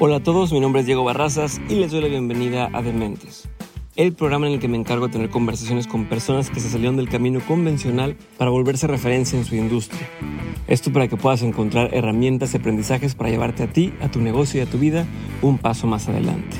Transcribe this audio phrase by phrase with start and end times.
[0.00, 3.48] Hola a todos, mi nombre es Diego Barrazas y les doy la bienvenida a Dementes,
[3.94, 6.96] el programa en el que me encargo de tener conversaciones con personas que se salieron
[6.96, 10.08] del camino convencional para volverse referencia en su industria.
[10.66, 14.58] Esto para que puedas encontrar herramientas y aprendizajes para llevarte a ti, a tu negocio
[14.58, 15.06] y a tu vida
[15.42, 16.56] un paso más adelante.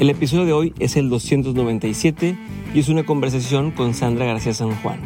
[0.00, 2.36] El episodio de hoy es el 297
[2.74, 4.98] y es una conversación con Sandra García San Juan.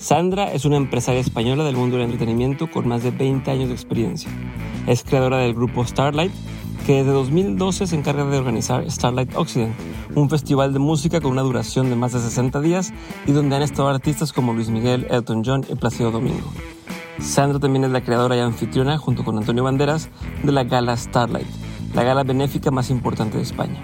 [0.00, 3.74] Sandra es una empresaria española del mundo del entretenimiento con más de 20 años de
[3.74, 4.30] experiencia.
[4.86, 6.32] Es creadora del grupo Starlight,
[6.86, 9.74] que desde 2012 se encarga de organizar Starlight Occident,
[10.14, 12.94] un festival de música con una duración de más de 60 días
[13.26, 16.50] y donde han estado artistas como Luis Miguel, Elton John y Placido Domingo.
[17.20, 20.08] Sandra también es la creadora y anfitriona, junto con Antonio Banderas,
[20.42, 21.46] de la gala Starlight,
[21.94, 23.82] la gala benéfica más importante de España.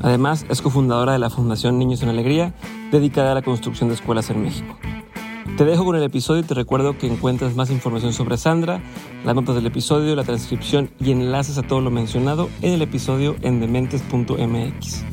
[0.00, 2.54] Además, es cofundadora de la Fundación Niños en Alegría,
[2.92, 4.76] dedicada a la construcción de escuelas en México.
[5.56, 8.82] Te dejo con el episodio y te recuerdo que encuentras más información sobre Sandra,
[9.24, 13.36] las notas del episodio, la transcripción y enlaces a todo lo mencionado en el episodio
[13.40, 15.04] en dementes.mx.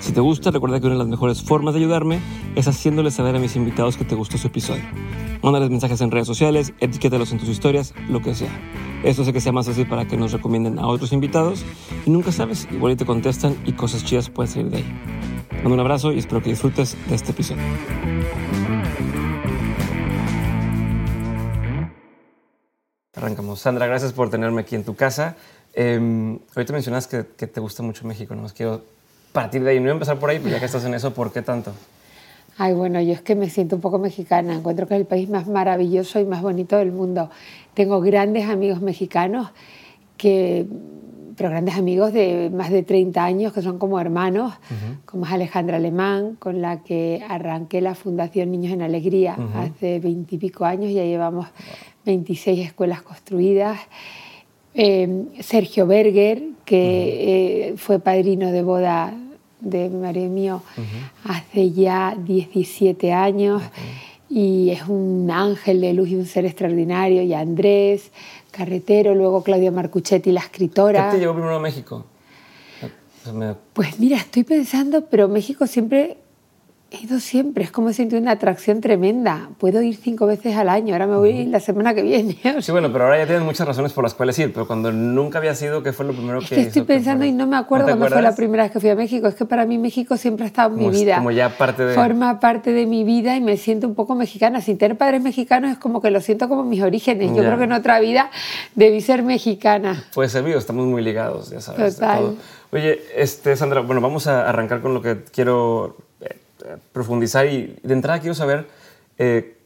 [0.00, 2.18] Si te gusta, recuerda que una de las mejores formas de ayudarme
[2.56, 4.82] es haciéndole saber a mis invitados que te gustó su episodio.
[5.42, 8.50] Mándales mensajes en redes sociales, etiquétalos en tus historias, lo que sea.
[9.04, 11.64] Esto hace que sea más fácil para que nos recomienden a otros invitados
[12.04, 14.84] y nunca sabes, igual y te contestan y cosas chidas pueden salir de ahí.
[15.62, 17.62] Mando un abrazo y espero que disfrutes de este episodio.
[23.16, 23.60] Arrancamos.
[23.60, 25.36] Sandra, gracias por tenerme aquí en tu casa.
[25.72, 28.46] Eh, ahorita mencionas que, te gusta mucho México, ¿no?
[28.48, 28.82] Quiero
[29.32, 29.76] partir de ahí.
[29.78, 31.72] No voy a empezar por ahí, pero ya que estás en eso, ¿por qué tanto?
[32.58, 34.54] Ay, bueno, yo es que me siento un poco mexicana.
[34.54, 37.30] Encuentro que es el país más maravilloso y más bonito del mundo.
[37.72, 39.48] Tengo grandes amigos mexicanos,
[40.18, 40.66] que,
[41.36, 45.04] pero grandes amigos de más de 30 años, que son como hermanos, uh -huh.
[45.04, 49.70] como es Alejandra Alemán, con la que arranqué la Fundación Niños en Alegría uh -huh.
[49.70, 50.92] hace 20 y pico años.
[50.92, 51.46] Ya llevamos
[52.04, 53.78] 26 escuelas construidas.
[54.74, 57.72] Eh, Sergio Berger, que uh -huh.
[57.72, 59.14] eh, fue padrino de boda
[59.60, 60.62] de mi marido mío
[61.24, 63.62] hace ya 17 años
[64.28, 67.22] y es un ángel de luz y un ser extraordinario.
[67.22, 68.10] Y Andrés
[68.56, 71.10] Carretero, luego Claudia Marcuchetti, la escritora.
[71.10, 72.06] ¿Qué te llevó primero a México?
[73.72, 76.16] Pues mira, estoy pensando, pero México siempre
[76.88, 79.50] He ido siempre, es como siento una atracción tremenda.
[79.58, 81.50] Puedo ir cinco veces al año, ahora me voy uh -huh.
[81.50, 82.38] la semana que viene.
[82.60, 85.38] Sí, bueno, pero ahora ya tienes muchas razones por las cuales ir, pero cuando nunca
[85.38, 87.88] había sido, ¿qué fue lo primero es que que estoy pensando y no me acuerdo
[87.88, 89.26] ¿No cuándo fue la primera vez que fui a México.
[89.26, 91.16] Es que para mí México siempre ha estado en como, mi vida.
[91.16, 91.94] Como ya parte de...
[91.94, 94.60] Forma parte de mi vida y me siento un poco mexicana.
[94.60, 97.30] Sin tener padres mexicanos es como que lo siento como mis orígenes.
[97.30, 97.48] Yo ya.
[97.48, 98.30] creo que en otra vida
[98.76, 100.04] debí ser mexicana.
[100.14, 101.96] Puede ser, estamos muy ligados, ya sabes.
[101.96, 102.36] Total.
[102.72, 106.05] Oye, este, Sandra, bueno, vamos a arrancar con lo que quiero
[106.92, 108.66] profundizar y de entrada quiero saber,
[109.18, 109.56] eh,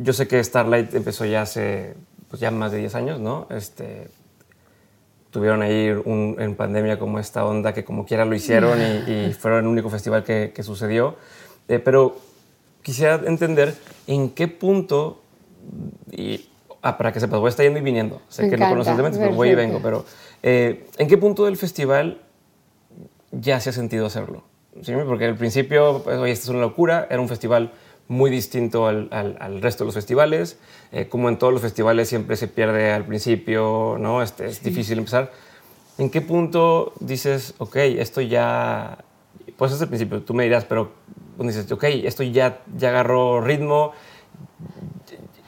[0.00, 1.94] yo sé que Starlight empezó ya hace
[2.28, 3.46] pues ya más de 10 años, ¿no?
[3.50, 4.08] Este,
[5.30, 9.32] tuvieron ahí un, en pandemia como esta onda que como quiera lo hicieron y, y
[9.38, 11.16] fueron el único festival que, que sucedió,
[11.68, 12.16] eh, pero
[12.82, 13.74] quisiera entender
[14.06, 15.20] en qué punto,
[16.10, 16.48] y
[16.82, 18.84] ah, para que sepas, voy a estar yendo y viniendo, sé Me que encanta, no
[18.84, 20.04] conoces de pero voy y vengo, pero
[20.42, 22.20] eh, ¿en qué punto del festival
[23.30, 24.44] ya se ha sentido hacerlo?
[24.82, 24.92] ¿Sí?
[25.06, 27.72] porque al principio, pues, oye, esta es una locura, era un festival
[28.08, 30.58] muy distinto al, al, al resto de los festivales,
[30.92, 34.22] eh, como en todos los festivales siempre se pierde al principio, ¿no?
[34.22, 34.70] Este, es sí.
[34.70, 35.32] difícil empezar.
[35.98, 38.98] ¿En qué punto dices, ok, esto ya,
[39.56, 40.92] pues es el principio, tú me dirás, pero
[41.38, 43.92] dices, ok, esto ya, ya agarró ritmo,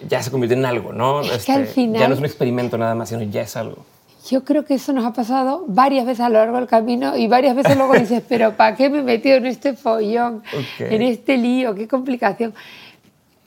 [0.09, 1.21] ya se convirtió en algo, ¿no?
[1.21, 2.00] Es este, que al final...
[2.00, 3.84] Ya no es un experimento nada más, sino ya es algo.
[4.31, 7.28] Yo creo que eso nos ha pasado varias veces a lo largo del camino y
[7.28, 10.94] varias veces luego dices, pero ¿para qué me he metido en este follón, okay.
[10.94, 11.75] en este lío?
[11.75, 12.53] ¡Qué complicación!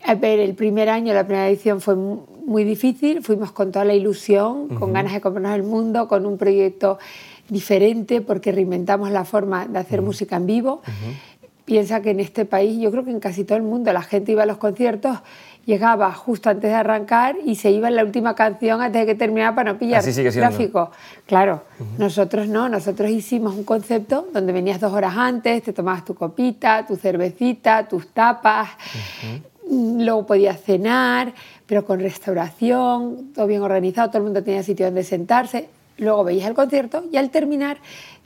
[0.04, 3.94] A ver, el primer año, la primera edición fue muy difícil, fuimos con toda la
[3.94, 4.80] ilusión, uh -huh.
[4.80, 6.98] con ganas de comernos el mundo, con un proyecto
[7.50, 10.08] diferente porque reinventamos la forma de hacer uh -huh.
[10.08, 10.82] música en vivo.
[10.88, 11.14] Uh -huh.
[11.66, 14.32] Piensa que en este país, yo creo que en casi todo el mundo, la gente
[14.32, 15.20] iba a los conciertos
[15.72, 19.16] llegaba justo antes de arrancar y se iba en la última canción antes de que
[19.16, 20.92] terminara para no pillar tráfico.
[21.26, 21.98] Claro, uh -huh.
[21.98, 26.86] nosotros no, nosotros hicimos un concepto donde venías dos horas antes, te tomabas tu copita,
[26.86, 29.28] tu cervecita, tus tapas, uh
[29.70, 30.04] -huh.
[30.06, 31.34] luego podías cenar,
[31.66, 36.48] pero con restauración, todo bien organizado, todo el mundo tenía sitio donde sentarse, luego veías
[36.48, 37.78] el concierto y al terminar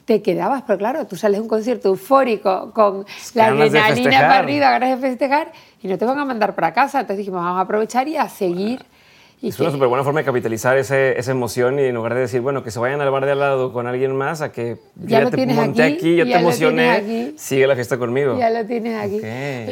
[0.06, 4.70] te quedabas, pero claro, tú sales de un concierto eufórico con la adrenalina para arriba,
[4.70, 5.52] ganas de festejar
[5.86, 7.02] y no te van a mandar para casa.
[7.02, 8.84] Entonces dijimos, vamos a aprovechar y a seguir.
[9.40, 9.62] Y es que...
[9.62, 12.64] una súper buena forma de capitalizar ese, esa emoción y en lugar de decir, bueno,
[12.64, 15.30] que se vayan al bar de al lado con alguien más, a que ya, ya
[15.30, 18.36] te monté aquí, aquí yo te emocioné, sigue la fiesta conmigo.
[18.40, 19.20] Ya lo tienes aquí.
[19.20, 19.70] Okay.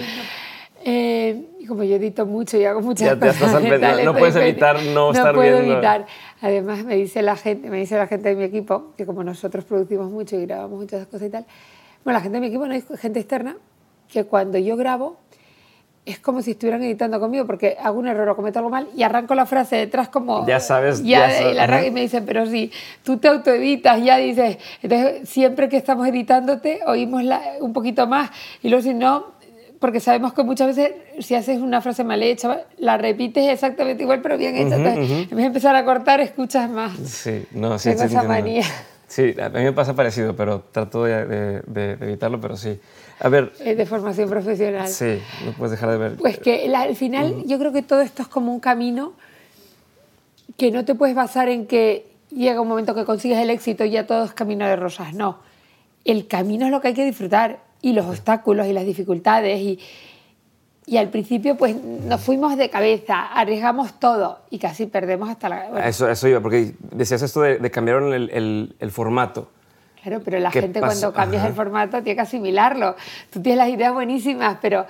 [0.86, 3.64] Eh, Y como yo edito mucho y hago muchas ya cosas.
[3.64, 5.74] no, no puedes evitar no, estar puedo viendo.
[5.74, 6.06] evitar.
[6.42, 9.64] Además, me dice, la gente, me dice la gente de mi equipo, que como nosotros
[9.64, 11.46] producimos mucho y grabamos muchas cosas y tal,
[12.04, 13.56] bueno, la gente de mi equipo no es gente externa,
[14.10, 15.18] que cuando yo grabo
[16.06, 19.04] es como si estuvieran editando conmigo porque hago un error o cometo algo mal y
[19.04, 20.46] arranco la frase detrás como...
[20.46, 21.02] Ya sabes.
[21.02, 22.72] Ya, ya y, la, y, me dicen, pero si
[23.04, 28.32] tú te autoeditas, ya dices, entonces siempre que estamos editándote oímos la, un poquito más
[28.62, 29.32] y luego si no,
[29.80, 34.22] porque sabemos que muchas veces si haces una frase mal hecha, la repites exactamente igual
[34.22, 34.76] pero bien hecha.
[34.76, 35.24] Uh -huh, entonces, uh -huh.
[35.24, 36.98] en vez de empezar a cortar, escuchas más.
[36.98, 38.64] Sí, no, sí, Tengo sí, esa manía.
[39.08, 42.80] Sí, a mí me pasa parecido, pero trato de, de, de evitarlo, pero sí.
[43.24, 43.54] A ver.
[43.60, 44.88] Es de formación profesional.
[44.88, 46.16] Sí, no puedes dejar de ver.
[46.18, 47.48] Pues que la, al final uh -huh.
[47.48, 49.14] yo creo que todo esto es como un camino
[50.58, 53.92] que no te puedes basar en que llega un momento que consigues el éxito y
[53.92, 55.14] ya todo es camino de rosas.
[55.14, 55.40] No.
[56.06, 59.80] El camino es lo que hay que disfrutar y los obstáculos y las dificultades y,
[60.86, 65.70] y al principio pues nos fuimos de cabeza, arriesgamos todo y casi perdemos hasta la...
[65.70, 65.88] Bueno.
[65.88, 69.50] Eso, eso iba, porque decías esto de, de cambiar el, el, el, formato.
[70.04, 71.50] Claro, pero la gente cuando cambias Ajá.
[71.50, 72.96] el formato tiene que asimilarlo.
[73.32, 74.86] Tú tienes las ideas buenísimas, pero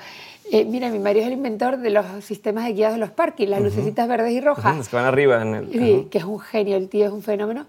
[0.51, 3.48] eh, mira, mi marido es el inventor de los sistemas de guiados de los parques,
[3.48, 3.65] las uh -huh.
[3.65, 4.75] lucecitas verdes y rojas.
[4.75, 5.42] Uh -huh, que van arriba.
[5.44, 6.10] En el, sí, uh -huh.
[6.10, 7.68] que es un genio, el tío es un fenómeno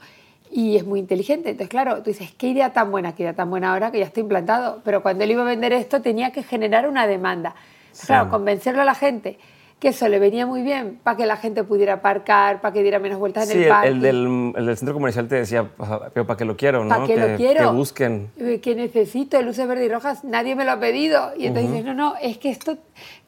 [0.51, 1.51] y es muy inteligente.
[1.51, 4.07] Entonces, claro, tú dices, qué idea tan buena, qué idea tan buena ahora que ya
[4.07, 4.81] está implantado.
[4.83, 7.55] Pero cuando él iba a vender esto tenía que generar una demanda.
[7.93, 8.07] Sí.
[8.07, 9.39] Claro, convencerlo a la gente
[9.85, 12.99] que eso le venía muy bien para que la gente pudiera aparcar, para que diera
[12.99, 13.89] menos vueltas sí, en el parque.
[13.89, 15.69] El del, el del centro comercial te decía,
[16.15, 16.89] pero para que lo quiero, ¿no?
[16.89, 17.71] Para que, lo quiero.
[17.71, 18.31] Que busquen.
[18.63, 21.33] Que necesito luces verdes y rojas, nadie me lo ha pedido.
[21.37, 21.77] Y entonces uh -huh.
[21.77, 22.79] dices, no, no, es que esto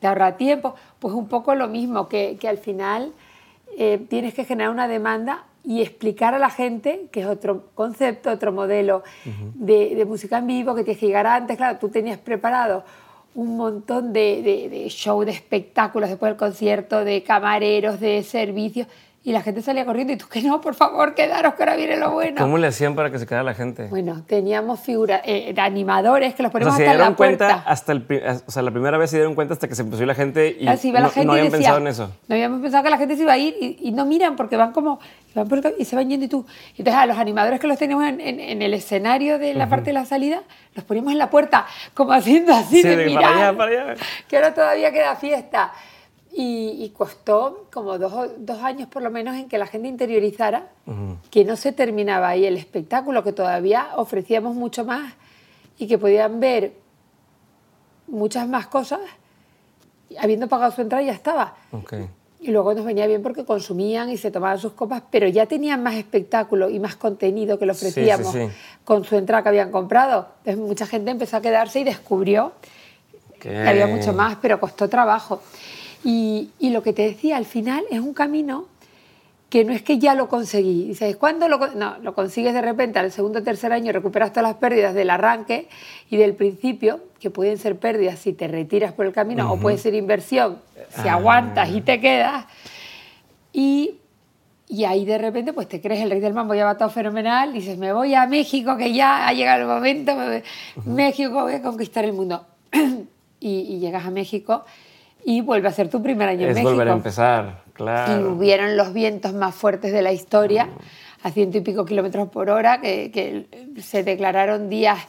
[0.01, 0.75] te ahorra tiempo.
[0.99, 3.13] Pues un poco lo mismo, que, que al final
[3.77, 8.31] eh, tienes que generar una demanda y explicar a la gente, que es otro concepto,
[8.31, 9.53] otro modelo uh -huh.
[9.57, 11.55] de, de música en vivo, que tienes que llegar antes.
[11.59, 12.83] Claro, tú tenías preparado
[13.37, 18.89] un montón de, de, show, de espectáculos después del concierto, de camareros, de servicios,
[19.27, 21.97] y la gente salía corriendo y tú que no, por favor, quedaros que ahora viene
[21.97, 22.41] lo bueno.
[22.41, 23.89] ¿Cómo le hacían para que se quedara la gente?
[23.89, 27.13] Bueno, teníamos figuras, eh, de animadores que los ponemos o sea, hasta se dieron en
[27.13, 27.47] la puerta.
[27.49, 30.07] cuenta hasta el, o sea, la primera vez se dieron cuenta hasta que se empezó
[30.07, 32.13] la gente y Así va no, la gente no habían decía, pensado en eso.
[32.29, 34.57] No habíamos pensado que la gente se iba a ir y, y no miran porque
[34.57, 35.01] van como
[35.35, 36.47] van por el, y se van yendo y tú.
[36.79, 39.67] Entonces a los animadores que los teníamos en, en, en el escenario de la uh
[39.67, 39.71] -huh.
[39.71, 40.43] parte de la salida,
[40.77, 43.71] los poníamos en la puerta, como haciendo así sí, de, de mirar, para allá, para
[43.93, 43.95] allá.
[44.29, 45.73] que ahora todavía queda fiesta.
[46.39, 50.69] Y, y, costó como dos, dos, años por lo menos en que la gente interiorizara
[50.85, 51.17] uh -huh.
[51.31, 55.15] que no se terminaba ahí el espectáculo, que todavía ofrecíamos mucho más
[55.79, 56.75] y que podían ver
[58.07, 59.01] muchas más cosas
[60.19, 61.55] habiendo pagado su entrada ya estaba.
[61.73, 62.09] Okay.
[62.41, 65.83] Y luego nos venía bien porque consumían y se tomaban sus copas, pero ya tenían
[65.83, 68.55] más espectáculo y más contenido que le ofrecíamos sí, sí, sí.
[68.85, 70.29] con su entrada que habían comprado.
[70.39, 72.53] Entonces mucha gente empezó a quedarse y descubrió
[73.41, 75.43] que había mucho más, pero costó trabajo.
[76.05, 78.67] Y, y, lo que te decía, al final es un camino
[79.49, 80.89] que no es que ya lo conseguí.
[80.89, 84.51] Dices, ¿cuándo lo No, lo consigues de repente al segundo o tercer año, recuperas todas
[84.51, 85.69] las pérdidas del arranque
[86.11, 89.59] y del principio, que pueden ser pérdidas si te retiras por el camino, uh -huh.
[89.59, 90.59] o puede ser inversión
[90.91, 91.15] si ah.
[91.15, 92.47] aguantas y te quedas.
[93.53, 93.99] Y,
[94.69, 97.53] y, ahí de repente pues te crees el rey del mambo, ya va todo fenomenal,
[97.53, 100.39] dices, me voy a México, que ya ha llegado el momento, me...
[100.39, 100.41] uh
[100.81, 100.85] -huh.
[100.85, 102.45] México, voy a conquistar el mundo.
[103.41, 104.65] y, y llegas a México
[105.29, 106.71] y vuelve a ser tu primer año es en México.
[106.71, 108.21] volver a empezar, claro.
[108.21, 110.69] Y hubieron los vientos más fuertes de la historia,
[111.21, 115.01] a ciento y pico kilómetros por hora, que, que, se declararon días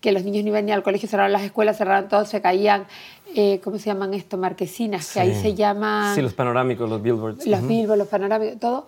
[0.00, 2.86] que los niños no iban ni al colegio, cerraron las escuelas, cerraron todo, se caían,
[3.34, 4.38] eh, ¿cómo se llaman esto?
[4.38, 5.14] Marquesinas, sí.
[5.14, 6.14] que ahí se llaman...
[6.14, 7.46] Sí, los panorámicos, los billboards.
[7.46, 7.68] Los uh -huh.
[7.68, 8.86] billboards, los panorámicos, todo.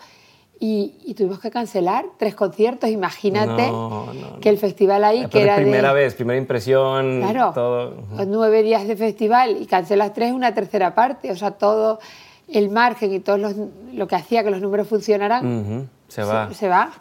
[0.62, 2.90] Y, y, tuvimos que cancelar tres conciertos.
[2.90, 7.23] Imagínate no, no, que el festival ahí, Después que era primera de, vez, primera impresión,
[7.23, 7.95] claro, todo.
[8.14, 11.33] Los nueve días de festival y cancelas tres, una tercera parte.
[11.33, 11.99] O sea, todo
[12.47, 13.55] el margen y todo los,
[13.95, 15.87] lo que hacía que los números funcionaran uh -huh.
[16.09, 16.49] se, va.
[16.50, 16.93] Se, se va.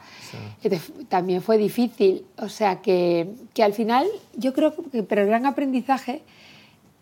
[0.63, 2.25] Entonces, también fue difícil.
[2.37, 6.21] O sea, que, que al final yo creo que pero el gran aprendizaje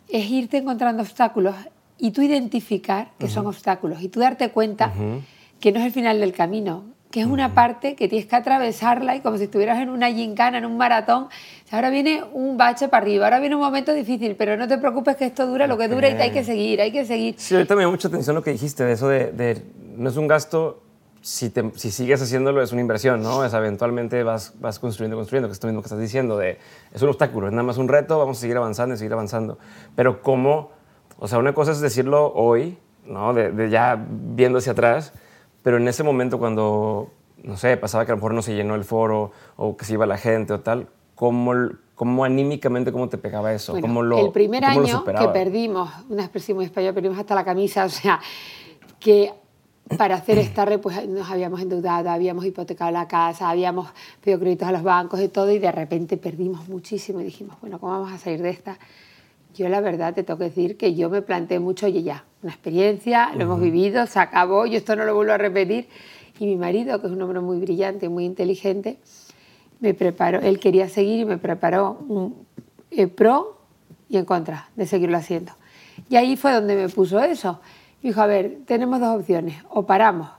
[0.10, 1.54] es irte encontrando obstáculos
[2.00, 3.34] y tú identificar que uh -huh.
[3.34, 5.22] son obstáculos y tú darte cuenta uh -huh.
[5.60, 9.16] Que no es el final del camino, que es una parte que tienes que atravesarla
[9.16, 11.28] y como si estuvieras en una gincana, en un maratón.
[11.72, 15.16] Ahora viene un bache para arriba, ahora viene un momento difícil, pero no te preocupes
[15.16, 17.36] que esto dura lo que dura y hay que seguir, hay que seguir.
[17.38, 19.62] Sí, ahorita me llama mucha atención lo que dijiste de eso de, de
[19.96, 20.84] no es un gasto,
[21.22, 23.44] si, te, si, sigues haciéndolo es una inversión, ¿no?
[23.44, 26.58] Es eventualmente vas, vas construyendo, construyendo, que es lo mismo que estás diciendo, de,
[26.94, 29.58] es un obstáculo, es nada más un reto, vamos a seguir avanzando y seguir avanzando.
[29.96, 30.72] Pero cómo,
[31.20, 33.34] o sea, una cosa es decirlo hoy, ¿no?
[33.34, 35.14] De, de ya viendo hacia atrás,
[35.68, 37.12] pero en ese momento cuando,
[37.44, 39.96] no sé, pasaba que a lo mejor no se llenó el foro o que se
[39.96, 41.52] iba la gente o tal, ¿cómo,
[41.94, 43.78] ¿Cómo anímicamente, cómo te pegaba eso?
[43.82, 47.84] ¿Cómo lo, el primer año que perdimos, una expresión muy española, perdimos hasta la camisa,
[47.86, 48.22] o sea,
[48.98, 49.34] que
[49.98, 53.90] para hacer esta red pues nos habíamos endeudado, habíamos hipotecado la casa, habíamos
[54.24, 57.78] pedido créditos a los bancos y todo y de repente perdimos muchísimo y dijimos, bueno,
[57.78, 58.80] ¿cómo vamos a salir de esta?
[59.58, 62.52] Yo la verdad te tengo que decir que yo me planteé mucho, y ya, una
[62.52, 65.88] experiencia, lo hemos vivido, se acabó, yo esto no lo vuelvo a repetir.
[66.40, 69.00] Y mi marido, que es un hombre muy brillante, muy inteligente,
[69.80, 72.46] me preparó, él quería seguir y me preparó un
[72.92, 73.58] eh, pro
[74.10, 75.54] y en contra de seguirlo haciendo.
[76.08, 77.60] Y ahí fue donde me puso eso.
[78.04, 80.30] Dijo, a ver, tenemos dos opciones, o paramos,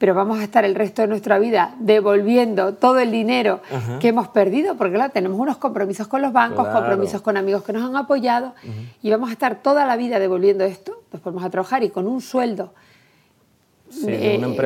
[0.00, 3.60] pero vamos a estar el resto de nuestra vida devolviendo todo el dinero
[4.00, 7.74] que hemos perdido, porque claro, tenemos unos compromisos con los bancos, compromisos con amigos que
[7.74, 8.54] nos han apoyado,
[9.02, 12.06] y vamos a estar toda la vida devolviendo esto, pues vamos a trabajar y con
[12.06, 12.72] un sueldo,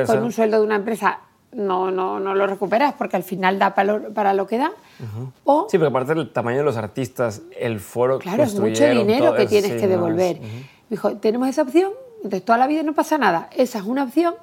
[0.07, 1.19] con un sueldo de una empresa
[1.51, 4.71] no, no, no lo recuperas porque al final da para lo, para lo que da.
[5.43, 9.35] o, sí, pero aparte del tamaño de los artistas, el foro Claro, es mucho dinero
[9.35, 10.39] que tienes que devolver.
[10.89, 13.49] Dijo, tenemos esa opción, entonces toda la vida no pasa nada.
[13.53, 14.35] Esa es una opción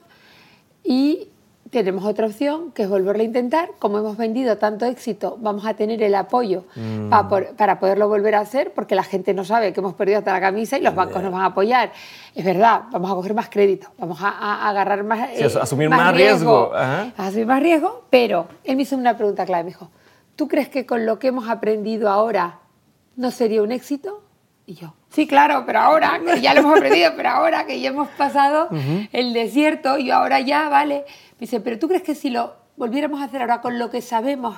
[0.84, 1.28] y
[1.72, 3.70] tenemos otra opción, que es volverlo a intentar.
[3.78, 7.08] Como hemos vendido tanto éxito, vamos a tener el apoyo mm.
[7.56, 10.40] para, poderlo volver a hacer, porque la gente no sabe que hemos perdido hasta la
[10.40, 11.90] camisa y los bancos nos van a apoyar.
[12.34, 15.30] Es verdad, vamos a coger más crédito, vamos a, agarrar más...
[15.34, 16.72] Sí, asumir más, riesgo.
[17.16, 19.90] Asumir más riesgo, pero él me hizo una pregunta clave, me dijo,
[20.36, 22.58] ¿tú crees que con lo que hemos aprendido ahora
[23.16, 24.22] no sería un éxito?
[24.64, 27.90] Y yo, sí, claro, pero ahora, que ya lo hemos aprendido, pero ahora que ya
[27.90, 28.69] hemos pasado
[29.12, 31.04] el desierto y ahora ya, vale.
[31.33, 34.00] Me dice, pero ¿tú crees que si lo volviéramos a hacer ahora con lo que
[34.00, 34.57] sabemos,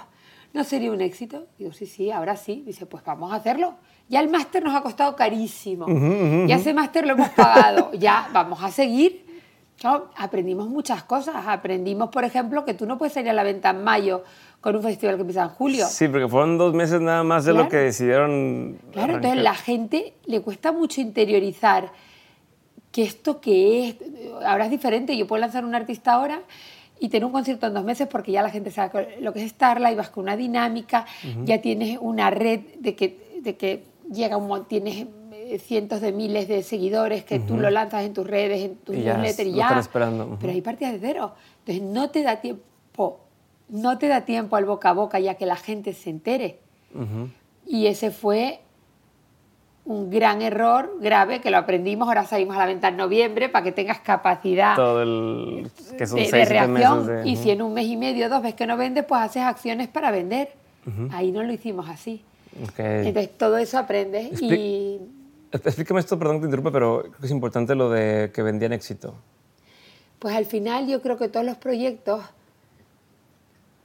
[0.53, 1.47] no sería un éxito?
[1.59, 2.63] Digo, sí, sí, ahora sí.
[2.67, 3.75] Dice, pues vamos a hacerlo.
[4.09, 5.87] Ya el máster nos ha costado carísimo.
[6.47, 7.91] Ya ese máster lo hemos pagado.
[7.95, 9.25] ya vamos a seguir.
[10.17, 11.47] aprendimos muchas cosas.
[11.47, 14.23] Aprendimos, por ejemplo, que tú no puedes salir a la venta en mayo
[14.65, 15.87] con un festival que empieza en julio.
[15.87, 18.79] Sí, porque fueron dos meses nada más de lo que decidieron.
[18.93, 21.93] Claro, entonces la gente le cuesta mucho interiorizar
[22.91, 23.97] que esto que es,
[24.47, 26.41] ahora es diferente, yo puedo lanzar un artista ahora
[26.99, 29.45] y tener un concierto en dos meses porque ya la gente sabe lo que es
[29.45, 31.05] estarla y vas con una dinámica,
[31.45, 36.49] ya tienes una red de que, de que llega un tienes eh, cientos de miles
[36.49, 39.79] de seguidores que tú lo lanzas en tus redes, en tus newsletters y ya.
[39.79, 40.39] Esperando.
[40.41, 41.35] Pero hay partidas de cero.
[41.67, 43.24] Entonces no te da tiempo
[43.69, 46.59] no te da tiempo al boca a boca ya que la gente se entere.
[47.67, 48.61] Y ese fue
[49.85, 52.09] un gran error grave que lo aprendimos.
[52.09, 57.27] Ahora salimos a la venta en noviembre para que tengas capacidad de, reacción.
[57.27, 59.89] Y si en un mes y medio, dos ves que no vendes, pues haces acciones
[59.89, 60.51] para vender.
[61.13, 62.23] Ahí no lo hicimos así.
[62.79, 65.01] Entonces todo eso aprendes y...
[65.53, 68.73] Explícame esto, perdón que te interrumpa, pero creo que es importante lo de que vendían
[68.73, 69.15] éxito.
[70.19, 72.23] Pues al final yo creo que todos los proyectos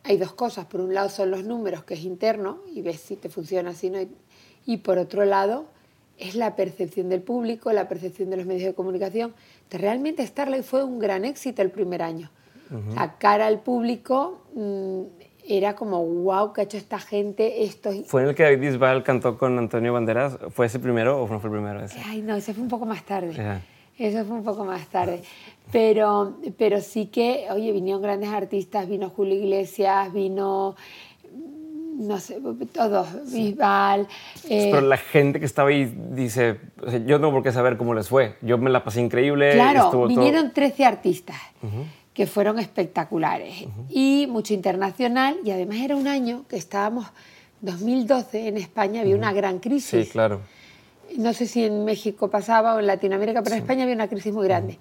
[0.03, 0.65] hay dos cosas.
[0.65, 3.89] Por un lado son los números, que es interno, y ves si te funciona, si
[3.89, 3.99] no.
[4.65, 5.65] Y por otro lado
[6.17, 9.33] es la percepción del público, la percepción de los medios de comunicación.
[9.71, 12.29] realmente Starlight fue un gran éxito el primer año.
[12.97, 15.01] A cara al público mm,
[15.47, 17.63] era como, wow, ¿qué ha hecho esta gente?
[17.63, 17.89] Esto...
[18.05, 20.37] ¿Fue en el que David Bisbal cantó con Antonio Banderas?
[20.51, 21.99] ¿Fue ese primero o no fue el primero ese?
[22.05, 23.61] Ay, no, ese fue un poco más tarde.
[23.97, 25.23] Eso fue un poco más tarde.
[25.71, 30.75] Pero, pero sí que, oye, vinieron grandes artistas, vino Julio Iglesias, vino,
[31.99, 32.39] no sé,
[32.73, 34.07] todos, Bisbal.
[34.49, 36.59] Eh, pero la gente que estaba ahí dice,
[37.05, 38.37] yo no tengo por qué saber cómo les fue.
[38.41, 39.51] Yo me la pasé increíble.
[39.53, 41.37] Claro, vinieron 13 artistas.
[42.13, 47.05] que fueron espectaculares y mucho internacional y además era un año que estábamos
[47.61, 50.07] 2012 en España había una gran crisis.
[50.07, 50.41] Sí, claro.
[51.17, 54.33] No sé si en México pasaba o en Latinoamérica, pero en España había una crisis
[54.33, 54.79] muy grande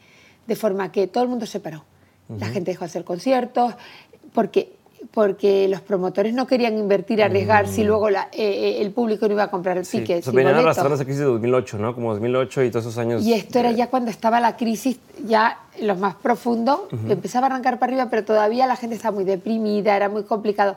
[0.48, 1.84] de forma que todo el mundo se paró.
[2.38, 3.74] La gente dejó de hacer conciertos,
[4.34, 4.72] porque,
[5.12, 7.86] porque los promotores no querían invertir, arriesgar si mm.
[7.86, 10.00] luego la, eh, eh, el público no iba a comprar el sí.
[10.00, 10.24] ticket.
[10.24, 11.94] Se venían arrastrando esa crisis de 2008, ¿no?
[11.94, 13.22] Como 2008 y todos esos años.
[13.24, 17.78] Y esto era ya cuando estaba la crisis, ya los más profundos, empezaba a arrancar
[17.78, 20.76] para arriba, pero todavía la gente estaba muy deprimida, era muy complicado.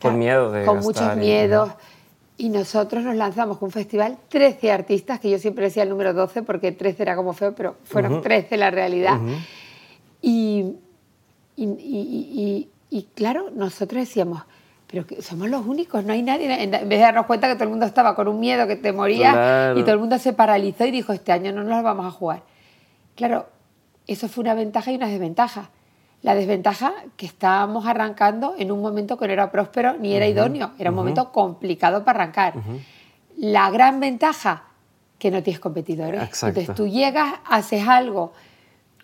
[0.00, 1.70] Con miedo de Con muchos miedos.
[1.70, 1.95] Y
[2.38, 6.42] nosotros nos lanzamos con un festival, 13 artistas, que yo siempre decía el número 12
[6.42, 9.18] porque 13 era como feo, pero fueron 13 la realidad.
[10.20, 10.74] y,
[11.56, 14.42] y, y, claro, nosotros decíamos,
[14.86, 16.62] pero que somos los únicos, no hay nadie.
[16.62, 18.92] En vez de darnos cuenta que todo el mundo estaba con un miedo que te
[18.92, 22.06] moría y todo el mundo se paralizó y dijo, este año no nos lo vamos
[22.06, 22.42] a jugar.
[23.14, 23.46] Claro,
[24.06, 25.70] eso fue una ventaja y una desventaja.
[26.22, 30.72] La desventaja que estábamos arrancando en un momento que no era próspero ni era idóneo,
[30.78, 32.54] era un momento complicado para arrancar.
[33.36, 34.64] La gran ventaja
[35.18, 36.20] que no tienes competidores.
[36.42, 38.32] Entonces tú llegas, haces algo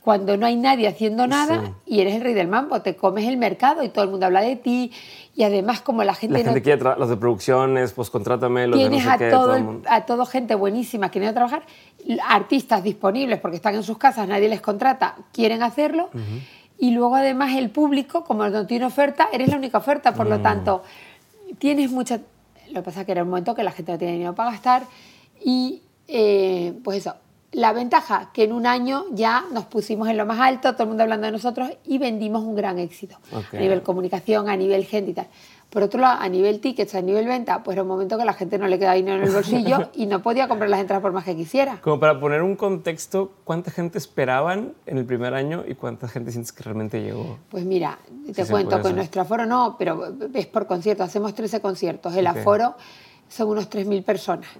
[0.02, 3.36] cuando no hay nadie haciendo nada y eres el rey del mambo, te comes el
[3.36, 4.90] mercado y todo el mundo habla de ti
[5.36, 6.38] y además como la gente...
[6.38, 9.30] La gente quiere los de producciones, pues contrátame, los tienes de no sé a, qué,
[9.30, 9.88] todo el el- mundo.
[9.88, 11.62] a todo gente buenísima que viene a trabajar,
[12.28, 16.10] artistas disponibles porque están en sus casas, nadie les contrata, quieren hacerlo
[16.82, 20.40] y luego además el público, como no tiene oferta, eres la única oferta, por lo
[20.40, 20.82] tanto
[21.58, 22.18] tienes mucha...
[22.72, 24.50] Lo que pasa es que era un momento que la gente no tenía dinero para
[24.50, 24.82] gastar
[25.44, 27.14] y eh, pues eso,
[27.52, 30.88] la ventaja que en un año ya nos pusimos en lo más alto, todo el
[30.88, 35.12] mundo hablando de nosotros y vendimos un gran éxito a nivel comunicación, a nivel gente
[35.12, 35.28] y tal.
[35.72, 38.34] Por otro lado, a nivel tickets, a nivel venta, pues era un momento que la
[38.34, 41.12] gente no le quedaba dinero en el bolsillo y no podía comprar las entradas por
[41.12, 41.80] más que quisiera.
[41.80, 46.30] Como para poner un contexto, ¿cuánta gente esperaban en el primer año y cuánta gente
[46.30, 47.38] sientes que realmente llegó?
[47.48, 47.98] Pues mira,
[48.34, 48.94] te cuento que hacer.
[48.94, 52.14] nuestro aforo no, pero es por concierto, hacemos 13 conciertos.
[52.16, 52.74] El aforo
[53.30, 54.50] son unos 3.000 personas.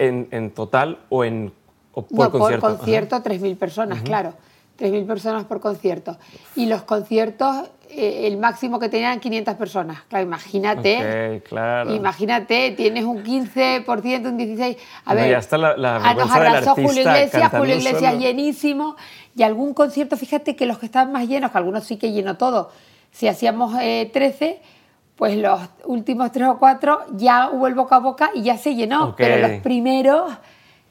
[0.00, 1.52] ¿En, en total o, en,
[1.92, 2.66] o por no, concierto?
[2.66, 4.34] por concierto, 3.000 personas, claro.
[4.80, 6.18] 3.000 personas por concierto.
[6.56, 10.02] Y los conciertos, el máximo que tenían 500 personas.
[10.08, 11.42] Claro, imagínate.
[11.48, 11.94] Claro.
[11.94, 14.76] Imagínate, tienes un 15%, un 16%.
[15.04, 18.18] A No, ver, ya está la- la ah, nos arrasó Julio Iglesias, Julio Iglesias solo.
[18.22, 18.96] llenísimo.
[19.36, 22.36] Y algún concierto, fíjate que los que estaban más llenos, que algunos sí que llenó
[22.36, 22.70] todo,
[23.12, 24.60] si hacíamos eh, 13,
[25.16, 28.74] pues los últimos 3 o 4 ya hubo el boca a boca y ya se
[28.74, 29.14] llenó.
[29.16, 30.32] Pero los primeros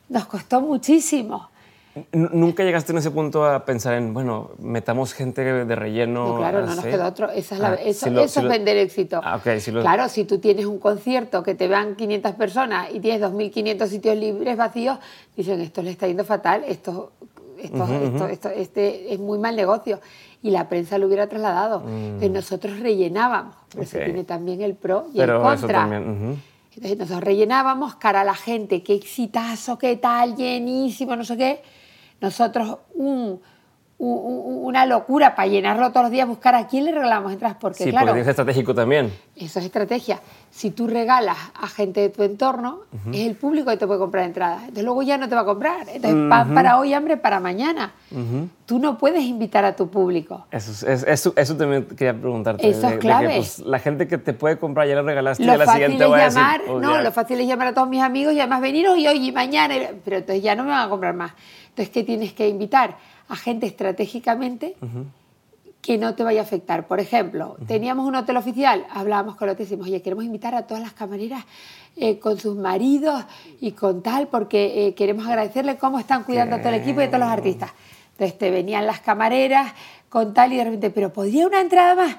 [0.09, 1.49] nos costó muchísimo.
[2.11, 6.27] ¿Nunca llegaste en ese punto a pensar en, bueno, metamos gente de relleno?
[6.29, 6.87] No, claro, no nos así?
[6.89, 7.29] quedó otro.
[7.29, 9.21] Esa es la- Ah, eso sí lo- eso sí es lo- vender éxito.
[9.23, 12.87] Ah, ok, sí lo- Claro, si tú tienes un concierto que te vean 500 personas
[12.91, 14.97] y tienes 2.500 sitios libres vacíos,
[15.37, 17.11] dicen, esto le está yendo fatal, esto,
[17.61, 19.99] esto, esto, esto- este es muy mal negocio.
[20.41, 21.83] Y la prensa lo hubiera trasladado.
[21.87, 23.55] Entonces nosotros rellenábamos.
[23.69, 23.99] Pero eso Mm.
[23.99, 24.05] Ok.
[24.05, 25.79] tiene también el pro y Pero el eso contra.
[25.81, 26.37] también, ujú.
[26.75, 31.61] Entonces nosotros rellenábamos cara a la gente, qué exitazo, qué tal, llenísimo, no sé qué.
[32.21, 33.39] Nosotros un,
[33.97, 37.57] un- un- una locura para llenarlo todos los días, buscar a quién le regalamos entradas,
[37.59, 39.13] porque Sí, claro, porque tienes estratégico también.
[39.35, 40.19] eso es estrategia.
[40.51, 44.25] Si tú regalas a gente de tu entorno, es el público que te puede comprar
[44.25, 44.59] entradas.
[44.61, 45.87] Entonces luego ya no te va a comprar.
[45.89, 47.93] Entonces pan para hoy, hambre para mañana.
[48.65, 50.45] Tú no puedes invitar a tu público.
[50.51, 52.67] Eso, es- es- eso, eso también quería preguntarte.
[52.69, 53.35] Eso es que, clave.
[53.37, 56.03] pues, la gente que te puede comprar ya le regalaste y Lo a la siguiente
[56.03, 57.01] es va a decir, llamar, "Oh, no, ya".
[57.01, 59.75] lo fácil es llamar a todos mis amigos y además venir hoy, hoy y mañana,
[59.75, 61.31] y- pero entonces ya no me van a comprar más.
[61.73, 62.97] Entonces, ¿qué tienes que invitar?
[63.29, 64.75] A gente estratégicamente
[65.81, 66.87] que no te vaya a afectar.
[66.87, 70.53] Por ejemplo, teníamos un hotel oficial, hablábamos con el hotel y decimos, oye, queremos invitar
[70.53, 71.43] a todas las camareras
[71.97, 73.25] eh, con sus maridos
[73.59, 77.05] y con tal, porque eh, queremos agradecerle cómo están cuidando a todo el equipo y
[77.05, 77.71] a todos los artistas.
[78.11, 79.73] Entonces te venían las camareras
[80.09, 82.17] con tal y de repente, pero ¿podría una entrada más?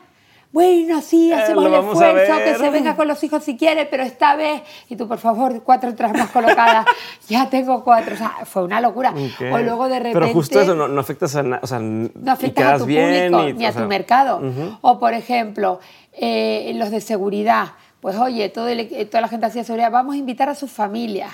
[0.54, 3.86] Bueno, sí, Eh, hacemos lo el esfuerzo, que se venga con los hijos si quiere,
[3.86, 6.86] pero esta vez, y tú por favor, cuatro entradas más colocadas,
[7.28, 9.12] ya tengo cuatro, o sea, fue una locura.
[9.52, 10.20] O luego de repente...
[10.20, 13.32] Pero justo eso, no, no afectas a nada, o sea, No afectas a tu bien
[13.32, 14.40] público y, ni a sea, tu mercado.
[14.80, 15.80] O, por ejemplo,
[16.12, 17.72] eh, los de seguridad.
[18.00, 20.70] Pues oye, todo el- eh, toda la gente hacía seguridad, vamos a invitar a sus
[20.70, 21.32] familias.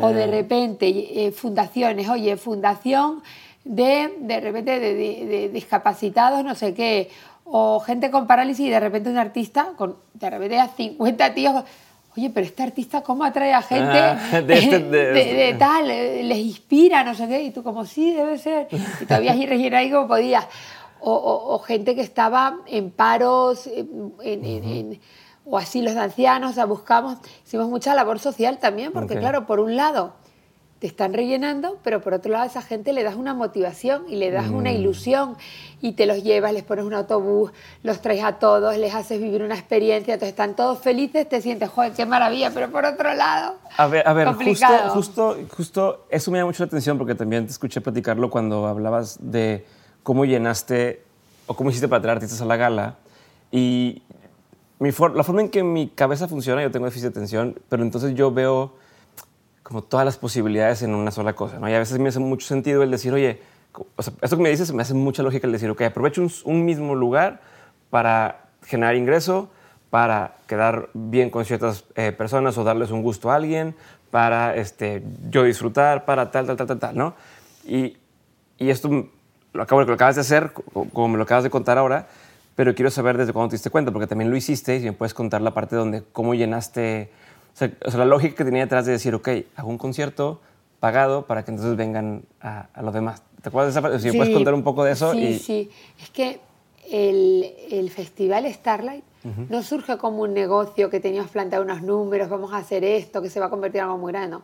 [0.00, 0.86] O de repente,
[1.26, 3.22] eh, fundaciones, oye, fundación
[3.64, 7.10] de, de repente, de, de- de discapacitados, no sé qué.
[7.44, 11.64] O gente con parálisis y de repente un artista, con de repente a 50 tíos.
[12.16, 15.90] Oye, pero este artista, ¿cómo atrae a gente Ah, de este- de- de- de tal?
[15.90, 17.42] eh, Les inspira, no sé qué.
[17.42, 18.68] Y tú, como sí, debe ser.
[19.00, 20.46] Y todavía rellenar ahí como podías.
[21.00, 25.00] O, o- o gente que estaba en paros, en, en- en- en-
[25.44, 29.60] o asilos de ancianos, o sea, buscamos, hicimos mucha labor social también, porque claro, por
[29.60, 30.14] un lado
[30.84, 34.16] te están rellenando, pero por otro lado a esa gente le das una motivación y
[34.16, 34.74] le das una Mm.
[34.74, 35.36] ilusión
[35.80, 39.42] y te los llevas, les pones un autobús, los traes a todos, les haces vivir
[39.42, 43.54] una experiencia, entonces están todos felices, te sientes, joder, qué maravilla, pero por otro lado,
[43.78, 47.46] A ver, a ver justo, justo, justo eso me llama mucho la atención porque también
[47.46, 49.64] te escuché platicarlo cuando hablabas de
[50.02, 51.02] cómo llenaste
[51.46, 52.96] o cómo hiciste para traer artistas a la gala.
[53.50, 54.02] Y
[54.80, 57.82] mi for- la forma en que mi cabeza funciona, yo tengo déficit de atención, pero
[57.82, 58.83] entonces yo veo
[59.64, 61.58] como todas las posibilidades en una sola cosa.
[61.58, 61.68] ¿no?
[61.68, 63.40] Y a veces me hace mucho sentido el decir, oye,
[63.96, 66.30] o sea, esto que me dices me hace mucha lógica el decir, ok, aprovecho un,
[66.44, 67.40] un mismo lugar
[67.90, 69.50] para generar ingreso,
[69.90, 73.74] para quedar bien con ciertas eh, personas o darles un gusto a alguien,
[74.10, 77.14] para este, yo disfrutar, para tal, tal, tal, tal, tal, ¿no?
[77.66, 77.96] Y,
[78.58, 79.08] y esto
[79.52, 82.06] lo, acabo, lo acabas de hacer, co- como me lo acabas de contar ahora,
[82.54, 85.14] pero quiero saber desde cuándo te diste cuenta, porque también lo hiciste y me puedes
[85.14, 87.10] contar la parte donde cómo llenaste,
[87.54, 90.40] o sea, o sea, la lógica que tenía detrás de decir, ok, hago un concierto
[90.80, 93.22] pagado para que entonces vengan a, a los demás.
[93.42, 93.98] ¿Te acuerdas de esa parte?
[94.00, 95.12] Si me puedes Sí, contar un poco de eso.
[95.12, 95.70] Sí, y, sí.
[96.02, 96.40] Es que
[96.90, 99.04] el, el festival Starlight
[99.48, 103.30] no surge como un negocio que teníamos planteado unos números, vamos a hacer esto, que
[103.30, 104.30] se va a convertir en algo muy grande.
[104.36, 104.42] no.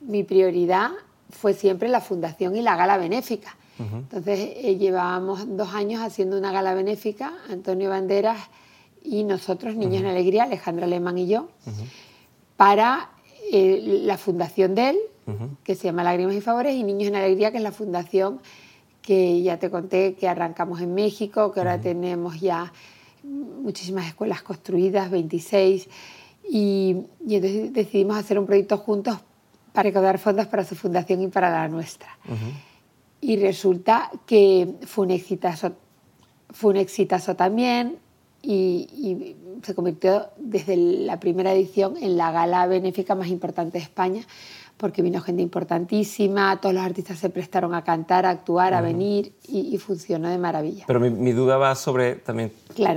[0.00, 0.90] Mi prioridad
[1.30, 3.56] fue siempre la fundación y la gala benéfica.
[3.78, 8.38] Entonces eh, llevábamos dos años haciendo una gala benéfica, Antonio Banderas
[9.04, 11.48] y nosotros, Niños en Alegría, Alejandra Alemán y yo,
[12.56, 13.10] para
[13.52, 14.96] eh, la fundación de él,
[15.64, 18.40] que se llama Lágrimas y Favores, y Niños en Alegría, que es la fundación
[19.02, 22.72] que ya te conté que arrancamos en México, que ahora tenemos ya
[23.24, 25.88] muchísimas escuelas construidas, 26,
[26.48, 26.96] y,
[27.28, 29.18] entonces decidimos hacer un proyecto juntos
[29.72, 32.18] para recaudar fondos para su fundación y para la nuestra.
[33.20, 35.72] Y resulta que fue un exitazo,
[36.50, 37.98] fue un exitazo también
[38.46, 44.22] y, se convirtió desde la primera edición en la gala benéfica más importante de España
[44.76, 49.32] porque vino gente importantísima, todos los artistas se prestaron a cantar, a actuar, a venir
[49.48, 50.84] y, funcionó de maravilla.
[50.86, 52.52] Pero mi, duda va sobre también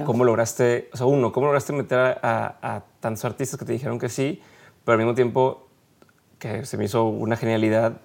[0.05, 3.97] cómo lograste, o sea, uno, cómo lograste meter a, a, tantos artistas que te dijeron
[3.97, 4.41] que sí,
[4.83, 5.67] pero al mismo tiempo
[6.37, 8.01] que se me hizo una genialidad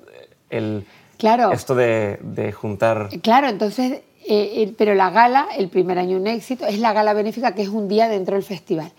[0.50, 0.87] el,
[1.18, 1.50] claro.
[1.50, 3.09] esto de, de juntar...
[3.22, 7.54] Claro, entonces, eh, pero la gala, el primer año un éxito, es la gala benéfica
[7.54, 8.92] que es un día dentro del festival.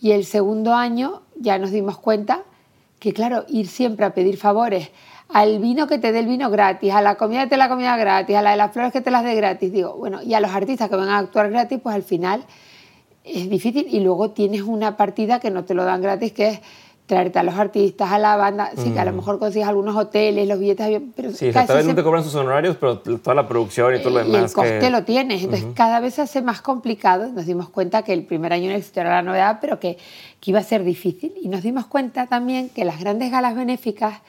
[0.00, 2.42] Y el segundo año ya nos dimos cuenta
[2.98, 4.90] que claro, ir siempre a pedir favores
[5.28, 7.96] al vino que te dé el vino gratis, a la comida que te la comida
[7.96, 10.40] gratis, a la de las flores que te las dé gratis, digo, bueno, y a
[10.40, 12.44] los artistas que van a actuar gratis, pues al final
[13.24, 16.60] es difícil y luego tienes una partida que no te lo dan gratis, que es
[17.06, 19.16] traerte a los artistas, a la banda, sí, que a lo mm.
[19.16, 22.98] mejor consigues algunos hoteles, los billetes pero Sí, tal no te cobran sus honorarios, pero
[22.98, 24.40] toda la producción y todo lo demás.
[24.40, 27.28] Y el coste lo tienes, entonces cada vez se hace más complicado.
[27.28, 29.98] Nos dimos cuenta que el primer año éxito era la novedad, pero que,
[30.40, 31.34] que iba a ser difícil.
[31.42, 34.20] Y nos dimos cuenta también que las grandes galas benéficas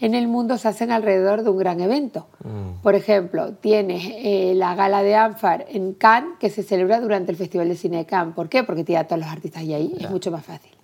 [0.00, 2.26] en el mundo se hacen alrededor de un gran evento.
[2.44, 2.82] Mm.
[2.82, 7.38] Por ejemplo, tienes eh, la gala de Anfar en Cannes, que se celebra durante el
[7.38, 8.34] Festival de Cine de Cannes.
[8.34, 8.62] ¿Por qué?
[8.62, 10.75] Porque tiene a todos los artistas ahí, es mucho más fácil.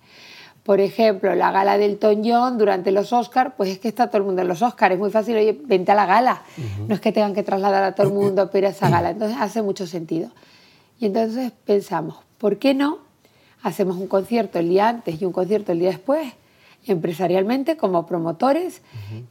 [0.63, 4.23] Por ejemplo, la gala del John durante los Oscars, pues es que está todo el
[4.23, 4.93] mundo en los Oscars.
[4.93, 6.41] Es muy fácil, oye, vente a la gala.
[6.87, 9.09] No es que tengan que trasladar a todo el mundo ir a esa gala.
[9.09, 10.29] Entonces hace mucho sentido.
[10.99, 12.99] Y entonces pensamos, ¿por qué no
[13.61, 16.31] hacemos un concierto el día antes y un concierto el día después,
[16.85, 18.81] empresarialmente, como promotores,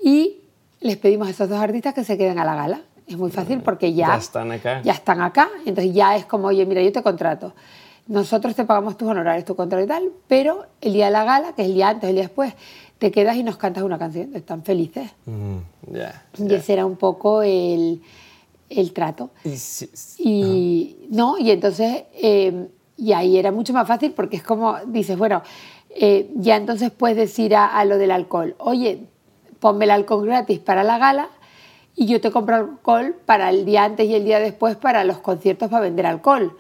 [0.03, 0.41] y
[0.81, 2.83] les pedimos a esos dos artistas que se queden a la gala?
[3.07, 4.83] Es muy fácil porque ya, ya están acá.
[4.83, 5.49] Ya están acá.
[5.65, 7.55] Entonces ya es como, oye, mira, yo te contrato
[8.07, 11.55] nosotros te pagamos tus honorarios, tu contrato y tal, pero el día de la gala,
[11.55, 12.55] que es el día antes, el día después,
[12.99, 14.35] te quedas y nos cantas una canción.
[14.35, 15.11] Están felices.
[15.27, 15.59] Mm,
[16.39, 18.03] y ese era un poco el,
[18.69, 19.31] el trato.
[20.19, 25.17] Y, no, y entonces, eh, y ahí era mucho más fácil porque es como, dices,
[25.17, 25.43] bueno,
[25.91, 29.07] eh, ya entonces puedes decir a, a, lo del alcohol, oye,
[29.59, 31.29] ponme el alcohol gratis para la gala
[31.95, 35.19] y yo te compro alcohol para el día antes y el día después para los
[35.19, 36.57] conciertos para vender alcohol.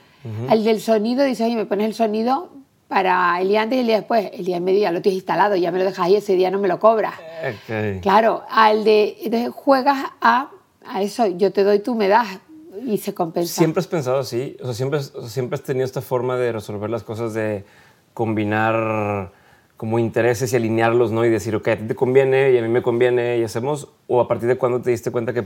[0.48, 2.50] Al del sonido dice, oye, me pones el sonido
[2.88, 4.30] para el día antes y el día después.
[4.32, 6.50] El día en medio ya lo tienes instalado, ya me lo dejas ahí, ese día
[6.50, 7.14] no me lo cobras.
[8.02, 10.50] Claro, al de, entonces juegas a,
[10.84, 12.28] a eso, yo te doy, tú me das
[12.86, 13.54] y se compensa.
[13.54, 14.56] ¿Siempre has pensado así?
[14.60, 17.64] O sea, ¿siempre, siempre has tenido esta forma de resolver las cosas, de
[18.14, 19.32] combinar
[19.76, 21.24] como intereses y alinearlos, ¿no?
[21.24, 24.20] Y decir, ok, a ti te conviene y a mí me conviene y hacemos, o
[24.20, 25.44] a partir de cuándo te diste cuenta que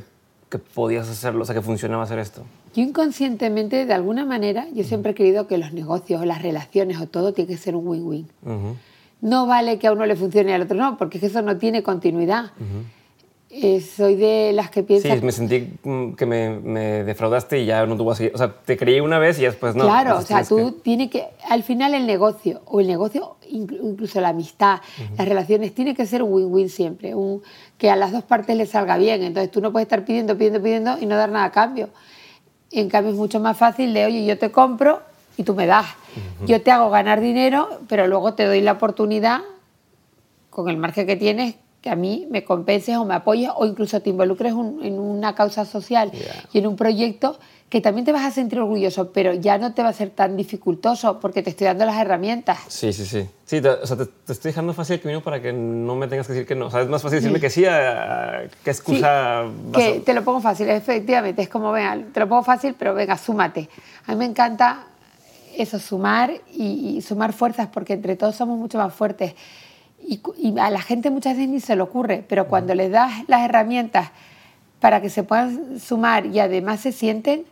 [0.48, 2.42] que podías hacerlo, o sea, que funcionaba hacer esto?
[2.74, 7.06] Yo inconscientemente, de alguna manera, yo siempre he creído que los negocios, las relaciones o
[7.06, 8.28] todo tiene que ser un win-win.
[9.20, 11.82] No vale que a uno le funcione y al otro no, porque eso no tiene
[11.82, 12.52] continuidad.
[13.48, 15.18] Eh, soy de las que piensan...
[15.18, 18.30] Sí, me sentí mm, que me, me, defraudaste y ya no tuvo así.
[18.34, 19.84] O sea, te creí una vez y después no.
[19.84, 21.28] Claro, o sea, tú tienes que...
[21.48, 24.80] Al final el negocio, o el negocio, incluso la amistad,
[25.16, 27.14] las relaciones, tiene que ser un win-win siempre.
[27.14, 27.42] Un,
[27.78, 29.22] que a las dos partes les salga bien.
[29.22, 31.90] Entonces tú no puedes estar pidiendo, pidiendo, pidiendo y no dar nada a cambio.
[32.72, 35.02] En cambio es mucho más fácil de, oye, yo te compro
[35.36, 35.86] y tú me das.
[36.46, 39.42] Yo te hago ganar dinero, pero luego te doy la oportunidad,
[40.50, 44.02] con el margen que tienes, que a mí me compenses o me apoyes o incluso
[44.02, 46.10] te involucres en una causa social
[46.52, 49.84] y en un proyecto que también te vas a sentir orgulloso, pero ya no te
[49.84, 52.58] va a ser tan dificultoso porque te estoy dando las herramientas.
[52.66, 53.28] Sí, sí, sí.
[53.44, 56.26] Sí, te, o sea, te, estoy dejando fácil el camino para que no me tengas
[56.26, 56.66] que decir que no.
[56.66, 59.44] O sea, es más fácil decirme que sí a, qué excusa.
[59.72, 61.42] que te lo pongo fácil, efectivamente.
[61.42, 63.68] Es como, venga, te lo pongo fácil, pero venga, súmate.
[64.06, 64.86] A mí me encanta
[65.56, 69.36] eso, sumar y, y sumar fuerzas porque entre todos somos mucho más fuertes.
[70.06, 70.20] Y,
[70.58, 74.10] a la gente muchas veces ni se le ocurre, pero cuando les das las herramientas
[74.80, 77.44] para que se puedan sumar y además se sienten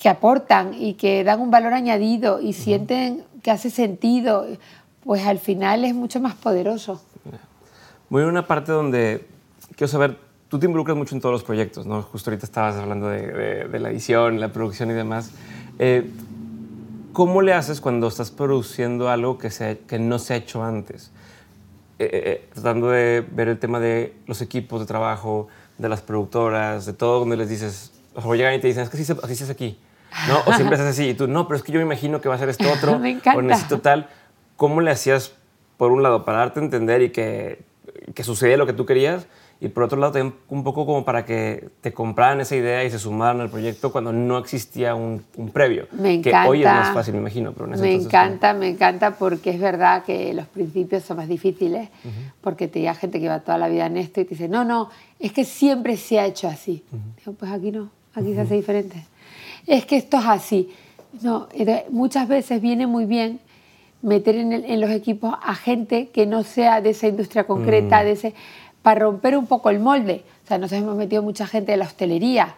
[0.00, 4.46] que aportan y que dan un valor añadido y sienten que hace sentido,
[5.04, 7.02] pues al final es mucho más poderoso.
[8.08, 9.26] Voy a una parte donde
[9.76, 12.02] quiero saber, tú te involucras mucho en todos los proyectos, ¿no?
[12.02, 15.32] Justo ahorita estabas hablando de, la edición, la producción y demás.
[15.78, 16.10] Eh,
[17.16, 21.12] ¿Cómo le haces cuando estás produciendo algo que, se, que no se ha hecho antes?
[21.98, 25.48] Eh, eh, eh, tratando de ver el tema de los equipos de trabajo,
[25.78, 28.98] de las productoras, de todo, donde les dices, o llegan y te dicen, es que
[29.02, 29.78] se, así se hace aquí,
[30.28, 30.40] ¿no?
[30.44, 32.34] O siempre es así, y tú, no, pero es que yo me imagino que va
[32.34, 33.38] a ser esto otro, Me encanta.
[33.38, 34.10] o necesito tal.
[34.56, 35.32] ¿Cómo le hacías,
[35.78, 37.64] por un lado, para darte a entender y que,
[38.14, 39.26] que sucediera lo que tú querías?
[39.58, 42.90] Y por otro lado, también un poco como para que te compraran esa idea y
[42.90, 45.86] se sumaran al proyecto cuando no existía un, un previo.
[45.92, 46.48] Me Que encanta.
[46.50, 47.52] hoy es más fácil, me imagino.
[47.52, 51.16] Pero en ese Me entonces, encanta, me encanta porque es verdad que los principios son
[51.16, 51.88] más difíciles,
[52.42, 54.62] porque te llega gente que lleva toda la vida en esto y te dice, no,
[54.64, 56.84] no, es que siempre se ha hecho así.
[57.18, 59.06] Digo, pues aquí no, aquí se hace diferente.
[59.66, 60.70] Es que esto es así.
[61.22, 61.48] No,
[61.88, 63.40] muchas veces viene muy bien
[64.02, 68.04] meter en, el- en los equipos a gente que no sea de esa industria concreta,
[68.04, 68.34] de ese,
[68.86, 70.22] para romper un poco el molde.
[70.44, 72.54] O sea, nos hemos metido mucha gente de la hostelería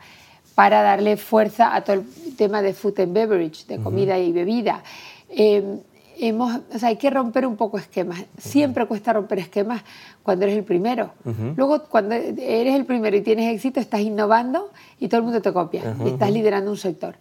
[0.55, 4.83] para darle fuerza a todo el tema de food and beverage, de comida y bebida.
[5.31, 5.79] Eh,
[6.19, 8.27] hemos, o sea, hay que romper un poco esquemas.
[8.37, 9.83] Siempre cuesta romper esquemas
[10.23, 11.13] cuando eres el primero.
[11.57, 15.51] Luego, cuando eres el primero y tienes éxito, estás innovando y todo el mundo te
[15.55, 15.97] copia.
[16.05, 17.15] y estás liderando un sector.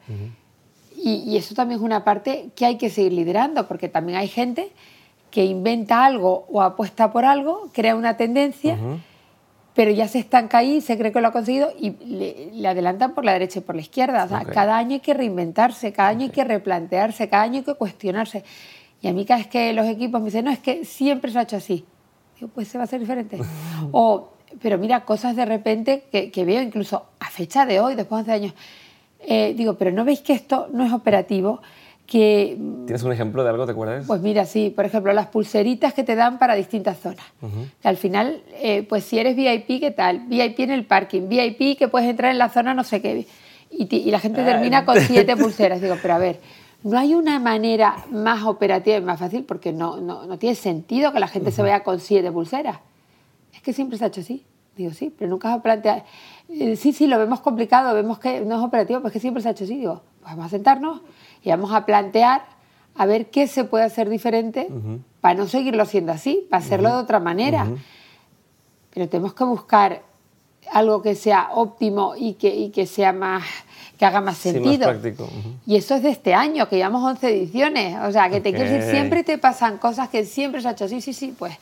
[0.98, 4.28] Y, y eso también es una parte que hay que seguir liderando, porque también hay
[4.28, 4.70] gente
[5.32, 8.78] que inventa algo o apuesta por algo, crea una tendencia,
[9.74, 13.14] pero ya se estanca ahí, se cree que lo ha conseguido y le, le adelantan
[13.14, 14.24] por la derecha y por la izquierda.
[14.24, 17.64] O sea, cada año hay que reinventarse, cada año hay que replantearse, cada año hay
[17.64, 18.44] que cuestionarse.
[19.02, 21.40] Y a mí cada vez que los equipos me dicen, no, es que siempre se
[21.40, 21.86] ha hecho así.
[22.40, 23.38] Digo, pues se va a hacer diferente.
[23.92, 24.30] o,
[24.62, 28.34] pero mira, cosas de repente que, que veo incluso a fecha de hoy, después de
[28.34, 28.54] 11 años.
[29.20, 31.62] Eh, digo, pero ¿no veis que esto no es operativo?
[32.08, 34.06] Que ¿Tienes un ejemplo de algo, te acuerdas?
[34.08, 37.26] pues mira, sí, por ejemplo, las pulseritas que te dan para distintas zonas.
[37.82, 40.22] Que al final, eh, pues si eres VIP, ¿qué tal?
[40.28, 43.28] VIP en el parking, VIP que puedes entrar en la zona no sé qué.
[43.70, 45.82] Y, y la gente termina con siete pulseras.
[45.82, 46.40] Digo, pero a ver,
[46.84, 49.44] ¿no hay una manera más operativa y más fácil?
[49.44, 52.80] Porque no, no, no tiene sentido que la gente se vaya con siete pulseras.
[53.54, 54.46] Es que siempre se ha hecho así.
[54.78, 56.04] Digo, sí, pero nunca se ha planteado.
[56.48, 59.44] Eh, sí, sí, lo vemos complicado, vemos que no es operativo, pero es que siempre
[59.44, 59.76] se ha hecho así.
[59.76, 61.02] Digo, pues vamos a sentarnos
[61.44, 62.46] y vamos a plantear
[62.96, 64.68] a ver qué se puede hacer diferente
[65.22, 67.68] para no seguirlo haciendo así, para hacerlo de otra manera.
[68.94, 70.02] Pero tenemos que buscar
[70.72, 73.44] algo que sea óptimo y que, y que sea más
[73.98, 74.90] que haga más Sí, más sentido.
[74.90, 75.28] práctico.
[75.66, 77.98] Y eso es de este año, que llevamos 11 ediciones.
[78.04, 80.88] O sea, que te quiero decir, siempre te pasan cosas que siempre se ha hecho.
[80.88, 81.58] Sí, sí, sí, pues,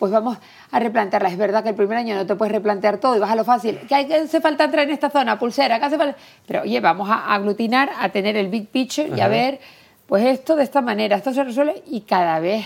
[0.00, 0.36] pues vamos
[0.72, 1.30] a replantearlas.
[1.32, 3.44] Es verdad que el primer año no te puedes replantear todo y vas a lo
[3.44, 3.78] fácil.
[3.86, 6.16] Que hay que hace falta entrar en esta zona, pulsera, que hace falta.
[6.46, 9.28] Pero oye, vamos a aglutinar, a tener el big picture y a Ajá.
[9.28, 9.60] ver,
[10.06, 12.64] pues esto de esta manera, esto se resuelve y cada vez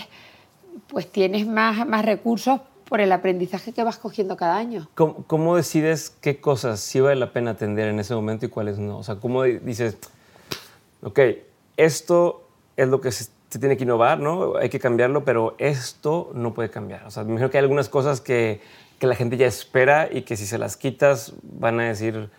[0.87, 4.87] pues tienes más, más recursos por el aprendizaje que vas cogiendo cada año.
[4.95, 8.77] ¿Cómo, cómo decides qué cosas sí vale la pena atender en ese momento y cuáles
[8.79, 8.97] no?
[8.97, 9.97] O sea, ¿cómo di- dices,
[11.01, 11.19] ok,
[11.77, 14.57] esto es lo que se, se tiene que innovar, ¿no?
[14.57, 17.05] Hay que cambiarlo, pero esto no puede cambiar.
[17.05, 18.59] O sea, me imagino que hay algunas cosas que,
[18.99, 22.29] que la gente ya espera y que si se las quitas van a decir,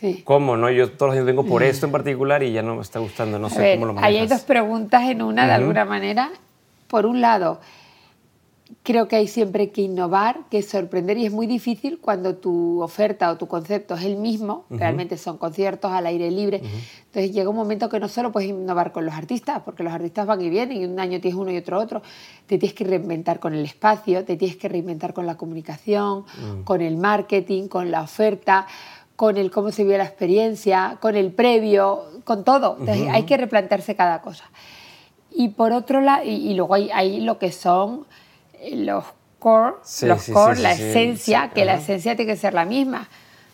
[0.00, 0.22] Sí.
[0.24, 0.70] ¿cómo, no?
[0.70, 3.38] Yo todos los años vengo por esto en particular y ya no me está gustando,
[3.38, 4.30] no sé ver, cómo lo ahí hay manejas.
[4.38, 6.30] dos preguntas en una, de alguna manera.
[6.88, 7.60] Por un lado,
[8.82, 13.30] creo que hay siempre que innovar, que sorprender, y es muy difícil cuando tu oferta
[13.30, 16.62] o tu concepto es el mismo, realmente son conciertos al aire libre.
[17.06, 20.26] Entonces llega un momento que no solo puedes innovar con los artistas, porque los artistas
[20.26, 22.02] van y vienen, y un año tienes uno y otro otro,
[22.46, 26.24] te tienes que reinventar con el espacio, te tienes que reinventar con la comunicación,
[26.64, 28.66] con el marketing, con la oferta
[29.16, 32.76] con el cómo se vio la experiencia, con el previo, con todo.
[32.78, 34.44] Entonces, hay que replantearse cada cosa.
[35.30, 38.04] Y por otro lado, y, y luego hay, hay lo que son
[38.74, 39.04] los
[39.38, 42.64] core, Sí, los sí, core sí, la esencia, que la esencia tiene que ser la
[42.64, 43.08] misma.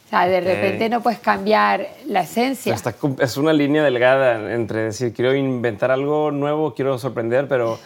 [0.07, 2.75] O sea, de repente no puedes cambiar la esencia.
[3.01, 7.79] cum- es una línea delgada entre decir, quiero inventar algo nuevo, quiero sorprender, pero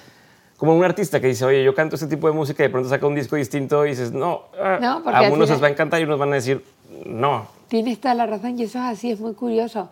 [0.56, 2.88] como un artista que dice, oye, yo canto este tipo de música y de pronto
[2.88, 6.00] saca un disco distinto y dices, no, ah", No, a final- les va a encantar
[6.00, 6.64] y unos van a decir,
[7.04, 7.46] no.
[7.68, 9.88] Tienes toda la razón y eso es así, es muy curioso.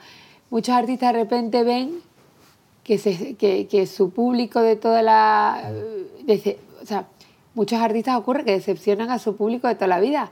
[0.50, 2.00] Muchos artistas de repente ven
[2.82, 5.70] que, se- que, que su público de toda la...
[6.26, 7.04] dece- o sea,
[7.54, 10.30] muchos artistas ocurre que decepcionan a su público de toda la vida.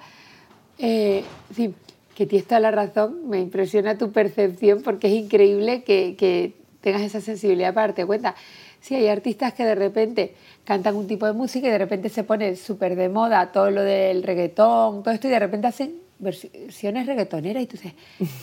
[0.79, 1.75] Eh, fin,
[2.15, 7.03] que tienes toda la razón, me impresiona tu percepción porque es increíble que, que tengas
[7.03, 8.35] esa sensibilidad para darte cuenta.
[8.81, 12.25] Sí, hay artistas que de repente cantan un tipo de música y de repente se
[12.25, 17.07] pone súper de moda todo lo del reggaetón, todo esto, y de repente hacen versiones
[17.07, 17.95] reggaetoneras y tú dices,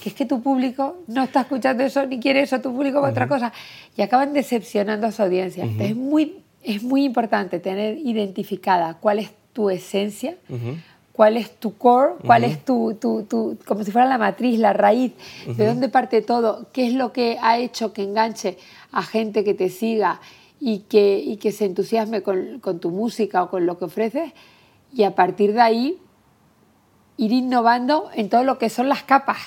[0.02, 3.08] que es que tu público no está escuchando eso ni quiere eso, tu público va
[3.08, 3.54] a otra cosa.
[3.96, 5.64] Y acaban decepcionando a su audiencia.
[5.64, 10.36] Entonces es muy, es muy importante tener identificada cuál es tu esencia,
[11.14, 14.74] cuál es tu core, cuál es tu, tu, tu- como si fuera la matriz, la
[14.74, 15.14] raíz,
[15.46, 18.58] de dónde parte todo, qué es lo que ha hecho que enganche
[18.92, 20.20] a gente que te siga
[20.62, 24.32] y que, y que se entusiasme con, con tu música o con lo que ofreces,
[24.94, 25.98] y a partir de ahí
[27.18, 29.38] ir innovando en todo lo que son las capas,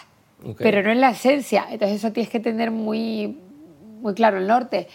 [0.58, 1.66] pero no en la esencia.
[1.70, 3.38] Entonces eso tienes que tener muy,
[4.00, 4.88] muy claro el norte.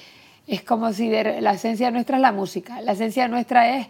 [0.48, 3.88] Es como si la esencia nuestra es la música, la esencia nuestra es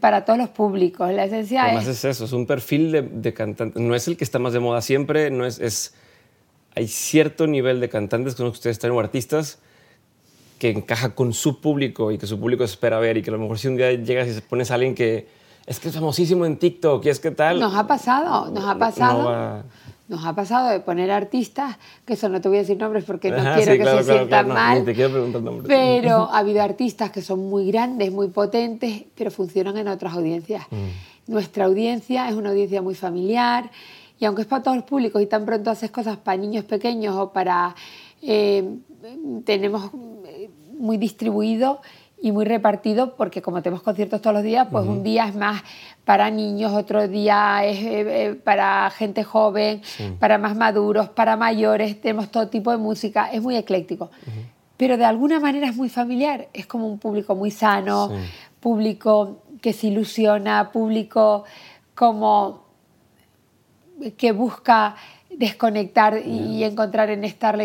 [0.00, 1.10] para todos los públicos.
[1.12, 2.04] La esencia Además es...
[2.04, 3.80] eso, es un perfil de, de, cantante.
[3.80, 5.94] No es el que está más de moda siempre, no es, es
[6.74, 9.58] hay cierto nivel de cantantes con los que ustedes están o artistas
[10.58, 13.38] que encaja con su público y que su público espera ver y que a lo
[13.40, 15.26] mejor si un día llegas y pones a alguien que
[15.66, 17.60] es que es famosísimo en TikTok y es que tal...
[17.60, 19.64] Nos ha pasado, nos ha pasado.
[20.12, 23.30] Nos ha pasado de poner artistas, que eso no te voy a decir nombres porque
[23.30, 24.84] no quiero que se sientan mal.
[24.84, 25.66] te quiero preguntar nombres.
[25.66, 30.66] Pero ha habido artistas que son muy grandes, muy potentes, pero funcionan en otras audiencias.
[30.70, 31.32] Mm.
[31.32, 33.70] Nuestra audiencia es una audiencia muy familiar
[34.20, 37.16] y aunque es para todos los públicos y tan pronto haces cosas para niños pequeños
[37.16, 37.74] o para...
[38.20, 38.62] Eh,
[39.46, 39.90] tenemos
[40.26, 41.80] eh, muy distribuido
[42.22, 45.62] y muy repartido porque como tenemos conciertos todos los días, pues un día es más
[46.04, 49.82] para niños, otro día es eh, eh, para gente joven,
[50.20, 54.12] para más maduros, para mayores, tenemos todo tipo de música, es muy ecléctico.
[54.76, 58.12] Pero de alguna manera es muy familiar, es como un público muy sano,
[58.60, 61.42] público que se ilusiona, público
[61.96, 62.62] como
[64.16, 64.94] que busca
[65.28, 67.58] desconectar y, encontrar en estar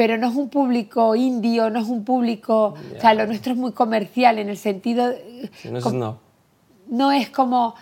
[0.00, 3.58] pero no es un público indio, no es un público, o sea, lo nuestro es
[3.58, 5.12] muy comercial en el sentido...
[5.64, 6.18] no, es no.
[6.88, 7.74] no es como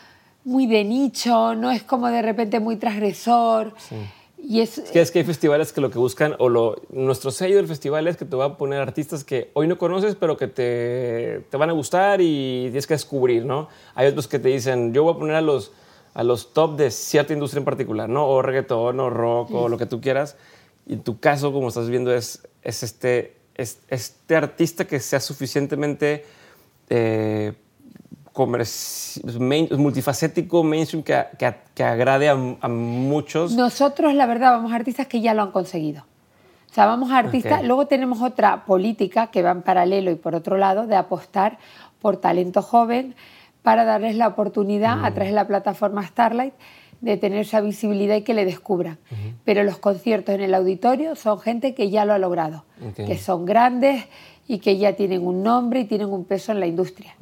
[0.43, 3.73] muy de nicho, no es como de repente muy transgresor.
[4.37, 7.55] Y es, que, es que hay festivales que lo que buscan, o lo, nuestro sello
[7.59, 10.49] del festival es que te va a poner artistas que hoy no conoces, pero que
[10.49, 13.69] te, te van a gustar y tienes que descubrir, ¿no?
[13.95, 15.71] Hay otros que te dicen, yo voy a poner a los,
[16.15, 18.27] a los top de cierta industria en particular, ¿no?
[18.27, 20.37] O reggaetón, o rock, o lo que tú quieras
[20.89, 26.25] y en tu caso, como estás viendo, es, es este, este artista que sea suficientemente
[26.89, 27.53] eh,
[29.77, 31.25] multifacético, mainstream, que,
[31.75, 32.37] que, agrade a,
[32.69, 33.53] muchos.
[33.53, 36.05] Nosotros, la verdad, vamos a artistas que ya lo han conseguido.
[36.71, 37.65] O sea, vamos a artistas.
[37.65, 41.59] Luego tenemos otra política que va en paralelo y por otro lado de apostar
[42.01, 43.15] por talento joven
[43.63, 46.55] para darles la oportunidad a través de la plataforma Starlight
[47.01, 48.99] de tener esa visibilidad y que le descubran.
[49.45, 53.45] Pero los conciertos en el auditorio son gente que ya lo ha logrado, que son
[53.45, 54.05] grandes
[54.47, 57.15] y que ya tienen un nombre y tienen un peso en la industria.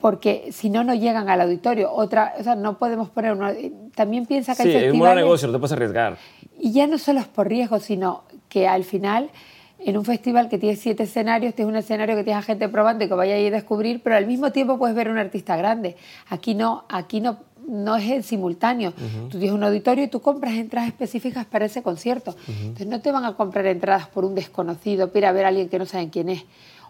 [0.00, 1.90] Porque si no, no llegan al auditorio.
[1.90, 3.50] Otra, o sea, no podemos poner uno.
[3.94, 6.18] También piensa que sí, es un buen negocio, no te puedes arriesgar.
[6.58, 9.30] Y ya no solo es por riesgo, sino que al final
[9.78, 13.04] en un festival que tiene siete escenarios, tienes un escenario que tienes a gente probando
[13.04, 15.56] y que vaya a ir a descubrir, pero al mismo tiempo puedes ver un artista
[15.56, 15.96] grande.
[16.28, 18.92] Aquí no, aquí no no es en simultáneo.
[19.30, 22.36] Tú tienes un auditorio y tú compras entradas específicas para ese concierto.
[22.48, 25.78] Entonces no te van a comprar entradas por un desconocido, para ver a alguien que
[25.78, 26.44] no saben quién es.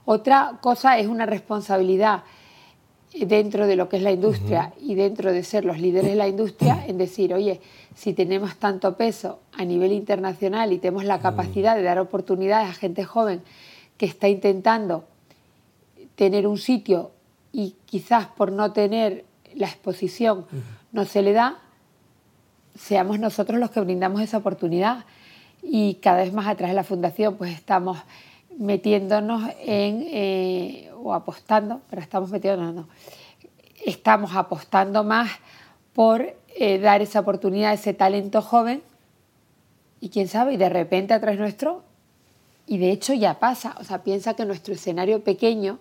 [0.05, 2.25] Otra cosa es una responsabilidad
[3.15, 6.29] dentro de lo que es la industria y dentro de ser los líderes de la
[6.29, 7.61] industria en decir, oye,
[7.95, 12.75] si tenemos tanto peso a nivel internacional y tenemos la capacidad de dar oportunidades a
[12.75, 13.43] gente joven
[13.97, 15.05] que está intentando
[16.17, 17.13] tener un sitio
[17.53, 20.47] y quizás por no tener la exposición.
[20.93, 21.59] No se le da,
[22.77, 25.05] seamos nosotros los que brindamos esa oportunidad.
[25.63, 27.99] Y cada vez más atrás de la fundación, pues estamos
[28.59, 32.89] metiéndonos en, eh, o apostando, pero estamos metiéndonos, no,
[33.85, 35.31] estamos apostando más
[35.93, 38.83] por eh, dar esa oportunidad a ese talento joven
[40.01, 41.83] y quién sabe, y de repente atrás nuestro,
[42.67, 45.79] y de hecho ya pasa, o sea, piensa que nuestro escenario pequeño,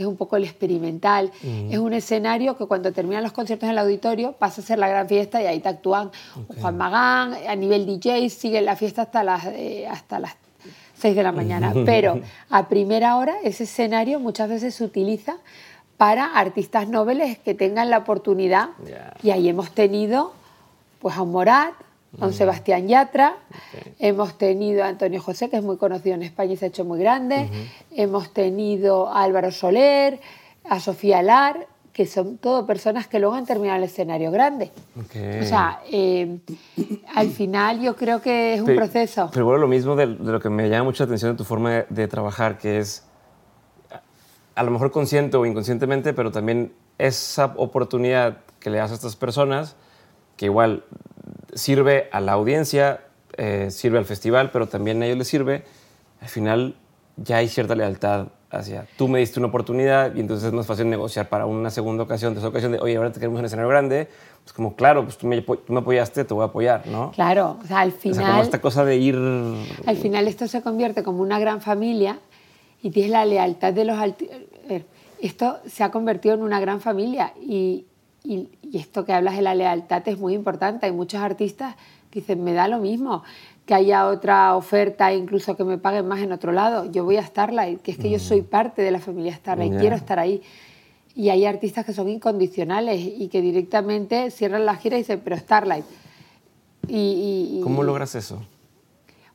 [0.00, 1.30] que es un poco el experimental.
[1.68, 4.88] Es un escenario que cuando terminan los conciertos en el auditorio pasa a ser la
[4.88, 6.10] gran fiesta y ahí te actúan
[6.58, 10.36] Juan Magán, a nivel DJ, sigue la fiesta hasta las, eh, hasta las
[10.94, 11.74] 6 de la mañana.
[11.84, 15.36] Pero a primera hora ese escenario muchas veces se utiliza
[15.98, 18.70] para artistas nobles que tengan la oportunidad.
[19.22, 20.32] Y ahí hemos tenido
[21.00, 21.74] pues a un Morat,
[22.12, 23.36] Don Sebastián Yatra,
[23.98, 26.84] hemos tenido a Antonio José, que es muy conocido en España y se ha hecho
[26.84, 27.48] muy grande,
[27.92, 30.20] hemos tenido a Álvaro Soler,
[30.68, 34.72] a Sofía Lar, que son todo personas que luego han terminado el escenario grande.
[34.96, 36.38] O sea, eh,
[37.14, 39.30] al final yo creo que es un proceso.
[39.32, 41.86] Pero bueno, lo mismo de, lo que me llama mucha atención de tu forma de,
[41.88, 43.04] de trabajar, que es
[44.54, 49.16] a lo mejor consciente o inconscientemente, pero también esa oportunidad que le das a estas
[49.16, 49.76] personas,
[50.36, 50.84] que igual
[51.54, 53.00] sirve a la audiencia,
[53.36, 55.64] eh, sirve al festival, pero también a ellos les sirve.
[56.20, 56.76] Al final
[57.16, 60.90] ya hay cierta lealtad hacia tú me diste una oportunidad y entonces es más fácil
[60.90, 64.08] negociar para una segunda ocasión, esa ocasión de, oye, ahora te queremos un escenario grande,
[64.42, 67.12] pues como, claro, pues tú me, tú me apoyaste, te voy a apoyar, ¿no?
[67.12, 68.18] Claro, o sea, al final...
[68.18, 69.16] O sea, como esta cosa de ir...
[69.86, 72.18] Al final esto se convierte como una gran familia
[72.82, 73.98] y tienes la lealtad de los...
[75.20, 77.86] Esto se ha convertido en una gran familia y,
[78.24, 80.86] y, esto que hablas de la lealtad es muy importante.
[80.86, 81.74] Hay muchos artistas
[82.10, 83.22] que dicen, me da lo mismo
[83.66, 86.90] que haya otra oferta, incluso que me paguen más en otro lado.
[86.90, 89.96] Yo voy a Starlight, que es que yo soy parte de la familia Starlight, quiero
[89.96, 90.42] estar ahí.
[91.14, 95.36] Y hay artistas que son incondicionales y que directamente cierran la gira y dicen, pero
[95.36, 95.84] Starlight.
[96.88, 98.42] Y, ¿Cómo logras eso?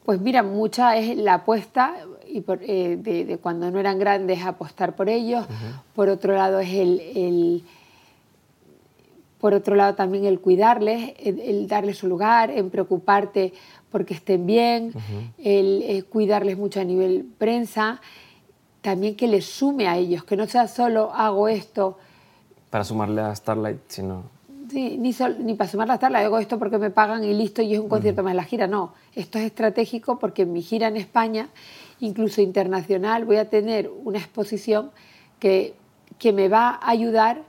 [0.04, 1.96] Pues mira, mucha es la apuesta
[2.28, 5.46] y eh, de, cuando no eran grandes apostar por ellos.
[5.94, 7.64] Por otro lado es el,
[9.46, 13.54] por otro lado también el cuidarles, el, darles su lugar, en preocuparte
[13.92, 14.92] porque estén bien,
[15.38, 18.02] el, eh, cuidarles mucho a nivel prensa,
[18.82, 22.00] también que les sume a ellos, que no sea solo hago esto.
[22.72, 24.24] Para sumarle a Starlight, sino...
[24.72, 27.76] Sí, ni, ni para sumarle a Starlight, hago esto porque me pagan y listo y
[27.76, 28.96] es un concierto más la gira, no.
[29.14, 31.50] Esto es estratégico porque en mi gira en España,
[32.00, 34.90] incluso internacional, voy a tener una exposición
[35.38, 35.76] que,
[36.18, 37.44] que me va a ayudar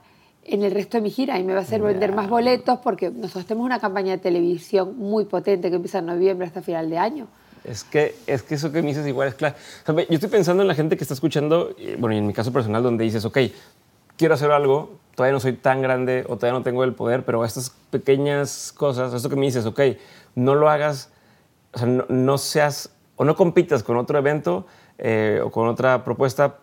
[0.47, 3.09] en el resto de mi gira y me va a hacer vender más boletos porque
[3.09, 6.97] nosotros tenemos una campaña de televisión muy potente que empieza en noviembre hasta final de
[6.97, 7.27] año.
[7.63, 9.55] Es que, es que eso que me dices igual es claro.
[9.85, 12.81] yo estoy pensando en la gente que está escuchando, bueno, y en mi caso personal,
[12.81, 13.39] donde dices, ok,
[14.15, 17.43] quiero hacer algo, todavía no soy tan grande o todavía no tengo el poder, pero
[17.43, 19.81] estas pequeñas cosas, esto que me dices, ok,
[20.35, 21.11] no lo hagas,
[21.73, 24.65] o sea, no, seas o no compitas con otro evento
[24.97, 26.59] eh, o con otra propuesta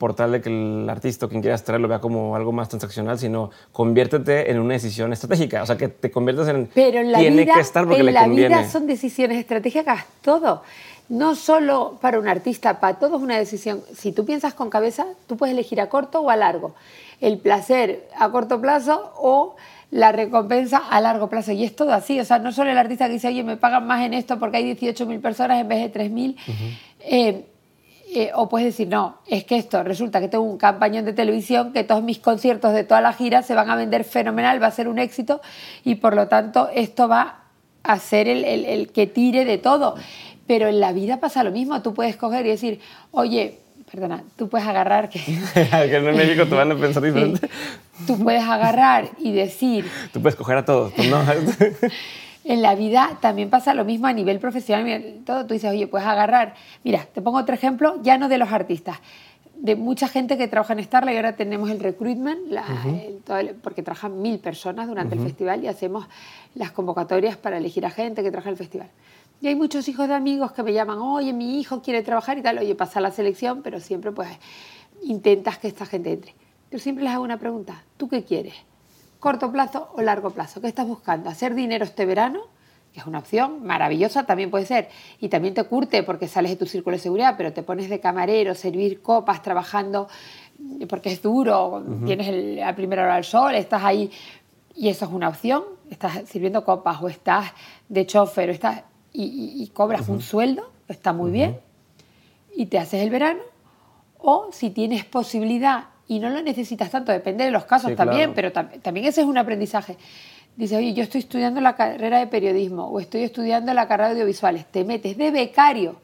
[0.00, 2.70] por tal de que el artista o quien quieras traer lo vea como algo más
[2.70, 5.62] transaccional, sino conviértete en una decisión estratégica.
[5.62, 6.70] O sea, que te conviertas en.
[6.74, 10.62] Pero en la tiene vida, que estar porque en la vida son decisiones estratégicas todo.
[11.10, 13.82] No solo para un artista, para todo es una decisión.
[13.94, 16.74] Si tú piensas con cabeza, tú puedes elegir a corto o a largo.
[17.20, 19.54] El placer a corto plazo o
[19.90, 21.52] la recompensa a largo plazo.
[21.52, 22.18] Y es todo así.
[22.20, 24.56] O sea, no solo el artista que dice, oye, me pagan más en esto porque
[24.56, 26.36] hay 18.000 personas en vez de 3.000.
[26.36, 26.52] Uh
[27.02, 27.46] eh,
[28.34, 31.84] o puedes decir, no, es que esto resulta que tengo un campañón de televisión, que
[31.84, 34.88] todos mis conciertos de toda la gira se van a vender fenomenal, va a ser
[34.88, 35.40] un éxito
[35.84, 37.44] y por lo tanto esto va
[37.82, 39.94] a ser el, el, que tire de todo.
[40.46, 42.80] Pero en la vida pasa lo mismo, tú puedes coger y decir,
[43.12, 43.58] oye,
[43.90, 45.20] perdona, tú puedes agarrar que...
[45.54, 47.48] que en México te van a pensar diferente.
[48.06, 49.88] Tú puedes agarrar y decir...
[50.12, 51.22] Tú puedes coger a todos, pues no.
[52.44, 55.20] en la vida también pasa lo mismo a nivel profesional.
[55.24, 56.54] todo, tú dices, oye, puedes agarrar.
[56.84, 58.98] Mira, te pongo otro ejemplo, ya no de los artistas,
[59.54, 61.16] de mucha gente que trabaja en Starlight.
[61.16, 62.40] Ahora tenemos el recruitment,
[63.62, 66.06] porque trabajan mil personas durante el festival y hacemos
[66.54, 68.88] las convocatorias para elegir a gente que trabaja en el festival.
[69.42, 72.42] Y hay muchos hijos de amigos que me llaman, oye, mi hijo quiere trabajar y
[72.42, 74.28] tal, oye, pasa la selección, pero siempre pues
[75.02, 76.34] intentas que esta gente entre.
[76.70, 78.54] Yo siempre les hago una pregunta, ¿tú qué quieres?
[79.20, 80.60] Corto plazo o largo plazo.
[80.60, 81.30] ¿Qué estás buscando?
[81.30, 82.40] ¿Hacer dinero este verano?
[82.92, 84.88] Que es una opción maravillosa, también puede ser.
[85.20, 88.00] Y también te curte porque sales de tu círculo de seguridad, pero te pones de
[88.00, 90.08] camarero, servir copas, trabajando
[90.88, 94.10] porque es duro, tienes el, la primera hora del sol, estás ahí
[94.74, 95.62] y eso es una opción.
[95.90, 97.52] Estás sirviendo copas o estás
[97.88, 101.60] de chofer o estás, y, cobras un sueldo, está muy bien,
[102.54, 103.40] y te haces el verano.
[104.18, 108.50] O si tienes posibilidad y no lo necesitas tanto, depende de los casos también, pero
[108.50, 109.96] también ese es un aprendizaje.
[110.56, 114.14] Dice, oye, yo estoy estudiando la carrera de periodismo o estoy estudiando la carrera de
[114.14, 114.66] audiovisuales.
[114.66, 116.00] Te metes de becario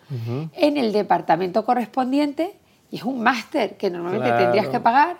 [0.52, 2.54] en el departamento correspondiente
[2.92, 5.16] y es un máster que normalmente tendrías que pagar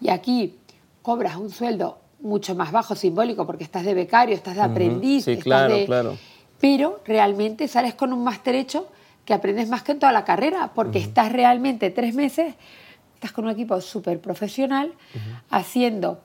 [0.00, 0.54] y aquí
[1.02, 5.26] cobras un sueldo mucho más bajo, simbólico, porque estás de becario, estás de aprendiz.
[5.26, 6.16] Sí, claro, claro.
[6.58, 8.88] Pero realmente sales con un máster hecho
[9.26, 12.54] que aprendes más que en toda la carrera, porque estás realmente tres meses
[13.22, 14.92] estás con un equipo súper profesional
[15.48, 16.20] haciendo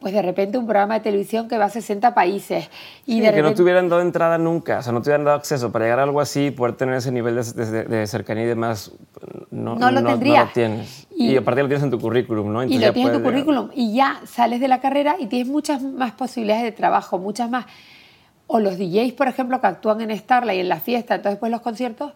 [0.00, 2.70] pues de repente un programa de televisión que va a 60 países.
[3.04, 5.36] Y de que no te hubieran dado entrada nunca, o sea, no te hubieran dado
[5.36, 8.92] acceso para llegar a algo así, poder tener ese nivel de, cercanía y demás,
[9.50, 10.50] no, no lo tendría.
[10.54, 11.06] tienes.
[11.14, 12.62] Y, aparte lo tienes en tu currículum, ¿no?
[12.62, 15.82] y lo tienes en tu currículum y ya sales de la carrera y tienes muchas
[15.82, 17.66] más posibilidades de trabajo, muchas más.
[18.46, 21.60] O los DJs, por ejemplo, que actúan en Starlight en la fiesta, entonces después los
[21.60, 22.12] conciertos,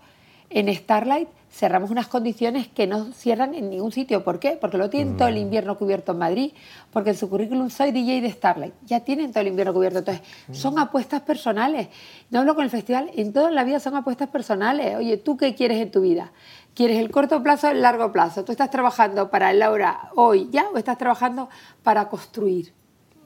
[0.50, 4.22] en Starlight cerramos unas condiciones que no cierran en ningún sitio.
[4.22, 4.58] ¿Por qué?
[4.60, 5.38] Porque lo tienen todo el mm.
[5.38, 6.52] invierno cubierto en Madrid,
[6.92, 8.74] porque en su currículum soy DJ de Starlight.
[8.86, 9.98] Ya tienen todo el invierno cubierto.
[9.98, 10.54] Entonces, mm.
[10.54, 11.88] son apuestas personales.
[12.30, 14.96] No hablo con el festival, en toda la vida son apuestas personales.
[14.96, 16.32] Oye, ¿tú qué quieres en tu vida?
[16.74, 18.44] ¿Quieres el corto plazo o el largo plazo?
[18.44, 21.48] ¿Tú estás trabajando para Laura hoy ya o estás trabajando
[21.82, 22.72] para construir?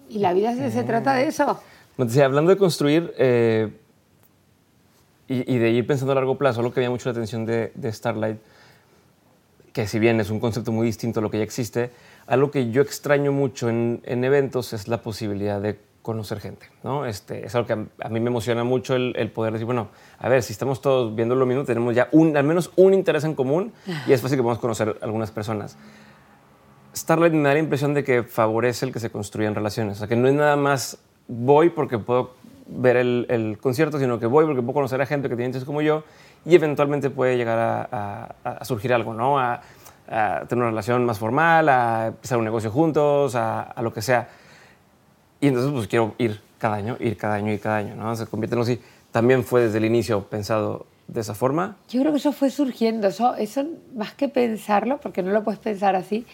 [0.09, 1.61] Y la vida se, trata de eso.
[1.99, 3.82] hablando de construir, eh,
[5.33, 7.73] y, de ir pensando a largo plazo, lo que me llama mucho la atención de,
[7.93, 8.39] Starlight,
[9.73, 11.91] que si bien es un concepto muy distinto a lo que ya existe,
[12.27, 16.67] algo que yo extraño mucho en, eventos es la posibilidad de conocer gente.
[16.83, 17.07] ¿no?
[17.07, 20.43] Este, es algo que a, mí me emociona mucho el, poder decir, bueno, a ver,
[20.43, 23.73] si estamos todos viendo lo mismo, tenemos ya un, al menos un interés en común
[24.07, 25.79] y es fácil que podamos conocer algunas personas.
[26.95, 29.97] Starlight me da la impresión de que favorece el que se construyan relaciones.
[29.97, 32.35] O sea, que no es nada más voy porque puedo
[32.75, 35.83] ver el, concierto, sino que voy porque puedo conocer a gente que tiene intereses como
[35.83, 36.05] yo
[36.45, 39.39] y eventualmente puede llegar a, surgir algo, ¿no?
[39.39, 39.61] A,
[40.49, 44.29] tener una relación más formal, a empezar un negocio juntos, a, lo que sea.
[45.41, 48.15] Y entonces, pues quiero ir cada año, ir cada año, ir cada año, ¿no?
[48.15, 48.81] Se convierte en así.
[49.11, 51.77] También fue desde el inicio pensado de esa forma.
[51.89, 53.65] Yo creo que eso fue surgiendo, eso, eso
[53.95, 56.27] más que pensarlo, porque no lo puedes pensar así,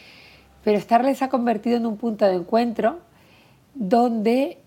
[0.64, 2.98] pero Starlet se ha convertido en un punto de encuentro
[3.74, 4.58] donde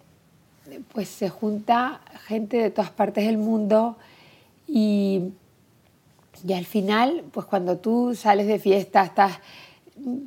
[0.94, 3.98] pues se junta gente de todas partes del mundo
[4.68, 5.32] y,
[6.48, 9.40] y al final, pues cuando tú sales de fiesta estás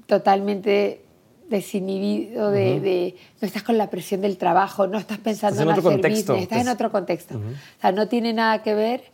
[0.07, 1.05] totalmente
[1.49, 6.43] desinhibido, de, no estás con la presión del trabajo, no estás pensando en, hacer business,
[6.43, 7.37] estás en otro contexto.
[7.37, 9.05] O sea, no tiene nada que ver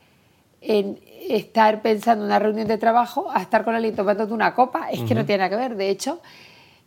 [0.61, 4.91] en estar pensando en una reunión de trabajo a estar con alguien tomándote una copa,
[4.91, 5.77] es que no tiene nada que ver.
[5.77, 6.21] De hecho,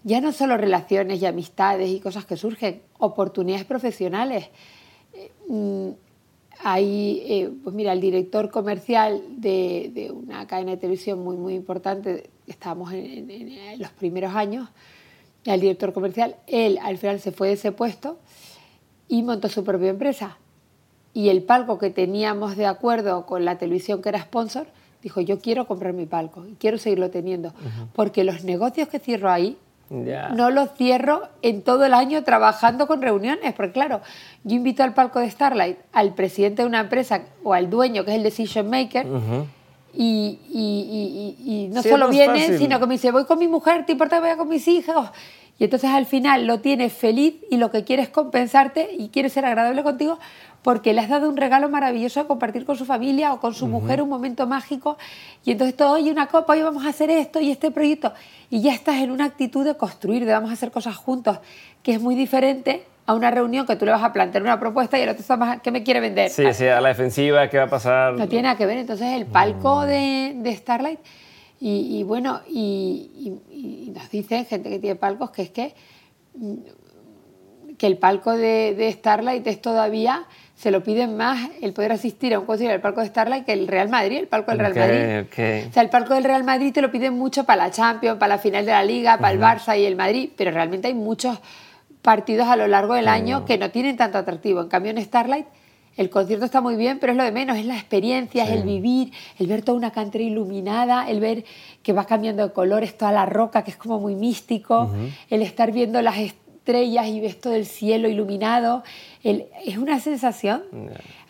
[0.04, 4.50] ya no solo relaciones y amistades y cosas que surgen, oportunidades profesionales.
[5.14, 5.90] Eh, mm,
[6.60, 12.30] hay, eh, pues mira, el director comercial de, una cadena de televisión muy, muy importante,
[12.48, 14.70] estábamos en, los primeros años,
[15.46, 18.18] el director comercial, él al final se fue de ese puesto
[19.08, 20.38] y montó su propia empresa.
[21.14, 24.68] Y el palco que teníamos de acuerdo con la televisión que era sponsor,
[25.02, 27.54] dijo, yo quiero comprar mi palco y quiero seguirlo teniendo,
[27.94, 29.58] porque los negocios que cierro ahí
[29.94, 34.02] no lo cierro en todo el año trabajando con reuniones, porque claro,
[34.44, 38.12] yo invito al palco de Starlight al presidente de una empresa o al dueño, que
[38.12, 39.06] es el decision maker,
[39.96, 43.92] y, y, y, no solo viene, sino que me dice, voy con mi mujer, ¿te
[43.92, 45.10] importa que vaya con mis hijos?
[45.60, 49.30] Y entonces al final lo tienes feliz y lo que quiere es compensarte y quiere
[49.30, 50.20] ser agradable contigo
[50.64, 53.68] porque le has dado un regalo maravilloso a compartir con su familia o con su
[53.68, 54.98] mujer un momento mágico
[55.44, 58.14] y entonces todo, oye, una copa, hoy vamos a hacer esto y este proyecto
[58.50, 61.40] y ya estás en una actitud de construir, de vamos a hacer cosas juntos,
[61.84, 64.98] que es muy diferente a una reunión que tú le vas a plantear una propuesta
[64.98, 66.30] y el otro está más, ¿qué me quiere vender?
[66.30, 68.14] Sí, sí, a la defensiva, ¿qué va a pasar?
[68.14, 69.88] No tiene nada que ver, entonces el palco mm.
[69.88, 71.00] de, Starlight
[71.66, 75.74] y, bueno, y, nos dicen gente que tiene palcos que es que,
[76.36, 76.56] mm,
[77.78, 82.34] que el palco de, de Starlight es todavía se lo piden más el poder asistir
[82.34, 84.76] a un concierto del Palco de Starlight que el Real Madrid, el Palco del Real
[84.76, 85.68] Madrid.
[85.68, 88.36] O sea, el Palco del Real Madrid te lo piden mucho para la Champions, para
[88.36, 91.40] la final de la Liga, para el Barça y el Madrid, pero realmente hay muchos
[92.02, 94.62] partidos a lo largo del año que no tienen tanto atractivo.
[94.62, 95.48] En cambio, en Starlight
[95.98, 98.64] el concierto está muy bien, pero es lo de menos, es la experiencia, es el
[98.64, 101.46] vivir, el ver toda una cantera iluminada, el ver
[101.82, 104.92] que va cambiando de colores toda la roca, que es como muy místico,
[105.30, 108.84] el estar viendo las estrellas y ves todo el cielo iluminado.
[109.24, 110.64] es una sensación.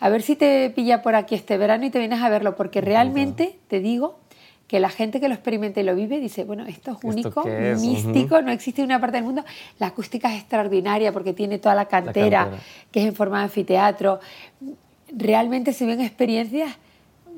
[0.00, 2.80] A ver si te pilla por aquí este verano y te vienes a verlo, porque
[2.80, 4.18] realmente te digo
[4.66, 7.44] que la gente que lo experimenta y lo vive dice, bueno, esto es único,
[7.80, 9.44] místico, no existe en una parte del mundo.
[9.78, 12.50] La acústica es extraordinaria porque tiene toda la cantera,
[12.90, 14.20] que es en forma de anfiteatro.
[15.14, 16.76] Realmente se ven experiencias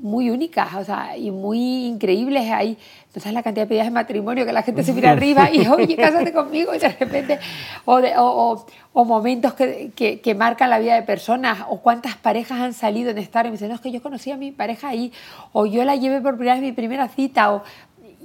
[0.00, 2.50] muy únicas o sea, y muy increíbles.
[2.50, 2.78] Hay,
[3.14, 5.66] no sabes la cantidad de pedidas de matrimonio que la gente se mira arriba y,
[5.68, 7.38] oye, cásate conmigo, y de repente,
[7.84, 12.60] o, o, o, momentos que, que, que, marcan la vida de personas, o cuántas parejas
[12.60, 14.88] han salido en estar y me dicen, no, es que yo conocí a mi pareja
[14.88, 15.12] ahí,
[15.52, 17.62] o yo la llevé por primera vez mi primera cita, o,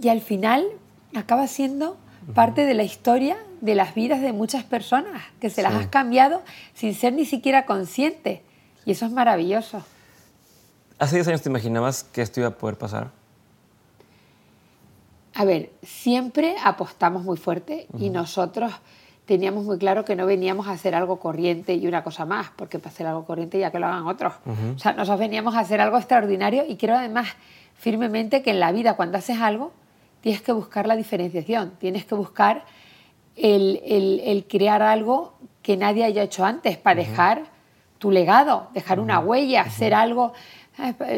[0.02, 0.66] y al final
[1.16, 1.98] acaba siendo
[2.34, 6.42] parte de la historia de las vidas de muchas personas, que se las has cambiado
[6.74, 8.44] sin ser ni siquiera consciente.
[8.86, 9.84] Y eso es maravilloso.
[11.02, 13.10] ¿Hace 10 años te imaginabas que esto iba a poder pasar?
[15.34, 18.72] A ver, siempre apostamos muy fuerte y nosotros
[19.26, 22.78] teníamos muy claro que no veníamos a hacer algo corriente y una cosa más, porque
[22.78, 24.34] para hacer algo corriente ya que lo hagan otros.
[24.76, 27.30] O sea, nosotros veníamos a hacer algo extraordinario y creo además
[27.74, 29.72] firmemente que en la vida cuando haces algo
[30.22, 32.64] tienes que buscar la diferenciación, tienes que buscar
[33.36, 35.34] el, crear algo
[35.64, 37.46] que nadie haya hecho antes para dejar
[38.02, 40.34] tu legado, dejar una huella, hacer algo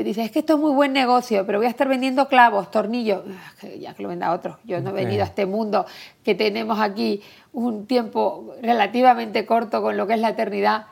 [0.04, 3.24] Dice, es que esto es muy buen negocio, pero voy a estar vendiendo clavos, tornillos.
[3.30, 4.60] Ah, ya que lo venda otro.
[4.66, 5.86] Yo no he venido a este mundo
[6.24, 7.22] que tenemos aquí
[7.54, 10.88] un tiempo relativamente corto con lo que es la eternidad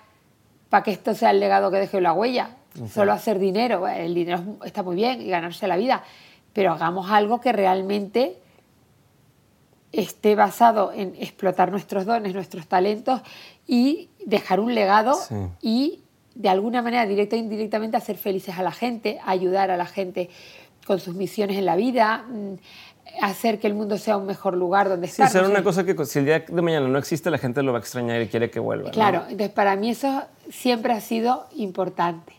[0.69, 2.51] para que esto sea el legado que deje la huella.
[2.89, 3.86] Solo hacer dinero.
[3.88, 6.03] El dinero está muy bien y ganarse la vida,
[6.53, 8.38] pero hagamos algo que realmente
[9.91, 13.22] esté basado en explotar nuestros dones, nuestros talentos
[13.67, 15.17] y dejar un legado
[15.61, 16.01] y
[16.36, 20.30] de alguna manera, directa o indirectamente, hacer felices a la gente, ayudar a la gente
[20.86, 22.54] con sus misiones en la vida, mm,
[23.22, 25.30] hacer que el mundo sea un mejor lugar donde estar.
[25.30, 27.80] Sí, una cosa que si el día de mañana no existe, la gente lo va
[27.80, 28.92] a extrañar y quiere que vuelva.
[28.92, 32.34] Claro, entonces para mí eso siempre ha sido importante.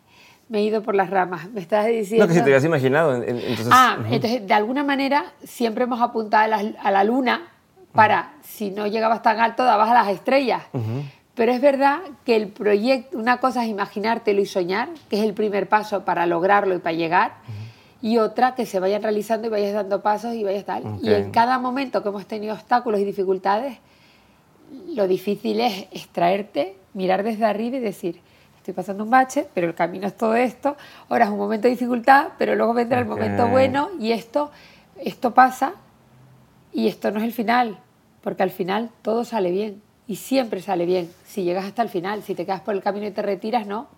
[0.48, 2.26] Me he ido por las ramas, me estás diciendo...
[2.26, 3.14] No, que si te habías imaginado.
[3.14, 7.48] Entonces, ah, entonces de alguna manera siempre hemos apuntado a la, a la luna
[7.92, 10.62] para, si no llegabas tan alto, dabas a las estrellas.
[11.34, 15.32] Pero es verdad que el proyecto, una cosa es imaginártelo y soñar, que es el
[15.32, 17.34] primer paso para lograrlo y para llegar,
[18.02, 20.98] y otra que se vayan realizando y vayas dando pasos y vayas tal.
[21.02, 23.78] Y en cada momento que hemos tenido obstáculos y dificultades,
[24.94, 28.20] lo difícil es extraerte, mirar desde arriba y decir,
[28.58, 30.76] estoy pasando un bache, pero el camino es todo esto,
[31.08, 34.50] ahora es un momento de dificultad, pero luego vendrá el momento bueno y esto,
[34.98, 35.74] esto pasa
[36.72, 37.78] y esto no es el final,
[38.20, 41.10] porque al final todo sale bien y siempre sale bien.
[41.26, 43.88] Si llegas hasta el final, si te quedas por el camino y te retiras, no.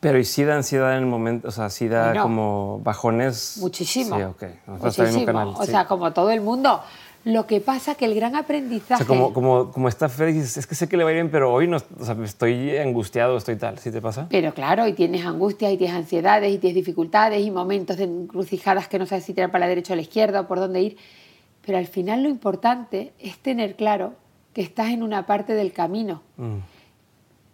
[0.00, 1.48] Pero ¿y si da ansiedad en el momento?
[1.48, 3.58] O sea, si da como bajones.
[3.60, 4.16] Muchísimo.
[4.16, 4.44] Sí, ok.
[4.66, 5.54] Muchísimo.
[5.58, 6.80] O sea, como todo el mundo.
[7.24, 9.02] Lo que pasa que el gran aprendizaje...
[9.02, 11.52] O sea, como, como, como está Félix, es que sé que le va bien, pero
[11.52, 13.80] hoy no, o sea, estoy angustiado, estoy tal.
[13.80, 14.28] ¿Sí te pasa?
[14.30, 18.86] Pero claro, y tienes angustias, y tienes ansiedades, y tienes dificultades, y momentos de encrucijadas
[18.86, 20.82] que no sabes si tirar para la derecha o a la izquierda o por dónde
[20.82, 20.98] ir.
[21.64, 24.12] Pero al final lo importante es tener claro
[24.56, 26.22] que estás en una parte del camino.
[26.38, 26.60] Mm.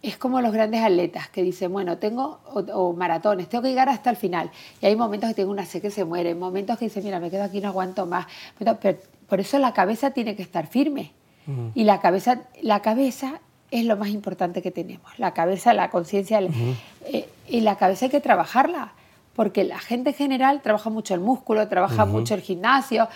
[0.01, 4.09] Es como los grandes atletas que dicen, bueno, tengo, o, maratones, tengo que llegar hasta
[4.09, 4.51] el final.
[4.81, 7.29] Y hay momentos que tengo una sed que se muere, momentos que dicen, mira, me
[7.29, 8.25] quedo aquí, no aguanto más.
[8.57, 8.79] Pero,
[9.27, 11.11] por eso la cabeza tiene que estar firme.
[11.45, 11.67] Mm.
[11.75, 15.19] Y la cabeza, la cabeza es lo más importante que tenemos.
[15.19, 18.93] La cabeza, la conciencia, eh, y la cabeza hay que trabajarla.
[19.35, 23.09] Porque la gente en general trabaja mucho el músculo, trabaja mucho el gimnasio,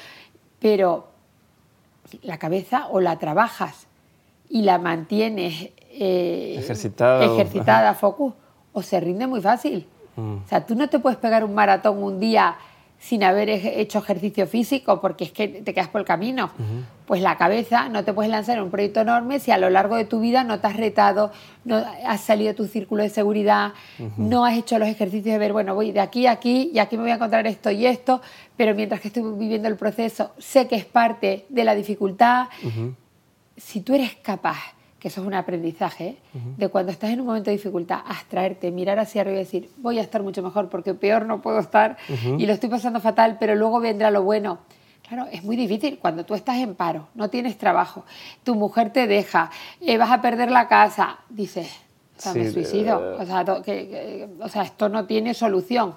[0.59, 1.07] pero
[2.21, 3.87] la cabeza o la trabajas
[4.49, 8.33] y la mantienes eh, ejercitada, ejercitada focus,
[8.73, 9.87] o se rinde muy fácil.
[10.15, 10.37] Mm.
[10.45, 12.55] O sea, tú no te puedes pegar un maratón un día
[12.99, 16.49] sin haber hecho ejercicio físico porque es que te quedas por el camino.
[17.05, 19.95] Pues la cabeza no te puedes lanzar en un proyecto enorme si a lo largo
[19.95, 21.31] de tu vida no te has retado,
[21.63, 23.73] no has salido de tu círculo de seguridad,
[24.17, 26.97] no has hecho los ejercicios de ver, bueno, voy de aquí a aquí y aquí
[26.97, 28.21] me voy a encontrar esto y esto,
[28.57, 32.47] pero mientras que estoy viviendo el proceso sé que es parte de la dificultad.
[33.55, 36.17] Si tú eres capaz que eso es un aprendizaje,
[36.57, 39.99] de cuando estás en un momento de dificultad, abstraerte, mirar hacia arriba y decir, voy
[39.99, 41.97] a estar mucho mejor porque peor no puedo estar
[42.37, 44.59] y lo estoy pasando fatal, pero luego vendrá lo bueno.
[45.07, 48.03] Claro, es muy difícil cuando tú estás en paro, no tienes trabajo,
[48.43, 51.71] tu mujer te deja, eh, vas a perder la casa, dices,
[52.17, 55.95] o sea, me suicido, o, sea, que, o sea, esto no tiene solución.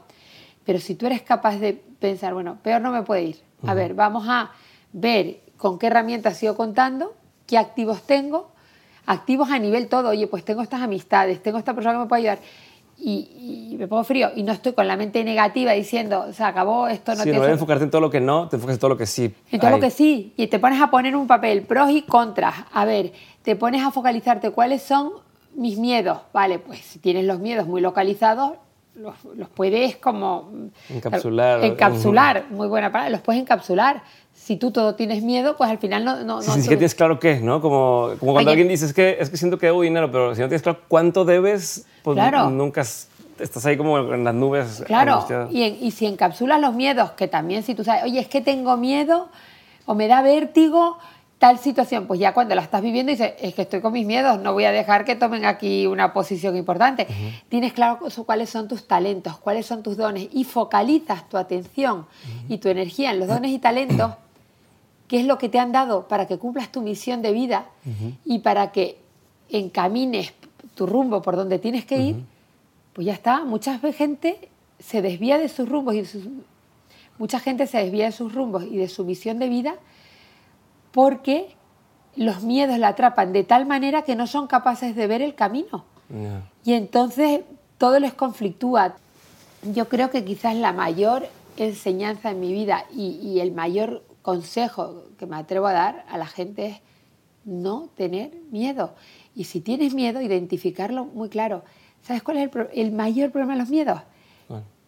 [0.64, 3.36] Pero si tú eres capaz de pensar, bueno, peor no me puede ir,
[3.66, 4.52] a ver, vamos a
[4.92, 7.14] ver con qué herramientas sigo contando,
[7.46, 8.49] qué activos tengo,
[9.10, 12.22] activos a nivel todo, oye, pues tengo estas amistades, tengo esta persona que me puede
[12.22, 12.38] ayudar.
[13.02, 17.14] Y, me pongo frío y no estoy con la mente negativa diciendo, se acabó, esto
[17.14, 17.38] no sí, te...
[17.38, 19.34] no enfocarte en todo lo que no, te enfocas en todo lo que sí.
[19.50, 20.34] En todo lo que sí.
[20.36, 22.54] Y te pones a poner un papel, pros y contras.
[22.72, 25.12] A ver, te pones a focalizarte cuáles son
[25.54, 26.18] mis miedos.
[26.34, 28.52] Vale, pues si tienes los miedos muy localizados,
[29.00, 30.50] los, los puedes como...
[30.88, 31.64] Encapsular.
[31.64, 34.02] Encapsular, muy buena palabra, los puedes encapsular
[34.34, 36.24] si tú todo tienes miedo, pues al final no...
[36.24, 37.60] no, sí, sí, que tienes claro qué, ¿no?
[37.60, 40.40] Como, como cuando alguien dice, es que, es que siento que debo dinero, pero si
[40.40, 42.18] no tienes claro cuánto debes, pues
[42.50, 44.82] nunca estás ahí como en las nubes.
[44.86, 48.40] Claro, y, y, si encapsulas los miedos, que también si tú sabes, oye, es que
[48.40, 49.28] tengo miedo
[49.84, 50.98] o me da vértigo
[51.40, 54.38] tal situación, pues ya cuando la estás viviendo dices, es que estoy con mis miedos,
[54.40, 57.06] no voy a dejar que tomen aquí una posición importante.
[57.48, 62.04] Tienes claro cuáles son tus talentos, cuáles son tus dones y focalizas tu atención
[62.50, 64.12] y tu energía en los dones y talentos
[65.08, 67.64] qué es lo que te han dado para que cumplas tu misión de vida
[68.26, 68.98] y para que
[69.48, 70.34] encamines
[70.74, 72.16] tu rumbo por donde tienes que ir,
[72.92, 73.46] pues ya está.
[73.46, 76.04] Mucha gente se desvía de sus rumbos y
[77.16, 79.76] mucha gente se desvía de sus rumbos y de su misión de vida
[80.92, 81.56] porque
[82.16, 85.84] los miedos la atrapan de tal manera que no son capaces de ver el camino.
[86.64, 87.42] Y entonces
[87.78, 88.96] todo les conflictúa.
[89.72, 95.26] Yo creo que quizás la mayor enseñanza en mi vida y el mayor consejo que
[95.26, 96.80] me atrevo a dar a la gente es
[97.44, 98.94] no tener miedo.
[99.34, 101.62] Y si tienes miedo, identificarlo muy claro.
[102.02, 104.00] ¿Sabes cuál es el, mayor problema de los miedos?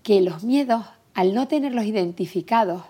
[0.02, 0.84] Que los miedos,
[1.14, 2.82] al no tenerlos identificados,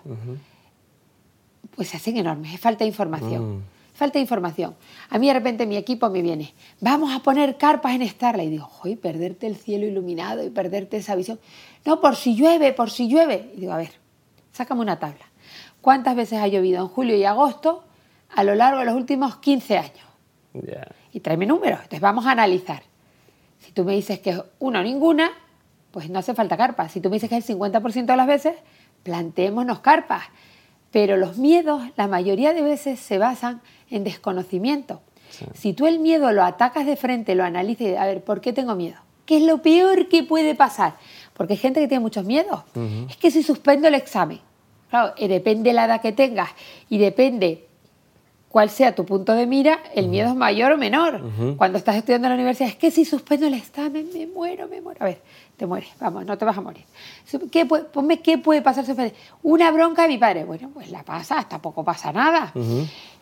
[1.75, 2.53] pues se hacen enormes.
[2.53, 3.57] Es falta de información.
[3.57, 3.63] Mm.
[3.93, 4.75] Falta de información.
[5.09, 8.43] A mí de repente mi equipo me viene, vamos a poner carpas en Starla.
[8.43, 11.39] Y digo, hoy perderte el cielo iluminado y perderte esa visión.
[11.85, 13.51] No, por si llueve, por si llueve.
[13.55, 13.91] Y digo, a ver,
[14.51, 15.25] sácame una tabla.
[15.81, 17.83] ¿Cuántas veces ha llovido en julio y agosto
[18.33, 20.07] a lo largo de los últimos 15 años?
[21.11, 21.79] Y tráeme números.
[21.79, 22.83] Entonces vamos a analizar.
[23.59, 25.31] Si tú me dices que es uno o ninguna,
[25.91, 26.91] pues no hace falta carpas.
[26.91, 28.55] Si tú me dices que es el 50% de las veces,
[29.03, 30.23] planteémonos carpas.
[30.93, 35.01] Pero los miedos, la mayoría de veces, se basan en desconocimiento.
[35.53, 38.53] Si tú el miedo lo atacas de frente, lo analizas y a ver, ¿por qué
[38.53, 38.95] tengo miedo?
[39.25, 40.95] ¿Qué es lo peor que puede pasar?
[41.33, 42.61] Porque hay gente que tiene muchos miedos.
[43.09, 44.39] Es que si suspendo el examen,
[44.93, 46.51] Claro, depende la edad que tengas
[46.87, 47.65] y depende
[48.47, 51.19] cuál sea tu punto de mira, el miedo es mayor o menor.
[51.57, 54.81] Cuando estás estudiando en la universidad, es que si suspendo el examen, me muero, me
[54.81, 55.01] muero.
[55.01, 55.21] A ver,
[55.57, 56.83] te mueres, vamos, no te vas a morir.
[57.51, 58.93] ¿Qué puede, ponme qué puede pasar si
[59.43, 60.45] Una bronca de mi padre.
[60.45, 62.51] Bueno, pues la pasas, tampoco pasa nada.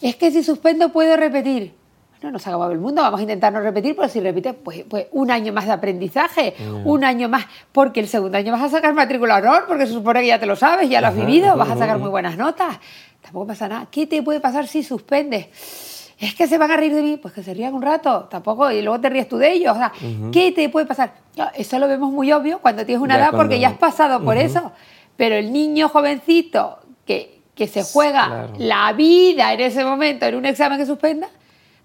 [0.02, 1.80] Es que si suspendo puedo repetir.
[2.22, 4.84] No nos ha acabado el mundo, vamos a intentar no repetir, pero si repites, pues,
[4.88, 6.54] pues un año más de aprendizaje,
[6.86, 10.22] un año más, porque el segundo año vas a sacar matrícula honor, porque se supone
[10.22, 12.80] que ya te lo sabes, ya lo has vivido, vas a sacar muy buenas notas.
[13.22, 13.88] Tampoco pasa nada.
[13.90, 15.48] ¿Qué te puede pasar si suspendes?
[16.22, 18.72] Es que se van a reír de mí, pues que se rían un rato, tampoco,
[18.72, 19.76] y luego te ríes tú de ellos.
[19.76, 19.92] O sea,
[20.32, 21.14] ¿qué te puede pasar?
[21.56, 24.72] Eso lo vemos muy obvio cuando tienes una edad porque ya has pasado por eso.
[25.18, 30.46] Pero el niño jovencito que, que se juega la vida en ese momento en un
[30.46, 31.28] examen que suspenda,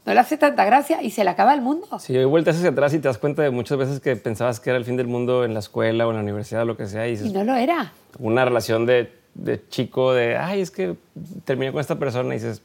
[0.04, 1.98] no le hace tanta gracia y se le acaba el mundo.
[1.98, 4.68] Si sí, vueltas hacia atrás y te das cuenta de muchas veces que pensabas que
[4.68, 6.86] era el fin del mundo en la escuela o en la universidad o lo que
[6.86, 7.08] sea.
[7.08, 7.92] Y, y no lo era.
[8.18, 10.94] Una relación de, de, chico de, ay, es que
[11.44, 12.62] terminé con esta persona y dices...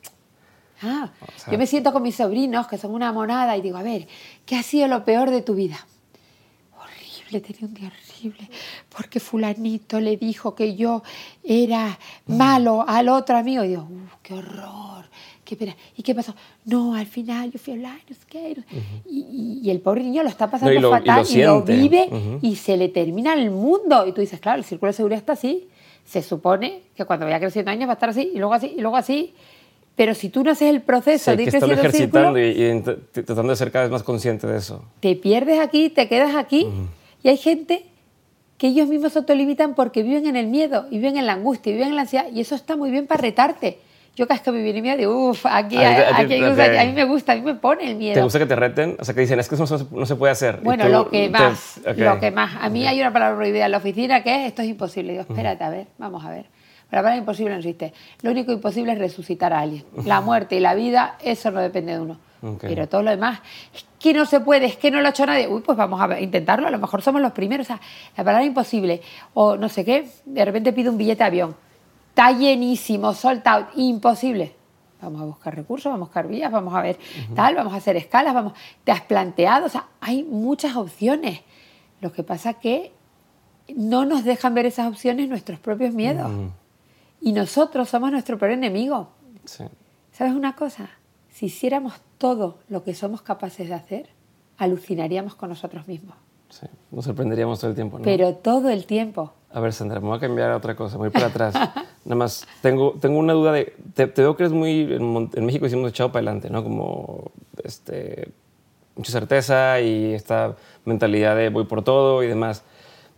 [0.81, 1.11] Ah,
[1.51, 4.07] yo me siento con mis sobrinos, que son una monada, y digo, a ver,
[4.45, 5.85] ¿qué ha sido lo peor de tu vida?
[6.77, 8.49] Horrible, tenía un día horrible,
[8.95, 11.03] porque fulanito le dijo que yo
[11.43, 13.63] era malo al otro amigo.
[13.63, 13.87] Y digo,
[14.23, 14.91] qué horror
[15.97, 16.33] ¿Y qué pasó?
[16.65, 18.01] No, al final yo fui online,
[19.09, 22.09] y, el pobre niño lo está pasando fatal y lo, vive
[22.41, 24.05] y se le termina el mundo.
[24.07, 25.67] Y tú dices, claro, el círculo de seguridad está así.
[26.05, 28.81] Se supone que cuando vaya creciendo años va a estar así, y luego así, y
[28.81, 29.33] luego así.
[29.95, 32.81] Pero si tú no haces el proceso de ir creciendo ejercitando y,
[33.11, 34.85] tratando de ser cada vez más consciente de eso.
[34.99, 36.67] Te pierdes aquí, te quedas aquí.
[37.23, 37.85] Y hay gente
[38.57, 41.71] que ellos mismos se autolimitan porque viven en el miedo, y viven en la angustia,
[41.71, 42.25] y viven en la ansiedad.
[42.31, 43.79] Y eso está muy bien para retarte
[44.15, 47.41] yo vez que me viene miedo digo, uff, aquí, a, mí me gusta, a mí
[47.41, 48.15] me pone el miedo.
[48.15, 48.97] ¿Te gusta que te reten?
[48.99, 50.59] O sea, que dicen, es que eso no se puede hacer.
[50.61, 52.51] Bueno, lo que más, lo que más.
[52.61, 55.13] A mí hay una palabra prohibida en la oficina que es, esto es imposible.
[55.13, 56.45] Digo, espérate, a ver, vamos a ver.
[56.91, 57.93] La palabra imposible no existe.
[58.21, 59.85] Lo único imposible es resucitar a alguien.
[60.05, 62.17] La muerte y la vida, eso no depende de uno.
[62.59, 63.39] Pero todo lo demás,
[63.73, 65.47] es que no se puede, es que no lo ha hecho nadie.
[65.47, 67.65] Uy, pues vamos a intentarlo, a lo mejor somos los primeros.
[67.65, 67.81] O sea,
[68.17, 69.01] la palabra imposible,
[69.33, 71.55] o no sé qué, de repente pido un billete de avión
[72.11, 74.53] está llenísimo, sold out, imposible.
[75.01, 76.99] Vamos a buscar recursos, vamos a buscar vías, vamos a ver
[77.35, 81.41] tal, vamos a hacer escalas, vamos, te has planteado, o sea, hay muchas opciones.
[82.01, 82.91] Lo que pasa que
[83.75, 86.29] no nos dejan ver esas opciones nuestros propios miedos.
[87.21, 89.09] Y nosotros somos nuestro peor enemigo.
[90.11, 90.89] ¿Sabes una cosa?
[91.29, 94.09] Si hiciéramos todo lo que somos capaces de hacer,
[94.57, 96.15] alucinaríamos con nosotros mismos.
[96.49, 97.97] Sí, nos sorprenderíamos todo el tiempo.
[97.97, 98.03] ¿no?
[98.03, 99.33] Pero todo el tiempo.
[99.53, 101.53] A ver, Sandra, me voy a cambiar a otra cosa, voy para atrás.
[102.05, 103.73] Nada más, tengo, tengo una duda de.
[103.93, 104.81] Te, veo que eres muy.
[104.93, 106.63] En, México hicimos echado para adelante, ¿no?
[106.63, 107.31] Como.
[107.63, 108.31] Este,
[108.95, 112.63] mucha certeza y esta mentalidad de voy por todo y demás.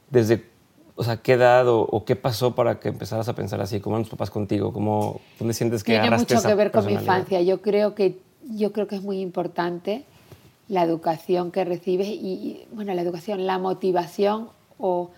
[0.10, 0.53] Desde.
[0.96, 3.80] O sea, ¿qué edad o, qué pasó para que empezaras a pensar así?
[3.80, 4.72] ¿Cómo eran tus papás contigo?
[4.72, 7.42] ¿Cómo, ¿Dónde sientes que Tiene mucho que ver con mi infancia.
[7.42, 10.04] Yo creo, que, yo creo que es muy importante
[10.68, 15.10] la educación que recibes y, bueno, la educación, la motivación o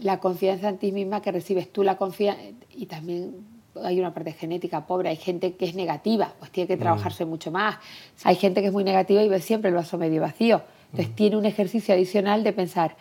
[0.00, 3.34] la confianza en ti misma que recibes tú, la confianza, y también
[3.82, 6.80] hay una parte genética pobre, hay gente que es negativa, pues tiene que mm.
[6.80, 7.76] trabajarse mucho más.
[8.24, 10.62] Hay gente que es muy negativa y ve siempre el vaso medio vacío.
[10.90, 11.16] Entonces mm.
[11.16, 12.96] tiene un ejercicio adicional de pensar,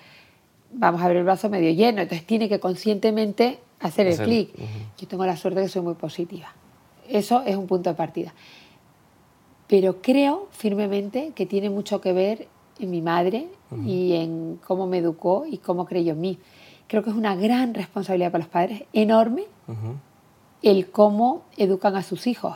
[0.74, 4.49] vamos a ver el vaso medio lleno, entonces tiene que conscientemente hacer el clic.
[4.97, 6.53] Yo tengo la suerte de que soy muy positiva.
[7.09, 8.34] Eso es un punto de partida.
[9.67, 12.47] Pero creo firmemente que tiene mucho que ver
[12.80, 13.47] en mi madre
[13.86, 16.39] y en cómo me educó y cómo creyó en mí
[16.88, 19.45] creo que es una gran responsabilidad para los padres, enorme,
[20.61, 22.55] el cómo educan a sus hijos.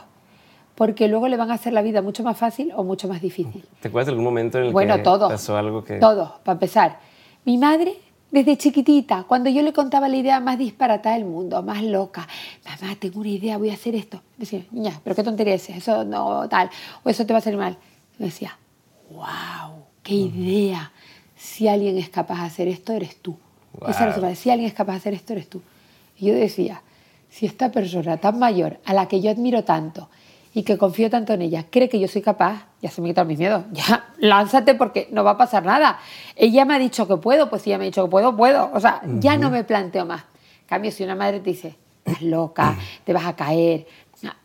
[0.76, 3.64] Porque luego le van a hacer la vida mucho más fácil o mucho más difícil.
[3.80, 5.98] ¿Te acuerdas de algún momento en el bueno, que todo, pasó algo que...?
[5.98, 7.00] Todo, para empezar.
[7.44, 7.96] Mi madre,
[8.30, 12.28] desde chiquitita, cuando yo le contaba la idea más disparatada del mundo, más loca,
[12.64, 14.20] mamá, tengo una idea, voy a hacer esto.
[14.36, 16.68] Decía, niña, pero qué tontería es eso, no, tal,
[17.02, 17.76] o eso te va a salir mal.
[18.18, 18.58] Me decía,
[19.10, 20.92] wow, qué idea.
[21.36, 23.36] Si alguien es capaz de hacer esto, eres tú.
[23.86, 25.62] Esa era Si alguien es capaz de hacer esto, eres tú.
[26.18, 26.82] Y yo decía,
[27.30, 30.10] si esta persona tan mayor, a la que yo admiro tanto
[30.58, 33.28] y que confío tanto en ella, cree que yo soy capaz, ya se me quitan
[33.28, 33.62] mis miedos.
[33.72, 36.00] Ya, lánzate porque no va a pasar nada.
[36.34, 38.68] Ella me ha dicho que puedo, pues si ella me ha dicho que puedo, puedo.
[38.74, 40.22] O sea, ya no me planteo más.
[40.62, 43.86] En cambio, si una madre te dice, estás loca, te vas a caer.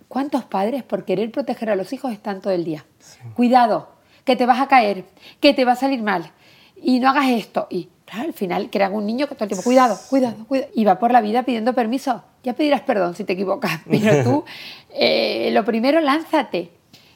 [0.07, 2.85] ¿Cuántos padres por querer proteger a los hijos están todo el día?
[3.33, 3.89] Cuidado,
[4.23, 5.05] que te vas a caer,
[5.39, 6.31] que te va a salir mal
[6.79, 7.65] y no hagas esto.
[7.71, 10.99] Y al final crean un niño que todo el tiempo, cuidado, cuidado, cuidado, y va
[10.99, 12.23] por la vida pidiendo permiso.
[12.43, 14.43] Ya pedirás perdón si te equivocas, pero tú,
[14.91, 16.71] eh, lo primero, lánzate.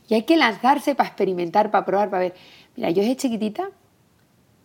[0.08, 2.34] Y hay que lanzarse para experimentar, para probar, para ver.
[2.76, 3.70] Mira, yo desde chiquitita,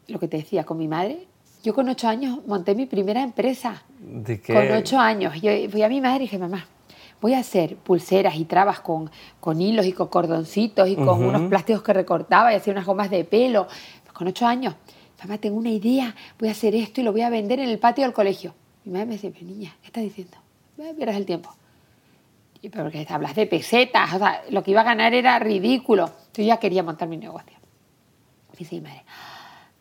[0.08, 1.26] lo que te decía, con mi madre,
[1.62, 3.82] yo con ocho años monté mi primera empresa.
[3.98, 4.54] ¿De qué?
[4.54, 5.40] Con ocho años.
[5.40, 6.66] Yo fui a mi madre y dije, mamá,
[7.20, 9.10] voy a hacer pulseras y trabas con,
[9.40, 13.10] con hilos y con cordoncitos y con unos plásticos que recortaba y hacía unas gomas
[13.10, 13.66] de pelo.
[14.02, 14.74] Pues con ocho años,
[15.22, 17.78] mamá, tengo una idea, voy a hacer esto y lo voy a vender en el
[17.78, 18.54] patio del colegio.
[18.84, 20.36] Mi madre me decía, niña, ¿qué estás diciendo?
[20.76, 21.54] Pierdas el tiempo.
[22.60, 26.10] Y porque hablas de pesetas, o sea, lo que iba a ganar era ridículo.
[26.34, 27.56] Yo ya quería montar mi negocio.
[28.52, 29.02] Me dice mi madre,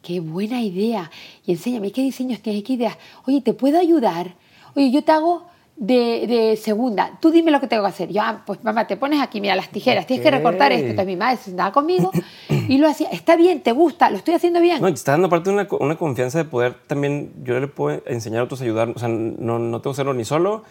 [0.02, 1.12] qué buena idea.
[1.46, 2.64] Y enséñame, ¿qué diseños tienes?
[2.64, 2.98] ¿Qué ideas?
[3.26, 4.34] Oye, ¿te puedo ayudar?
[4.76, 7.18] Oye, yo te hago de, segunda.
[7.20, 8.10] Tú dime lo que tengo que hacer.
[8.10, 10.88] Yo, ah, pues mamá, te pones aquí, mira, las tijeras, tienes que recortar esto.
[10.88, 12.12] Entonces mi madre se sentaba conmigo
[12.68, 13.09] y lo hacía.
[13.09, 14.82] Está bien, te gusta, lo estoy haciendo bien.
[14.82, 18.01] No, y te está dando aparte una, una confianza de poder también, yo le puedo
[18.05, 18.89] enseñar a otros a ayudar.
[18.95, 20.64] O sea, no, no tengo que hacerlo ni solo.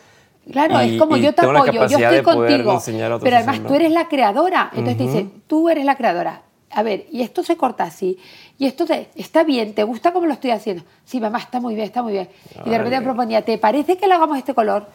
[0.51, 2.81] Claro, es como yo te apoyo, yo estoy contigo.
[3.23, 4.71] Pero además tú eres la creadora.
[4.73, 8.19] Entonces te dice, tú eres la creadora a ver, y esto se corta así,
[8.59, 8.85] y esto
[9.17, 10.85] está bien, ¿te gusta cómo lo estoy haciendo?
[11.05, 12.29] Sí, mamá, está muy bien, está muy bien.
[12.65, 14.87] Y de repente me proponía, ¿te parece que lo hagamos este color?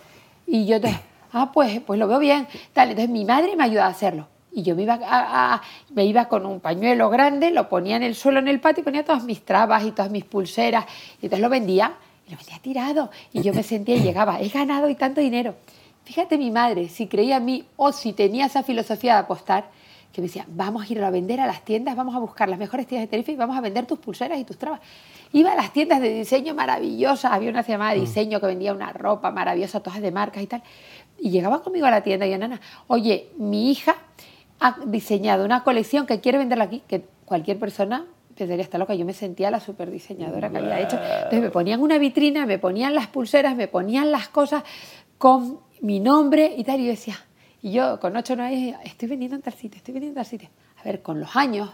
[0.47, 0.97] Y yo, te,
[1.33, 2.47] ah, pues, pues lo veo bien.
[2.71, 4.27] Tal, entonces mi madre me ayudaba a hacerlo.
[4.55, 5.61] Y yo me iba, a,
[5.93, 8.85] me iba con un pañuelo grande, lo ponía en el suelo en el patio y
[8.85, 10.85] ponía todas mis trabas y todas mis pulseras.
[11.21, 11.93] Y entonces lo vendía
[12.25, 13.11] y lo vendía tirado.
[13.33, 15.55] Y yo me sentía y llegaba, he ganado y tanto dinero.
[16.05, 19.69] Fíjate mi madre, si creía en mí o si tenía esa filosofía de apostar,
[20.13, 22.57] que me decía, vamos a ir a vender a las tiendas, vamos a buscar las
[22.57, 24.79] mejores tiendas de Tenerife y vamos a vender tus pulseras y tus trabas.
[25.33, 28.05] Iba a las tiendas de diseño maravillosas, había una llamada de mm.
[28.05, 30.63] diseño que vendía una ropa maravillosa, todas de marcas y tal.
[31.19, 33.97] Y llegaba conmigo a la tienda y yo, nana, oye, mi hija
[34.59, 38.93] ha diseñado una colección que quiere venderla aquí, que cualquier persona pensaría estar loca.
[38.93, 40.97] Yo me sentía la super diseñadora que había hecho.
[40.97, 44.63] Entonces me ponían una vitrina, me ponían las pulseras, me ponían las cosas
[45.17, 46.79] con mi nombre y tal.
[46.79, 47.17] Y yo decía,
[47.61, 50.49] y yo con ocho años estoy vendiendo en tal sitio, estoy vendiendo en tal sitio.
[50.79, 51.69] A ver, con los años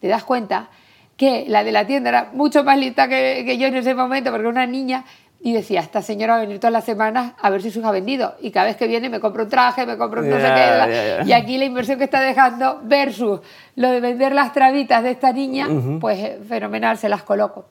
[0.00, 0.70] te das cuenta
[1.16, 4.30] que la de la tienda era mucho más lista que, que yo en ese momento,
[4.30, 5.04] porque era una niña
[5.46, 7.90] y decía, esta señora va a venir todas las semanas a ver si su hija
[7.90, 8.34] ha vendido.
[8.40, 11.22] Y cada vez que viene me compro un traje, me compro un no sé qué.
[11.26, 13.40] Y aquí la inversión que está dejando versus
[13.76, 15.68] lo de vender las trabitas de esta niña,
[16.00, 17.66] pues fenomenal, se las coloco.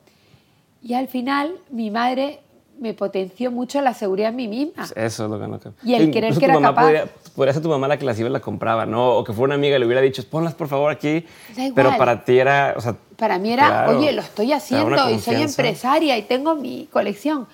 [0.83, 2.41] Y al final mi madre
[2.79, 4.83] me potenció mucho la seguridad en mí misma.
[4.95, 7.07] Eso es lo que no Y el querer que era capaz.
[7.33, 9.15] Podría, ser tu mamá la que las iba y la compraba, ¿no?
[9.15, 11.25] O que fuera una amiga y le hubiera dicho, ponlas por favor aquí.
[11.73, 15.41] Pero para ti era, o sea, Para mí era, oye, lo estoy haciendo y soy
[15.41, 17.47] empresaria y tengo mi colección.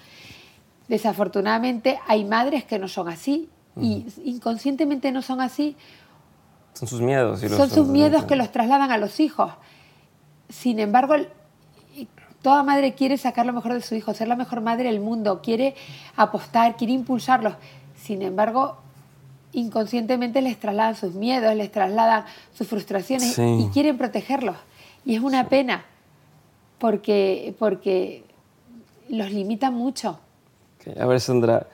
[0.89, 3.47] Desafortunadamente hay madres que no son así
[3.79, 5.77] y inconscientemente no son así.
[6.73, 7.41] Son sus miedos.
[7.41, 9.53] Y son sus miedos que los trasladan a los hijos.
[10.49, 11.15] Sin embargo,
[12.41, 15.41] Toda madre quiere sacar lo mejor de su hijo, ser la mejor madre del mundo,
[15.41, 15.75] quiere
[16.15, 17.55] apostar, quiere impulsarlos.
[18.01, 18.77] Sin embargo,
[19.51, 22.23] inconscientemente les trasladan sus miedos, les trasladan
[22.57, 24.55] sus frustraciones y quieren protegerlos.
[25.03, 25.83] Y es una pena
[26.77, 28.23] porque, porque
[29.09, 30.19] los limitan mucho.
[30.99, 31.67] A ver, Sandra,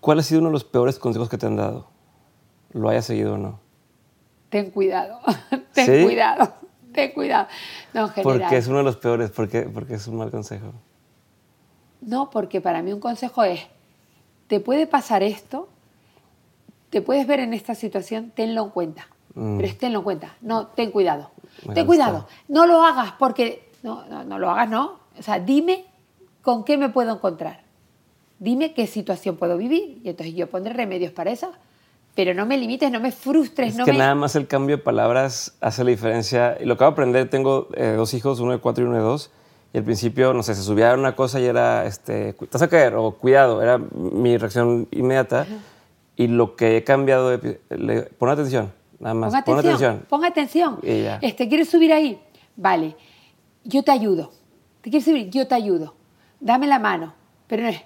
[0.00, 1.88] ¿cuál ha sido uno de los peores consejos que te han dado?
[2.72, 3.60] ¿Lo hayas seguido o no?
[4.48, 5.18] Ten cuidado,
[5.72, 6.52] ten cuidado
[6.96, 7.46] ten cuidado.
[7.94, 10.72] No, Porque es uno de los peores, porque, porque es un mal consejo.
[12.00, 13.60] No, porque para mí un consejo es,
[14.48, 15.68] te puede pasar esto,
[16.90, 19.06] te puedes ver en esta situación, tenlo en cuenta.
[19.34, 19.58] Mm.
[19.58, 20.36] Pero tenlo en cuenta.
[20.40, 21.30] No, ten cuidado.
[21.74, 22.26] ten cuidado.
[22.48, 23.70] No lo hagas porque...
[23.82, 24.98] No, no, no lo hagas, no.
[25.16, 25.84] O sea, dime
[26.42, 27.62] con qué me puedo encontrar.
[28.38, 31.52] Dime qué situación puedo vivir y entonces yo pondré remedios para eso
[32.16, 33.78] pero no me limites, no me frustres.
[33.78, 36.56] Es que nada más el cambio de palabras hace la diferencia.
[36.58, 39.02] Y lo acabo de aprender, tengo eh, dos hijos, uno de cuatro y uno de
[39.02, 39.30] dos,
[39.74, 42.68] y al principo, no sé, se subía a una cosa y era, este, estás a
[42.68, 45.46] caer o cuidado, era mi reacción inmediata.
[46.16, 50.06] Y lo que he cambiado, le, pon atención, nada más, pon atención.
[50.08, 50.78] Pon atención.
[51.20, 52.18] Este, ¿Quieres subir ahí?
[52.56, 52.96] Vale,
[53.62, 54.32] yo te ayudo.
[54.80, 55.28] ¿Te quieres subir?
[55.28, 55.94] Yo te ayudo.
[56.40, 57.12] Dame la mano.
[57.46, 57.82] Pero no es,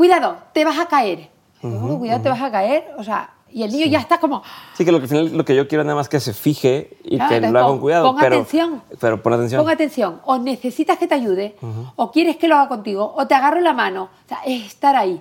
[0.00, 1.28] cuidado, te vas a caer
[1.60, 2.88] cuidado, te vas a caer.
[2.96, 4.42] O sea, y el niño ya está como...
[4.74, 6.96] Sí, que lo que, final, lo que yo quiero es nada más que se fije
[7.04, 8.12] y que lo haga con cuidado.
[8.12, 8.82] Pon atención.
[9.00, 9.62] Pero pon atención.
[9.62, 10.20] Pon atención.
[10.24, 11.56] O necesitas que te ayude,
[11.96, 14.04] o quieres que lo haga contigo, o te agarro la mano.
[14.24, 15.20] O sea, es estar ahí.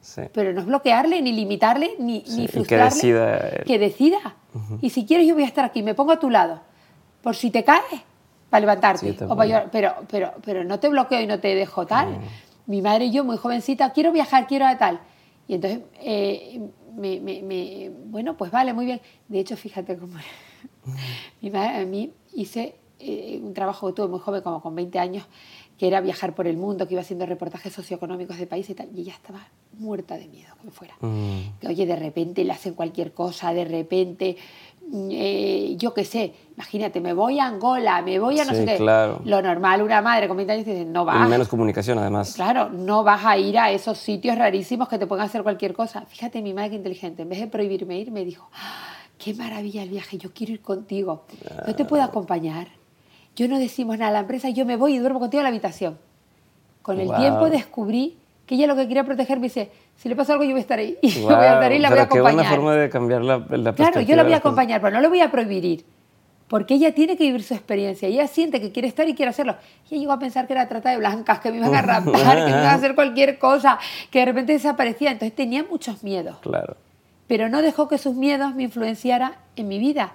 [0.00, 0.22] Sí.
[0.32, 2.90] Pero no es bloquearle, ni limitarle, ni, ni frustrarle.
[2.90, 3.50] que decida.
[3.64, 4.36] Que decida.
[4.80, 6.60] Y si quieres, yo voy a estar aquí, me pongo a tu lado.
[7.22, 8.02] Por si te caes,
[8.50, 9.16] para levantarte.
[9.28, 12.18] o para pero, pero, pero no te bloqueo y no te dejo tal.
[12.66, 15.00] Mi madre y yo, muy jovencita, quiero viajar, quiero a tal
[15.46, 16.60] y entonces, eh,
[16.96, 19.00] me, bueno, pues vale, muy bien.
[19.28, 20.16] De hecho, fíjate cómo
[21.42, 24.98] mi madre, a mí hice eh, un trabajo que tuve muy joven, como con 20
[24.98, 25.24] años,
[25.78, 28.88] que era viajar por el mundo, que iba haciendo reportajes socioeconómicos de países y tal,
[28.94, 30.94] y ella estaba muerta de miedo que me fuera.
[31.00, 31.58] Mm.
[31.60, 34.36] Que, oye, de repente le hacen cualquier cosa, de repente
[35.10, 38.64] eh, yo qué sé, imagínate, me voy a Angola, me voy a no Sí, sé
[38.66, 38.76] qué.
[38.76, 39.20] claro.
[39.24, 41.26] Lo normal, una madre con 20 años dice, no vas.
[41.26, 42.34] Y menos comunicación, además.
[42.34, 46.02] Claro, no vas a ir a esos sitios rarísimos que te pueden hacer cualquier cosa.
[46.02, 49.82] Fíjate, mi madre que inteligente, en vez de prohibirme ir, me dijo, "Ah, qué maravilla
[49.82, 51.24] el viaje, yo quiero ir contigo.
[51.66, 52.68] No te puedo acompañar.
[53.36, 55.48] Yo no decimos nada a la empresa, yo me voy y duermo contigo en la
[55.48, 55.98] habitación.
[56.82, 60.32] Con el tiempo descubrí que ella lo que quería proteger me dice, si le pasa
[60.34, 60.98] algo yo voy a estar ahí.
[61.02, 62.56] Y yo Guau, voy a estar ahí y la voy a pero qué buena acompañar.
[62.56, 65.08] forma de cambiar la, la Claro, yo perspectiva la voy a acompañar, pero no le
[65.08, 65.84] voy a prohibir ir.
[66.48, 68.06] Porque ella tiene que vivir su experiencia.
[68.06, 69.56] Ella siente que quiere estar y quiere hacerlo.
[69.90, 72.36] Y ella llegó a pensar que era trata de blancas, que me iban a raptar,
[72.36, 73.78] que me iban a hacer cualquier cosa,
[74.10, 75.10] que de repente desaparecía.
[75.10, 76.36] Entonces tenía muchos miedos.
[76.40, 76.76] Claro.
[77.26, 80.12] Pero no dejó que sus miedos me influenciaran en mi vida.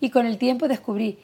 [0.00, 1.18] Y con el tiempo descubrí.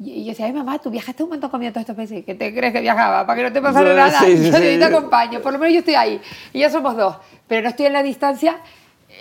[0.00, 2.24] Y yo decía, ay mamá, tú viajaste un montón conmigo todos estos países.
[2.24, 3.26] ¿Qué te crees que viajaba?
[3.26, 4.20] Para que no te pasara Sí, nada.
[4.20, 4.78] sí, sí, yo sí.
[4.78, 5.40] te acompaño.
[5.40, 6.20] Por lo menos yo estoy ahí.
[6.52, 7.16] Y ya somos dos.
[7.46, 8.58] Pero no estoy en la distancia.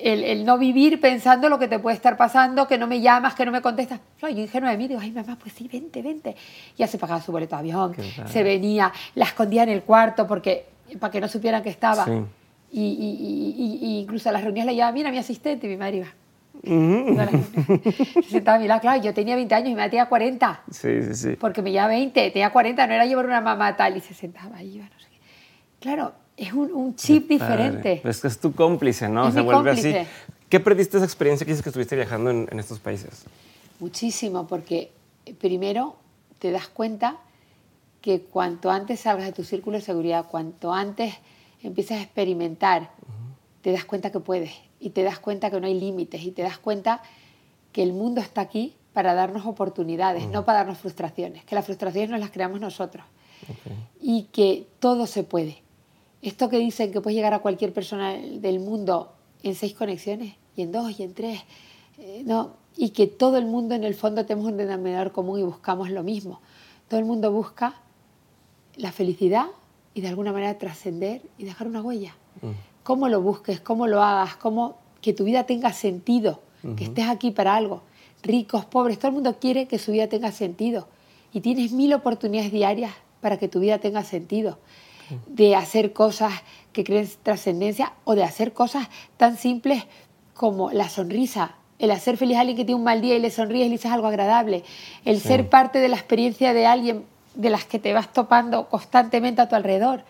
[0.02, 3.36] El, el no vivir pensando lo que te puede estar pasando, que no me llamas,
[3.36, 4.00] que no me contestas.
[4.20, 6.36] Claro, yo ingenua de mí digo, ay mamá, pues sí, vente, vente.
[6.78, 7.94] Ya se pagaba su boleto de avión,
[8.26, 10.66] se venía, la escondía en el cuarto porque
[11.00, 12.06] para que no supieran que estaba.
[12.06, 12.12] Sí.
[12.72, 15.76] Y, y- y- y- incluso a las reuniones la llevaba, mira, mi asistente, y mi
[15.78, 16.08] madre iba.
[16.64, 17.12] Ujú.
[17.14, 17.96] Iba a las reuniones.
[18.14, 21.02] Se sentaba a mi lado, claro, yo tenía 20 años y madre tenía 40, Sí,
[21.04, 21.30] sí, sí.
[21.40, 24.58] porque me llevaba 20, tenía 40, no era llevar una mamá tal, y se sentaba
[24.58, 25.18] ahí, iba, no sé qué.
[25.80, 28.00] Claro, es un, un chip diferente.
[28.04, 29.28] Pues que es tu cómplice, ¿no?
[29.28, 30.00] Es Se mi vuelve cómplice.
[30.02, 30.10] así.
[30.50, 33.26] ¿Qué perdiste esa experiencia que dices que estuviste viajando en, en estos países?
[33.80, 34.92] Muchísimo, porque
[35.26, 35.96] eh, primero
[36.40, 37.18] te das cuenta
[38.02, 41.14] que cuanto antes salgas de tu círculo de seguridad, cuanto antes
[41.64, 42.90] empiezas a experimentar,
[43.62, 44.52] te das cuenta que puedes
[44.82, 47.02] y te das cuenta que no hay límites y te das cuenta
[47.72, 52.10] que el mundo está aquí para darnos oportunidades, no para darnos frustraciones, que las frustraciones
[52.10, 53.06] nos las creamos nosotros
[54.02, 55.62] y que todo se puede.
[56.22, 59.14] Esto que dicen que puedes llegar a cualquier persona del mundo
[59.44, 61.40] en seis conexiones, y en dos, y en tres,
[61.98, 65.44] eh, no, y que todo el mundo en el fondo tenemos un denominador común y
[65.44, 66.42] buscamos lo mismo.
[66.88, 67.76] Todo el mundo busca
[68.76, 69.46] la felicidad
[69.94, 72.16] y de alguna manera trascender y dejar una huella.
[72.84, 76.42] Cómo lo busques, cómo lo hagas, cómo que tu vida tenga sentido,
[76.78, 77.82] que estés aquí para algo.
[78.24, 80.88] Ricos, pobres, todo el mundo quiere que su vida tenga sentido.
[81.34, 84.60] Y tienes mil oportunidades diarias para que tu vida tenga sentido.
[85.28, 86.34] De hacer cosas
[86.72, 89.84] que creen trascendencia o de hacer cosas tan simples
[90.34, 93.32] como la sonrisa, el hacer feliz a alguien que tiene un mal día y le
[93.32, 94.64] sonríes y le dices algo agradable,
[95.04, 97.06] el ser parte de la experiencia de alguien
[97.36, 100.04] de las que te vas topando constantemente a tu alrededor.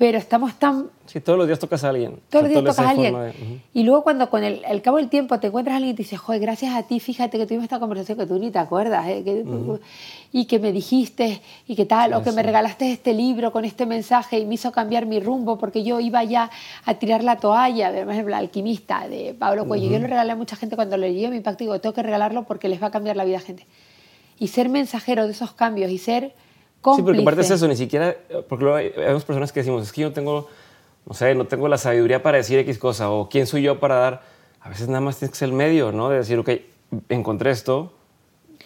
[0.00, 2.20] Pero estamos tan Sí, todos los días tocas a alguien.
[2.30, 3.62] todos los días tocas a alguien.
[3.74, 6.04] Y luego cuando con el, el cabo del tiempo te encuentras a alguien y te
[6.04, 9.06] dice, joder, gracias a ti, fíjate que tuvimos esta conversación que tú ni te acuerdas,
[9.08, 9.22] ¿eh?
[9.22, 9.44] que-
[10.32, 13.84] y que me dijiste, y que tal, o que me regalaste este libro con este
[13.84, 16.50] mensaje y me hizo cambiar mi rumbo porque yo iba ya
[16.86, 19.90] a tirar la toalla, por ejemplo, Alquimista de Pablo Cuello.
[19.90, 22.02] Yo lo regalé a mucha gente cuando lo leí, me impactó y digo, tengo que
[22.02, 23.66] regalarlo porque les va a cambiar la vida a gente.
[24.38, 26.32] Y ser mensajero de esos cambios y ser
[26.80, 27.02] cómplice.
[27.02, 28.16] Sí, porque aparte es eso, ni siquiera,
[28.48, 30.48] porque luego hay, personas que decimos, es que yo no tengo,
[31.06, 33.96] no sé, no tengo la sabiduría para decir X cosa, o quién soy yo para
[33.96, 34.22] dar,
[34.60, 36.08] a veces nada más tienes que ser el medio, ¿no?
[36.08, 36.50] De decir, ok,
[37.08, 37.92] encontré esto,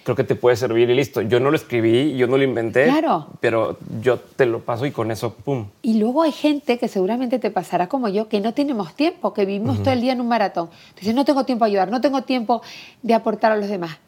[0.05, 1.23] creo que te puede servir y listo.
[1.23, 3.27] Yo no lo escribí, yo no lo inventé, Claro.
[3.41, 5.67] pero yo te lo paso y con eso, pum.
[5.83, 9.47] Y luego hay gente que seguramente te pasará como yo, que no tenemos tiempo, que
[9.47, 10.69] vivimos todo el día en un maratón.
[10.91, 12.62] Entonces no tengo tiempo a ayudar, no tengo tiempo
[13.03, 13.99] de aportar a los demás.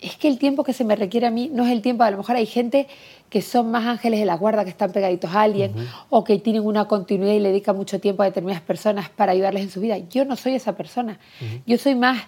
[0.00, 2.10] Es que el tiempo que se me requiere a mí no es el tiempo, a
[2.10, 2.86] lo mejor hay gente
[3.30, 5.72] que son más ángeles de la guarda, que están pegaditos a alguien,
[6.10, 9.62] o que tienen una continuidad y le dedican mucho tiempo a determinadas personas para ayudarles
[9.62, 9.96] en su vida.
[10.10, 11.18] Yo no soy esa persona.
[11.66, 12.22] Yo soy más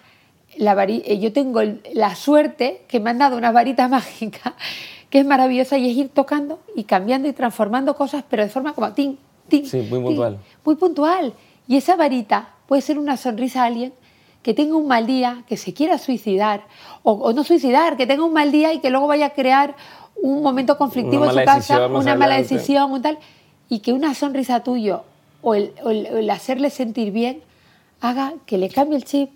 [0.57, 1.61] la vari- eh, yo tengo
[1.93, 4.55] la suerte que me han dado una varita mágica
[5.11, 8.73] que es maravillosa y es ir tocando y cambiando y transformando cosas, pero de forma
[8.73, 9.17] como tin,
[9.47, 9.65] tin.
[9.67, 10.39] Sí, muy puntual.
[10.65, 11.33] muy puntual.
[11.67, 13.93] Y esa varita puede ser una sonrisa a alguien
[14.43, 16.63] que tenga un mal día, que se quiera suicidar,
[17.03, 19.75] o, o no suicidar, que tenga un mal día y que luego vaya a crear
[20.21, 23.17] un momento conflictivo en su casa, una mala decisión, un tal,
[23.69, 25.03] y que una sonrisa tuyo
[25.41, 27.41] o el, o el- o el hacerle sentir bien
[28.01, 29.29] haga que le cambie el chip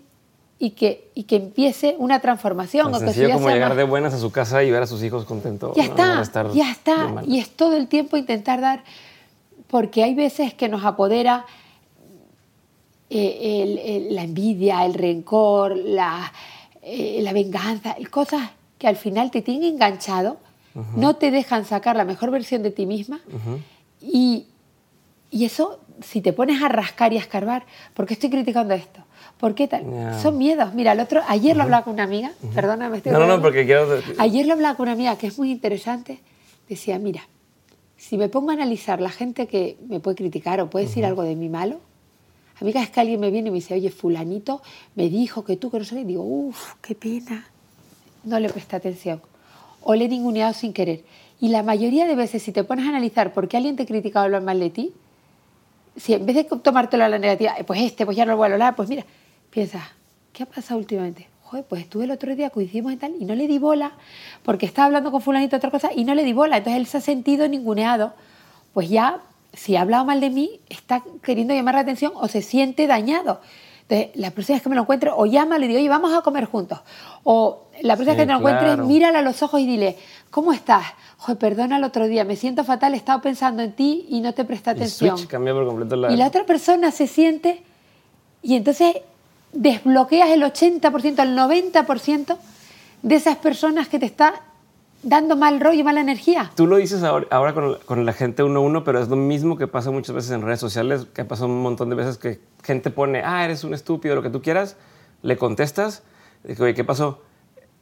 [0.58, 2.86] y que, y que empiece una transformación.
[2.86, 5.24] Tan sencillo como llegar más- de buenas a su casa y ver a sus hijos
[5.26, 5.76] contentos.
[5.76, 6.04] ya está,
[6.54, 6.94] ya está.
[7.26, 8.84] Y es todo el tiempo intentar dar,
[9.68, 11.44] porque hay veces que nos apodera
[13.10, 16.32] eh, el- el- la envidia, el rencor, la,
[16.82, 20.38] eh, la venganza, cosas que al final te tienen enganchado,
[20.96, 23.20] no te dejan sacar la mejor versión de ti misma.
[24.00, 24.46] y,
[25.30, 29.00] y eso, si te pones a rascar y a escarbar, ¿por qué estoy criticando esto?
[29.38, 29.84] ¿Por qué tal?
[29.90, 30.20] Ya.
[30.20, 30.74] Son miedos.
[30.74, 33.42] Mira, el otro, ayer lo hablaba con una amiga, perdona, me estoy No, no, no,
[33.42, 33.86] porque quiero...
[34.18, 36.20] Ayer lo hablaba con una amiga que es muy interesante.
[36.68, 37.26] Decía, mira,
[37.96, 41.22] si me pongo a analizar la gente que me puede criticar o puede decir algo
[41.22, 41.78] de mí malo,
[42.60, 44.62] A mí cada vez que alguien me viene y me dice, oye, fulanito
[44.94, 47.46] me dijo que tú, que no sé qué, digo, uff, qué pena.
[48.22, 49.20] No le presta atención.
[49.82, 51.04] O le he ninguneado sin querer.
[51.40, 54.20] Y la mayoría de veces, si te pones a analizar por qué alguien te critica
[54.20, 54.92] o habla mal de ti,
[55.96, 58.48] si en vez de tomártelo a la negativa, pues este, pues ya no lo voy
[58.48, 59.04] a hablar, pues mira,
[59.50, 59.92] piensa,
[60.32, 61.28] ¿qué ha pasado últimamente?
[61.42, 63.92] Joder, pues estuve el otro día, coincidimos y tal, y no le di bola,
[64.42, 66.56] porque estaba hablando con fulanito otra cosa, y no le di bola.
[66.56, 68.14] Entonces él se ha sentido ninguneado.
[68.72, 69.22] Pues ya
[69.56, 73.40] si ha hablado mal de mí, está queriendo llamar la atención o se siente dañado.
[73.88, 76.14] Entonces, la próxima vez que me lo encuentre, o llama y le digo, oye, vamos
[76.14, 76.80] a comer juntos.
[77.22, 79.98] O la próxima vez que te lo encuentres, mírala a los ojos y dile,
[80.30, 80.84] ¿cómo estás?
[81.18, 84.32] Joder, perdona el otro día, me siento fatal, he estado pensando en ti y no
[84.32, 85.18] te presta atención.
[85.18, 86.12] Switch, cambia por completo la...
[86.12, 87.62] Y la otra persona se siente
[88.42, 88.96] y entonces
[89.52, 92.36] desbloqueas el 80%, el 90%
[93.02, 94.34] de esas personas que te está
[95.04, 96.50] dando mal rollo, y mala energía.
[96.54, 99.66] Tú lo dices ahora, con, la gente uno a uno, pero es lo mismo que
[99.66, 103.22] pasa muchas veces en redes sociales, que pasa un montón de veces que gente pone,
[103.24, 104.76] ah, eres un estúpido, lo que tú quieras,
[105.22, 106.02] le contestas,
[106.46, 107.20] y oye, ¿qué pasó?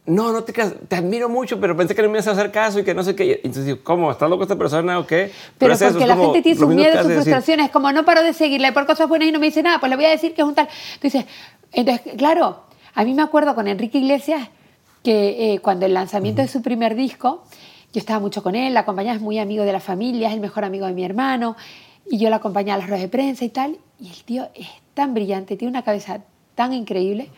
[0.05, 2.81] No, no te te admiro mucho, pero pensé que no me ibas a hacer caso
[2.81, 3.35] y que no sé qué.
[3.45, 4.11] Entonces digo, ¿cómo?
[4.11, 5.31] ¿Estás loco esta persona o qué?
[5.59, 8.85] Pero, porque la gente tiene sus miedos, sus frustraciones, como no paro de seguirle por
[8.85, 10.57] cosas buenas y no me dice nada, pues le voy a decir que es un
[10.57, 10.69] tal.
[10.95, 11.27] Entonces,
[11.71, 12.65] entonces claro,
[12.95, 14.49] a mí me acuerdo con Enrique Iglesias,
[15.03, 17.45] que eh, cuando el lanzamiento de su primer disco,
[17.93, 20.41] yo estaba mucho con él, la acompañaba, es muy amigo de la familia, es el
[20.41, 21.57] mejor amigo de mi hermano,
[22.11, 24.69] y yo la acompañaba a las ruedas de prensa y tal, y el tío es
[24.95, 26.21] tan brillante, tiene una cabeza
[26.55, 27.31] tan increíble,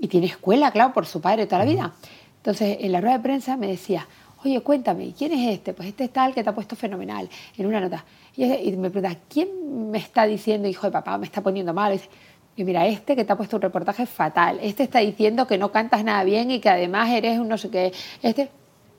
[0.00, 1.92] y tiene escuela, claro, por su padre toda la vida.
[2.38, 4.08] Entonces, en la rueda de prensa me decía,
[4.44, 5.72] oye, cuéntame, ¿quién es este?
[5.72, 8.04] Pues este es tal que te ha puesto fenomenal, en una nota.
[8.36, 11.92] Y, me pregunta, ¿quién me está diciendo, hijo de papá, me está poniendo mal?
[11.92, 12.08] Y dice,
[12.56, 15.72] y mira, este que te ha puesto un reportaje fatal, este está diciendo que no
[15.72, 17.92] cantas nada bien y que además eres un no sé qué.
[18.22, 18.50] Este...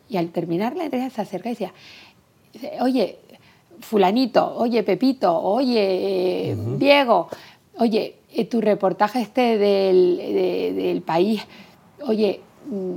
[0.09, 1.73] Y al terminar la entrevista se acerca y decía,
[2.81, 3.19] oye,
[3.79, 7.29] fulanito, oye, Pepito, oye, Diego,
[7.77, 10.17] oye, eh, tu reportaje este del,
[10.75, 11.41] del país,
[12.05, 12.93] oye, mm,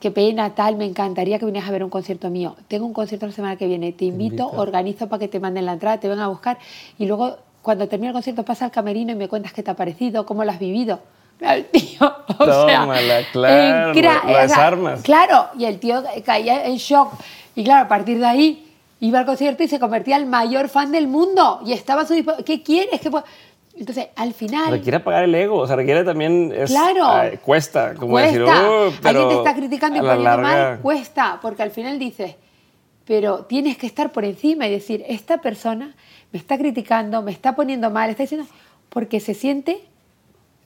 [0.00, 2.56] qué pena, tal, me encantaría que vinieras a ver un concierto mío.
[2.68, 5.74] Tengo un concierto la semana que viene, te invito, organizo para que te manden la
[5.74, 6.58] entrada, te vengan a buscar
[6.98, 7.36] y luego
[7.68, 10.42] cuando termina el concierto pasa al camerino y me cuentas qué te ha parecido, cómo
[10.42, 11.00] lo has vivido.
[11.38, 12.00] El tío,
[12.38, 15.02] o Tómala, claro, las armas.
[15.02, 17.12] Claro, y el tío caía en shock.
[17.54, 20.70] Y claro, a partir de ahí iba al concierto y se convertía en el mayor
[20.70, 21.60] fan del mundo.
[21.66, 23.02] Y estaba a su ¿Qué quieres?
[23.02, 23.10] ¿Qué
[23.76, 24.70] entonces, al final...
[24.70, 26.50] Requiere apagar el ego, o sea, requiere también...
[26.68, 27.04] claro.
[27.04, 28.30] Ah, cuesta, como cuesta.
[28.30, 32.34] decir, oh, Alguien te está criticando y poniendo mal, cuesta, porque al final dices,
[33.08, 35.94] pero tienes que estar por encima y decir, esta persona
[36.30, 38.46] me está criticando, me está poniendo mal, está diciendo,
[38.90, 39.80] porque se siente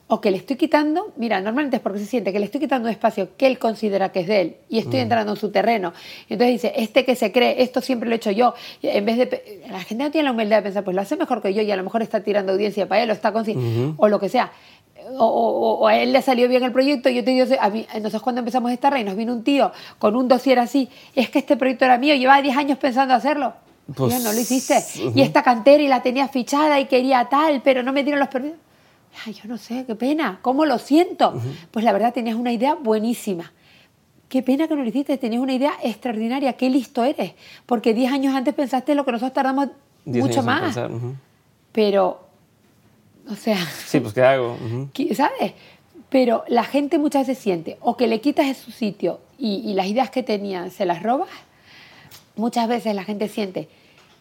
[0.08, 2.88] o que le estoy quitando, mira, normalmente es porque se siente que le estoy quitando
[2.88, 5.02] un espacio que él considera que es de él y estoy mm.
[5.04, 5.92] entrando en su terreno.
[6.28, 8.54] Entonces dice, este que se cree, esto siempre lo he hecho yo.
[8.82, 11.40] en vez de, la gente no tiene la humildad de pensar, pues lo hace mejor
[11.42, 13.46] que yo y a lo mejor está tirando audiencia para él o está con
[13.96, 14.50] o lo que sea.
[15.18, 18.40] O, a él le salió bien el proyecto yo te digo, a mí, nosotros cuando
[18.40, 21.84] empezamos esta red nos vino un tío con un dossier así, es que este proyecto
[21.84, 23.54] era mío, llevaba 10 años pensando hacerlo.
[23.94, 24.82] Pues, no lo hiciste.
[25.14, 28.28] Y esta cantera y la tenía fichada y quería tal, pero no me dieron los
[28.28, 28.58] permisos.
[29.26, 31.34] Ay, yo no sé, qué pena, ¿cómo lo siento?
[31.70, 33.52] Pues la verdad tenías una idea buenísima.
[34.28, 37.34] Qué pena que no lo hiciste, tenías una idea extraordinaria, qué listo eres.
[37.66, 39.68] Porque 10 años antes pensaste lo que nosotros tardamos
[40.06, 40.78] mucho más.
[41.72, 42.20] Pero,
[43.30, 43.58] o sea...
[43.86, 44.56] Sí, pues ¿qué hago?
[45.14, 45.52] ¿Sabes?
[46.08, 49.86] Pero la gente muchas veces siente o que le quitas su sitio y, y las
[49.86, 51.28] ideas que tenían se las robas
[52.36, 53.68] Muchas veces la gente siente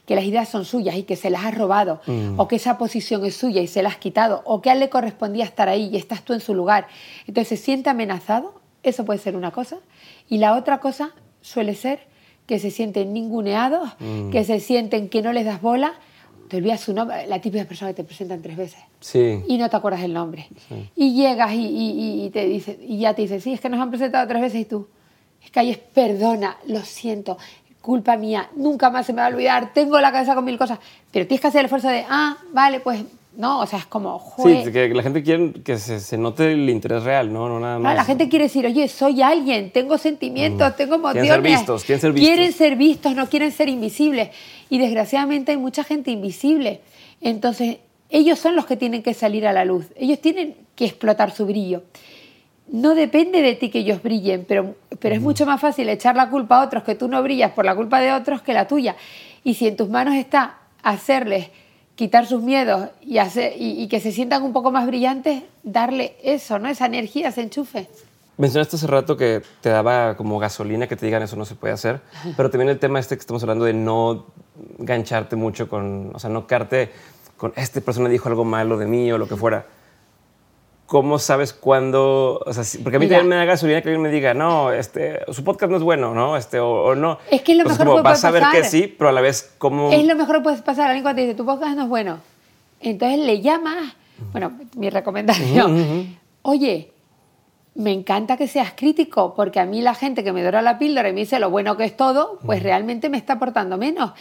[0.05, 2.39] que las ideas son suyas y que se las has robado, mm.
[2.39, 4.79] o que esa posición es suya y se la has quitado, o que a él
[4.79, 6.87] le correspondía estar ahí y estás tú en su lugar.
[7.27, 9.77] Entonces se siente amenazado, eso puede ser una cosa.
[10.27, 12.07] Y la otra cosa suele ser
[12.47, 14.31] que se sienten ninguneados, mm.
[14.31, 15.93] que se sienten que no les das bola,
[16.51, 18.81] te olvidas su nombre, la típica persona que te presentan tres veces.
[18.99, 19.41] Sí.
[19.47, 20.49] Y no te acuerdas el nombre.
[20.97, 24.27] Y llegas y, te dice, y ya te dice, sí, es que nos han presentado
[24.27, 24.85] tres veces y tú.
[25.41, 27.37] Es que ahí es perdona, lo siento,
[27.79, 30.79] culpa mía, nunca más se me va a olvidar, tengo la cabeza con mil cosas,
[31.09, 33.01] pero tienes que hacer el esfuerzo de, ah, vale, pues
[33.37, 37.03] no, o sea, es como, Sí, que la gente quiere que se, note el interés
[37.03, 37.47] real, ¿no?
[37.47, 37.95] no nada más.
[37.95, 40.75] la gente quiere decir, oye, soy alguien, tengo sentimientos, mm.
[40.75, 41.23] tengo emociones.
[41.23, 42.27] Quieren ser vistos, quieren ser vistos.
[42.27, 44.29] Quieren ser vistos, no quieren ser invisibles.
[44.69, 46.81] Y desgraciadamente hay mucha gente invisible.
[47.21, 47.77] Entonces,
[48.09, 49.85] ellos son los que tienen que salir a la luz.
[49.95, 51.83] Ellos tienen que explotar su brillo
[52.71, 56.29] no depende de ti que ellos brillen, pero, pero es mucho más fácil echar la
[56.29, 58.95] culpa a otros que tú no brillas por la culpa de otros que la tuya.
[59.43, 61.49] Y si en tus manos está hacerles
[61.95, 66.59] quitar sus miedos y, hacer, y, que se sientan un poco más brillantes, darle eso,
[66.59, 66.69] ¿no?
[66.69, 67.87] Esa energía, ese enchufe.
[68.37, 71.73] Mencionaste hace rato que te daba como gasolina que te digan eso no se puede
[71.73, 72.01] hacer,
[72.35, 74.25] pero también el tema este que estamos hablando de no
[74.79, 76.91] gancharte mucho con, o sea, no quedarte
[77.37, 79.65] con esta persona dijo algo malo de mí o lo que fuera.
[80.91, 82.43] ¿Cómo sabes cuándo?
[82.45, 85.21] O sea, porque a mí también me da gasolina que alguien me diga, no, este,
[85.31, 86.35] su podcast no es bueno, ¿no?
[86.35, 87.17] Este, o, no.
[87.31, 89.53] Es que es lo mejor que Vas a ver que sí, pero a la vez,
[89.57, 89.89] ¿cómo?
[89.93, 90.87] Es lo mejor que puede pasar.
[90.87, 92.19] Alguien cuando te dice, tu podcast no es bueno.
[92.81, 93.95] Entonces le llamas,
[94.33, 96.91] bueno, mi recomendación, oye,
[97.73, 101.07] me encanta que seas crítico, porque a mí la gente que me dora la píldora
[101.07, 104.11] y me dice lo bueno que es todo, pues realmente me está aportando menos.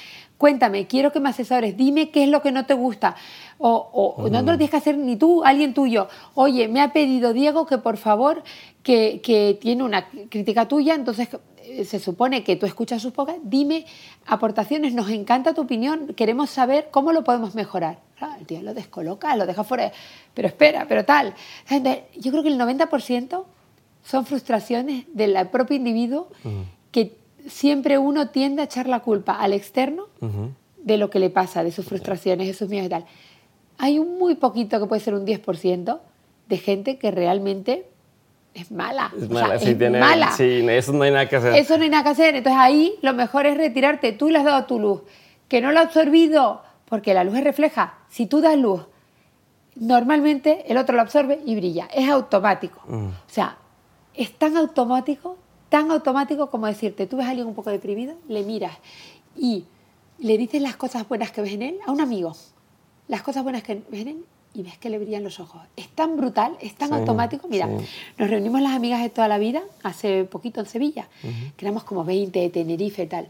[0.41, 3.15] Cuéntame, quiero que me asesores, dime qué es lo que no te gusta.
[3.59, 6.09] O, no te lo tienes que hacer ni tú, alguien tuyo.
[6.33, 8.43] Oye, me ha pedido Diego que por favor,
[8.83, 13.37] que, que tiene una crítica tuya, entonces eh, se supone que tú escuchas sus pocas,
[13.43, 13.85] dime
[14.25, 17.99] aportaciones, nos encanta tu opinión, queremos saber cómo lo podemos mejorar.
[18.39, 19.93] el tío lo descoloca, lo deja fuera,
[20.33, 21.35] pero espera, pero tal.
[22.19, 23.45] yo creo que el 90%
[24.03, 26.29] son frustraciones del propio individuo
[27.49, 30.07] siempre uno tiende a echar la culpa al externo
[30.79, 33.05] de lo que le pasa, de sus frustraciones, de sus miedos y tal.
[33.79, 36.01] Hay un muy poquito, que puede ser un 10%,
[36.49, 37.87] de gente que realmente
[38.55, 39.13] es mala.
[39.17, 40.33] Es mala, sí, tiene, mala.
[40.33, 41.55] Sí, eso no hay nada que hacer.
[41.55, 42.35] Eso no hay nada que hacer.
[42.35, 44.13] Entonces ahí lo mejor es retirarte.
[44.13, 45.03] Tú le has dado tu luz.
[45.49, 47.95] Que no lo ha absorbido, porque la luz es refleja.
[48.09, 48.83] Si tú das luz,
[49.77, 51.89] normalmente el otro lo absorbe y brilla.
[51.95, 52.81] Es automático.
[52.87, 53.07] Mm.
[53.07, 53.57] O sea,
[54.15, 55.39] es tan automático,
[55.71, 58.77] tan automático como decirte, tú ves a alguien un poco deprimido, le miras
[59.37, 59.65] y
[60.19, 62.37] le dices las cosas buenas que ves en él a un amigo.
[63.09, 65.63] Las cosas buenas que ves en él y ves que le brillan los ojos.
[65.77, 67.49] Es tan brutal, es tan automático.
[67.49, 67.69] Mira,
[68.19, 71.09] nos reunimos las amigas de toda la vida, hace poquito en Sevilla,
[71.57, 73.29] que éramos como 20 de Tenerife y tal.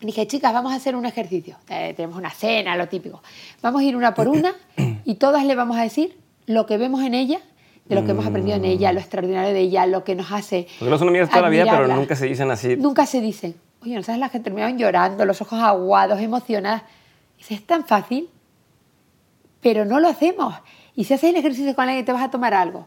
[0.00, 1.56] Y dije, chicas, vamos a hacer un ejercicio.
[1.68, 3.22] Eh, tenemos una cena, lo típico.
[3.62, 4.54] Vamos a ir una por una
[5.04, 7.40] y todas le vamos a decir lo que vemos en ella,
[7.88, 10.66] de lo que hemos aprendido en ella, lo extraordinario de ella, lo que nos hace.
[10.78, 12.76] Porque no son amigas toda la vida, pero nunca se dicen así.
[12.76, 13.54] Nunca se dicen.
[13.82, 16.82] Oye, ¿no sabes las que terminaban llorando, los ojos aguados, emocionadas?
[17.38, 18.28] Dice, es tan fácil
[19.60, 20.54] pero no lo hacemos.
[20.94, 22.86] Y si haces el ejercicio con alguien, te vas a tomar algo.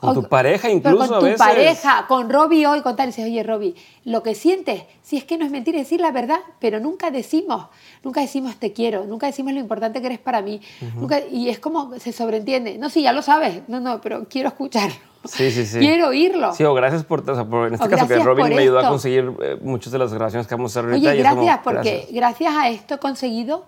[0.00, 3.42] Con tu pareja incluso con tu pareja, con Robbie hoy, con tal, y dices, oye
[3.42, 3.74] Robbie,
[4.04, 7.66] lo que sientes, si es que no es mentira, decir la verdad, pero nunca decimos,
[8.02, 10.60] nunca decimos te quiero, nunca decimos lo importante que eres para mí,
[10.96, 14.48] nunca, y es como se sobreentiende, no, sí, ya lo sabes, no, no, pero quiero
[14.48, 14.96] escucharlo.
[15.24, 15.78] Sí, sí, sí.
[15.78, 16.54] Quiero oírlo.
[16.54, 18.88] Sí, o gracias por, o sea, por en este caso que Robin me ayudó a
[18.88, 21.10] conseguir eh, muchas de las grabaciones que vamos a hacer ahorita.
[21.10, 23.66] Oye, gracias, porque gracias a esto he conseguido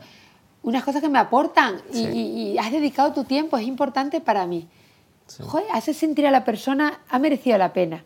[0.63, 4.69] unas cosas que me aportan y, has dedicado tu tiempo, es importante para mí.
[5.41, 8.05] Joder, hace sentir a la persona, ha merecido la pena.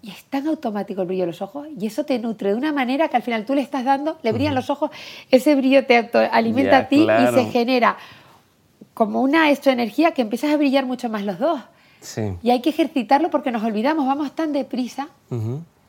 [0.00, 2.72] Y es tan automático el brillo de los ojos y eso te nutre de una
[2.72, 4.90] manera que al final tú le estás dando, le brillan los ojos,
[5.30, 5.98] ese brillo te
[6.30, 7.96] alimenta a ti y se genera
[8.94, 11.60] como una esto energía que empiezas a brillar mucho más los dos.
[12.42, 15.08] Y hay que ejercitarlo porque nos olvidamos, vamos tan deprisa.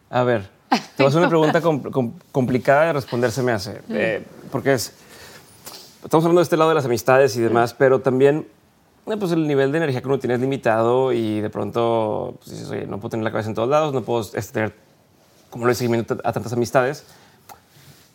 [0.09, 0.49] A ver,
[0.97, 1.61] te voy a una pregunta
[2.31, 4.93] complicada de responder, se me hace, eh, porque es
[6.03, 8.47] estamos hablando de este lado de las amistades y demás, pero también
[9.17, 12.69] pues el nivel de energía que uno tiene es limitado y de pronto pues, dices,
[12.69, 14.75] oye, no puedo tener la cabeza en todos lados, no puedo este, tener
[15.49, 17.05] como lo seguimiento a tantas amistades.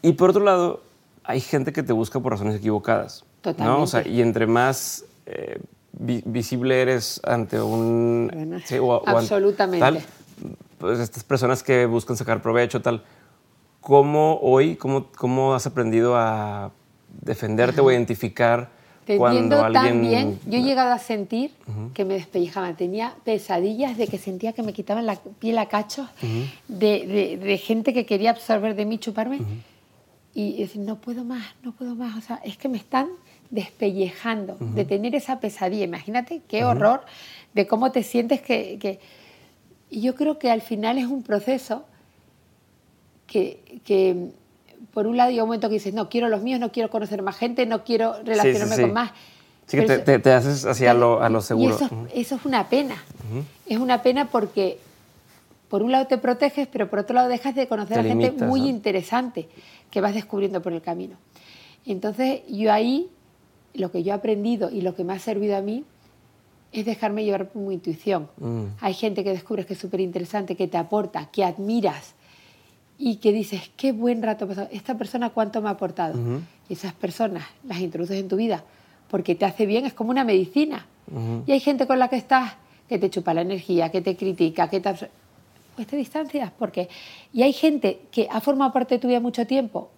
[0.03, 0.83] Y por otro lado,
[1.25, 3.25] hay gente que te busca por razones equivocadas.
[3.41, 3.83] Totalmente.
[3.83, 5.61] O sea, y entre más eh,
[5.93, 8.61] visible eres ante un...
[9.07, 10.05] Absolutamente.
[10.79, 13.03] pues estas personas que buscan sacar provecho, tal.
[13.81, 16.71] ¿Cómo hoy, cómo, cómo has aprendido a
[17.23, 18.71] defenderte o identificar
[19.19, 19.83] cuando alguien...
[19.83, 21.53] también, yo he llegado a sentir
[21.93, 26.09] que me despellejaban, tenía pesadillas de que sentía que me quitaban la piel a cachos,
[26.69, 29.41] de, de, gente que quería absorber de mí, chuparme,
[30.35, 33.09] y decir, no puedo más, no puedo más, o sea, es que me están
[33.51, 37.05] despellejando, de tener esa pesadilla, imagínate qué horror
[37.53, 39.01] de cómo te sientes que, que...
[39.91, 41.85] Y yo creo que al final es un proceso
[43.27, 44.31] que, que
[44.93, 47.23] por un lado hay un momento que dices, no, quiero los míos, no quiero conocer
[47.23, 49.13] más gente, no quiero relacionarme con más.
[49.67, 51.77] Sí, que te, haces así a lo, a lo seguro.
[52.15, 52.97] Y eso, es una pena.
[53.67, 54.79] Es una pena porque
[55.69, 58.69] por un lado te proteges, pero por otro lado dejas de conocer a gente muy
[58.69, 59.49] interesante
[59.91, 61.17] que vas descubriendo por el camino.
[61.87, 63.09] Entonces yo ahí,
[63.73, 65.85] lo que yo he aprendido y lo que me ha servido a mí
[66.73, 68.29] es dejarme llevar por mi intuición.
[68.39, 68.65] Mm.
[68.81, 72.15] Hay gente que descubres que es súper interesante, que te aporta, que admiras,
[72.99, 76.19] y que dices, qué buen rato pasado, esta persona cuánto me ha aportado.
[76.69, 78.65] Y esas personas las introduces en tu vida
[79.15, 80.87] porque te hace bien, es como una medicina.
[81.47, 82.55] Y hay gente con la que estás
[82.89, 84.93] que te chupa la energía, que te critica, que te...
[85.75, 86.89] Pues te distancias porque...
[87.33, 89.91] Y hay gente que ha formado parte de tu vida mucho tiempo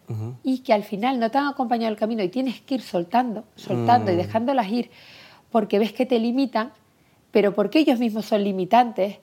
[0.43, 3.45] y que al final no te han acompañado el camino y tienes que ir soltando,
[3.55, 4.19] soltando y mm.
[4.19, 4.91] dejándolas ir
[5.51, 6.73] porque ves que te limitan,
[7.31, 9.17] pero porque ellos mismos son limitantes.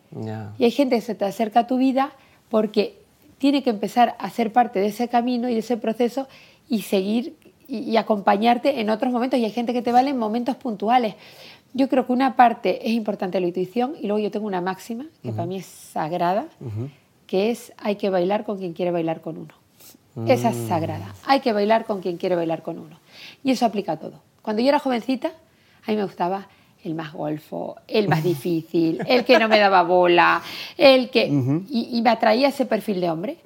[0.58, 2.14] Y hay gente que se te acerca a tu vida
[2.50, 3.03] porque
[3.44, 6.30] tiene que empezar a ser parte de ese camino y de ese proceso
[6.70, 7.36] y seguir
[7.68, 9.38] y, acompañarte en otros momentos.
[9.38, 11.16] Y hay gente que te vale en momentos puntuales.
[11.74, 15.08] Yo creo que una parte es importante la intuición y luego yo tengo una máxima
[15.22, 16.46] que para mí es sagrada,
[17.28, 19.54] que es hay que bailar con quien quiere bailar con uno.
[20.26, 20.68] Esa es mm.
[20.70, 21.14] sagrada.
[21.26, 22.98] Hay que bailar con quien quiere bailar con uno.
[23.44, 24.22] Y eso aplica a todo.
[24.42, 25.34] Cuando yo era jovencita,
[25.86, 26.48] a mí me gustaba
[26.84, 30.42] el más golfo, el más difícil, el que no me daba bola,
[30.78, 31.26] el que...
[31.70, 33.38] y, me atraía ese perfil de hombre.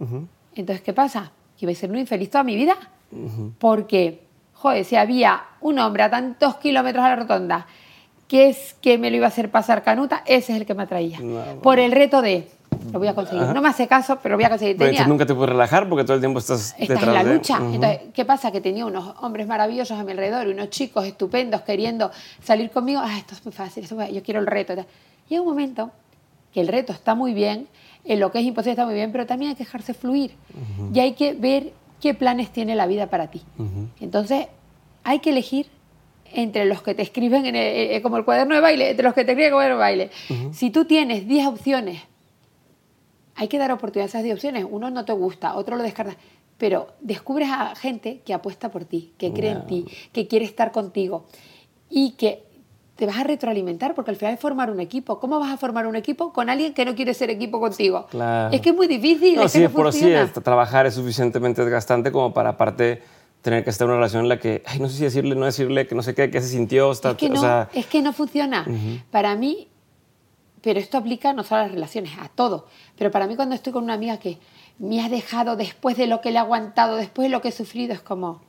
[0.55, 1.31] Entonces, ¿qué pasa?
[1.57, 2.75] Que iba a ser muy infeliz toda mi vida.
[3.59, 4.23] Porque,
[4.53, 7.67] joder, si había un hombre a tantos kilómetros a la rotonda
[8.27, 10.83] que es que me lo iba a hacer pasar canuta, ese es el que me
[10.83, 11.19] atraía.
[11.63, 12.49] Por el reto de
[12.91, 13.43] lo voy a conseguir.
[13.43, 14.77] No me hace caso, pero lo voy a conseguir.
[14.77, 17.57] Pero nunca te puedes relajar porque todo el tiempo estás, estás en la lucha.
[17.57, 18.51] Entonces, ¿qué pasa?
[18.51, 22.11] Que tenía unos hombres maravillosos a mi alrededor y unos chicos estupendos queriendo
[22.41, 23.01] salir conmigo.
[23.03, 24.73] Ah, esto es muy fácil, yo quiero el reto.
[25.29, 25.91] Y hay un momento
[26.53, 27.67] que el reto está muy bien,
[28.05, 30.35] en lo que es imposible está muy bien, pero también hay que dejarse fluir.
[30.93, 33.41] Y hay que ver qué planes tiene la vida para ti.
[33.99, 34.47] Entonces,
[35.03, 35.67] hay que elegir
[36.33, 39.23] entre los que te escriben en eh, como el cuaderno de baile, entre los que
[39.23, 40.53] te escriben como el cuaderno de baile.
[40.53, 42.01] Si tú tienes 10 opciones
[43.37, 44.65] hay que dar oportunidades esas opciones.
[44.69, 46.17] Uno no te gusta, otro lo descarta.
[46.57, 50.71] Pero descubres a gente que apuesta por ti, que cree en ti, que quiere estar
[50.71, 51.25] contigo
[51.87, 52.43] y que
[52.95, 55.19] te vas a retroalimentar porque al final es formar un equipo.
[55.19, 58.07] ¿Cómo vas a formar un equipo con alguien que no quiere ser equipo contigo?
[58.51, 59.35] Es que es muy difícil.
[59.35, 60.11] No, es sí, que por así
[60.43, 63.03] trabajar es suficientemente desgastante como para aparte
[63.43, 65.45] tener que estar en una relación en la que, ay, no sé si decirle, no
[65.45, 66.91] decirle, que no sé qué, que se sintió.
[66.91, 68.65] Está, es, que no, es que no funciona.
[69.11, 69.67] Para mí,
[70.67, 72.65] pero esto aplica no solo a las relaciones, a todo.
[72.97, 74.37] Pero para mí cuando estoy con una amiga que
[74.79, 77.51] me ha dejado después de lo que le ha aguantado, después de lo que he
[77.53, 78.41] sufrido, es como,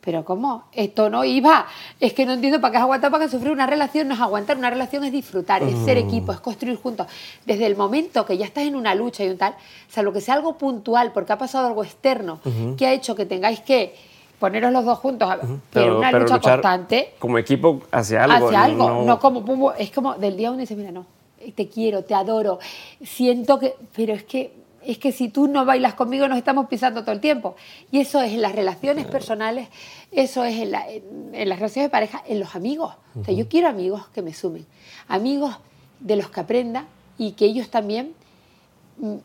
[0.00, 0.64] pero ¿cómo?
[0.72, 1.66] Esto no iba.
[2.00, 4.08] Es que no entiendo para qué has aguantado, para qué sufrir una relación.
[4.08, 7.08] No es aguantar, una relación es disfrutar, es ser equipo, es construir juntos.
[7.44, 10.14] Desde el momento que ya estás en una lucha y un tal, o sea, lo
[10.14, 12.40] que sea algo puntual, porque ha pasado algo externo
[12.78, 13.94] que ha hecho que tengáis que
[14.38, 15.28] poneros los dos juntos,
[15.70, 17.16] pero, una lucha constante.
[17.18, 18.46] Como equipo hacia algo.
[18.46, 21.19] Hacia algo, no, como, es como del día uno dice, mira, no,
[21.54, 22.58] te quiero, te adoro,
[23.02, 27.02] siento que, pero es que es que si tú no bailas conmigo nos estamos pisando
[27.02, 27.56] todo el tiempo.
[27.90, 29.68] Y eso es en las relaciones personales,
[30.10, 30.86] eso es en, las
[31.32, 32.94] relaciones de pareja, en los amigos.
[33.20, 34.66] O sea, yo quiero amigos que me sumen,
[35.08, 35.56] amigos
[36.00, 36.86] de los que aprenda
[37.18, 38.14] y que ellos también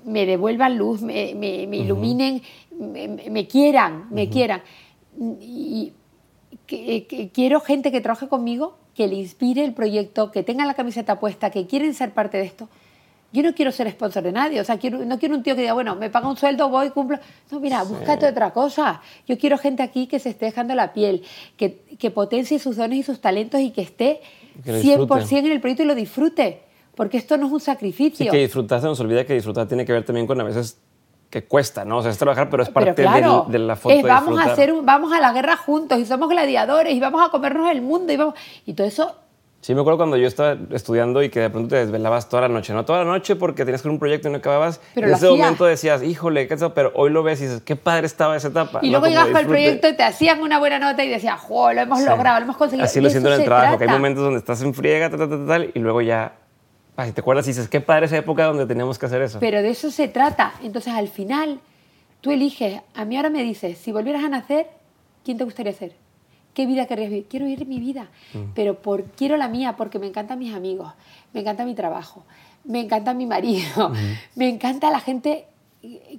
[0.05, 2.41] me devuelvan luz, me, iluminen,
[2.77, 4.61] me, quieran, me quieran.
[5.39, 5.93] Y
[7.33, 11.49] quiero gente que trabaje conmigo que le inspire el proyecto, que tengan la camiseta puesta,
[11.49, 12.69] que quieren ser parte de esto.
[13.33, 15.61] Yo no quiero ser sponsor de nadie, o sea, quiero, no quiero un tío que
[15.61, 17.19] diga, bueno, me paga un sueldo, voy, cumplo.
[17.51, 19.01] No, mira, búscate otra cosa.
[19.27, 21.23] Yo quiero gente aquí que se esté dejando la piel,
[21.57, 24.21] que, que potencie sus dones y sus talentos y que esté
[24.63, 26.61] 100% en el proyecto y lo disfrute.
[26.95, 28.25] Porque esto no es un sacrificio.
[28.25, 30.79] Sí, que disfrutar, se nos olvida que disfrutar tiene que ver también con a veces
[31.35, 31.97] que cuesta, ¿no?
[31.97, 33.93] O sea, es trabajar, pero es parte de la foto.
[34.07, 37.69] vamos, a hacer vamos a la guerra juntos y somos gladiadores y vamos a comernos
[37.71, 38.35] el mundo y, vamos,
[38.65, 39.15] y todo eso
[39.59, 42.49] Sí, me acuerdo cuando yo estaba estudiando y que de pronto te desvelabas toda la
[42.49, 44.79] noche, no toda la noche porque tenías que un proyecto y no acababas.
[44.93, 48.05] Pero en ese momento decías, híjole, qué pero hoy lo ves y dices, qué padre
[48.05, 48.79] estaba esa etapa.
[48.83, 51.73] Y luego llegas para el proyecto y te hacían una buena nota y decías, jo,
[51.73, 52.85] lo hemos logrado, lo hemos conseguido.
[52.85, 55.47] Así lo siento en el trabajo, que hay momentos donde estás en friega, tal, tal,
[55.47, 56.44] tal, y luego ya
[56.97, 59.39] Ay, te acuerdas y dices, qué padre esa época donde teníamos que hacer eso.
[59.39, 60.53] Pero de eso se trata.
[60.63, 61.59] Entonces, al final,
[62.25, 64.65] Tú eliges, a mí ahora me dices, si volvieras a nacer,
[65.23, 65.91] ¿quién te gustaría ser?
[66.55, 67.27] ¿Qué vida querrías vivir?
[67.29, 68.53] Quiero vivir mi vida, mm.
[68.55, 70.91] pero por, quiero la mía porque me encantan mis amigos,
[71.33, 72.23] me encanta mi trabajo,
[72.63, 73.93] me encanta mi marido,
[74.35, 75.45] me encanta la gente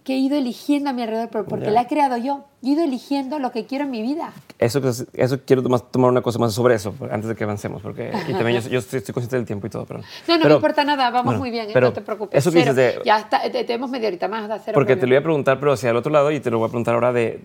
[0.05, 2.45] que he ido eligiendo a mi alrededor, porque la he creado yo.
[2.63, 4.33] He ido eligiendo lo que quiero en mi vida.
[4.59, 4.81] Eso,
[5.13, 8.61] eso quiero tomar una cosa más sobre eso, antes de que avancemos, porque y también
[8.63, 9.85] yo, estoy, consciente del tiempo y todo.
[9.85, 11.81] Pero, no, no me importa nada, vamos muy bien, ¿eh?
[11.81, 12.39] no te preocupes.
[12.39, 14.75] Eso que dices de, ya está, tenemos media horita más de hacer.
[14.75, 16.67] Porque te lo iba a preguntar, pero hacia el otro lado, y te lo voy
[16.67, 17.41] a preguntar ahora de,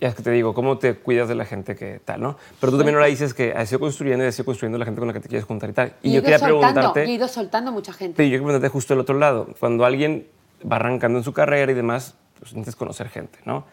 [0.00, 2.36] ya es que te digo, ¿cómo te cuidas de la gente que tal, no?
[2.60, 4.98] Pero tú también ahora dices que has ido construyendo y has ido construyendo la gente
[4.98, 5.94] con la que te quieres juntar y tal.
[6.02, 7.04] Y, yo quería preguntarte...
[7.04, 8.22] he ido soltando mucha gente.
[8.22, 9.48] Y yo quería preguntarte justo el otro lado.
[9.58, 10.26] Cuando alguien
[10.70, 13.64] va arrancando en su carrera y demás, pues necesitas conocer gente, ¿no?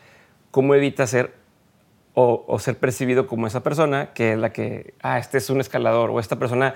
[0.52, 1.34] ¿Cómo evita ser
[2.14, 6.10] o, ser percibido como esa persona que es la que, ah, este es un escalador
[6.10, 6.76] o esta persona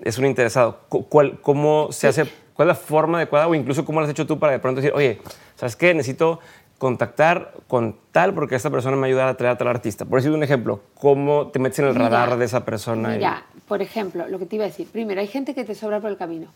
[0.00, 0.80] es un interesado?
[0.88, 2.24] ¿Cuál, ¿Cómo se hace,
[2.54, 4.80] cuál es la forma adecuada o incluso cómo lo has hecho tú para de pronto
[4.80, 5.20] decir, oye,
[5.56, 5.92] ¿sabes qué?
[5.92, 6.40] Necesito
[6.78, 10.04] contactar con tal porque esta persona me ayuda a traer a tal artista.
[10.04, 13.08] Por decir un ejemplo, ¿cómo te metes en el radar de esa persona?
[13.10, 14.86] Mira, por ejemplo, lo que te iba a decir.
[14.88, 16.52] Primero, hay gente que te sobra por el camino.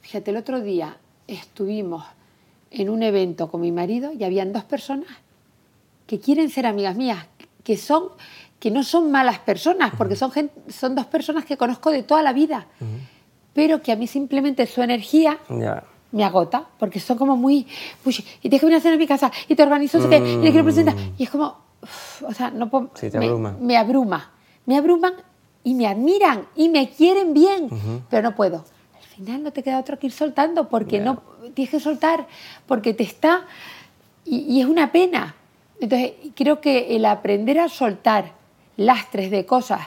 [0.00, 0.96] Fíjate, el otro día
[1.26, 2.04] estuvimos
[2.70, 5.08] en un evento con mi marido y habían dos personas
[6.06, 7.26] que quieren ser amigas mías,
[7.64, 8.10] que son
[8.58, 10.30] que no son malas personas, porque son,
[10.68, 12.66] son dos personas que conozco de toda la vida,
[13.54, 15.38] pero que a mí simplemente su energía
[16.12, 17.66] me agota, porque son como muy,
[18.42, 20.64] y te que venir a hacer en mi casa, y te organizo, y te quiero
[20.64, 21.56] presentar, y es como,
[22.26, 23.56] o sea, no puedo, Sí, te me, abruma.
[23.58, 24.30] me abruma.
[24.66, 25.14] Me abruman
[25.64, 27.70] y me admiran y me quieren bien,
[28.10, 28.64] pero no puedo.
[29.20, 31.22] Al final no te queda otro que ir soltando porque no
[31.52, 32.26] tienes que soltar,
[32.66, 33.42] porque te está
[34.24, 35.34] y, y es una pena.
[35.78, 38.32] Entonces, creo que el aprender a soltar
[38.78, 39.80] lastres de cosas,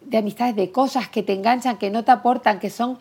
[0.00, 2.98] de amistades, de cosas que te enganchan, que no te aportan, que son,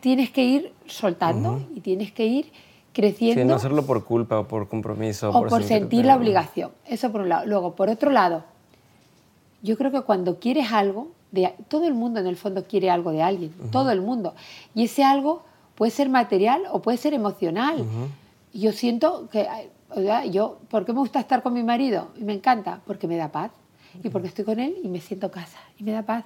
[0.00, 2.52] tienes que ir soltando y tienes que ir
[2.92, 5.30] creciendo Sí, no hacerlo por culpa o por compromiso.
[5.30, 6.72] o por sentirte- sentir la obligación.
[6.86, 7.46] Eso por un lado.
[7.46, 8.44] Luego, por otro lado,
[9.62, 13.12] yo creo que cuando quieres algo, de, todo el mundo en el fondo quiere algo
[13.12, 14.34] de alguien, todo el mundo.
[14.74, 15.42] Y ese algo
[15.74, 17.84] puede ser material o puede ser emocional.
[18.52, 19.46] Y yo siento que,
[20.30, 22.08] yo, ¿por qué me gusta estar con mi marido?
[22.18, 23.50] Y me encanta, porque me da paz.
[24.04, 26.24] Y porque estoy con él y me siento casa y me da paz.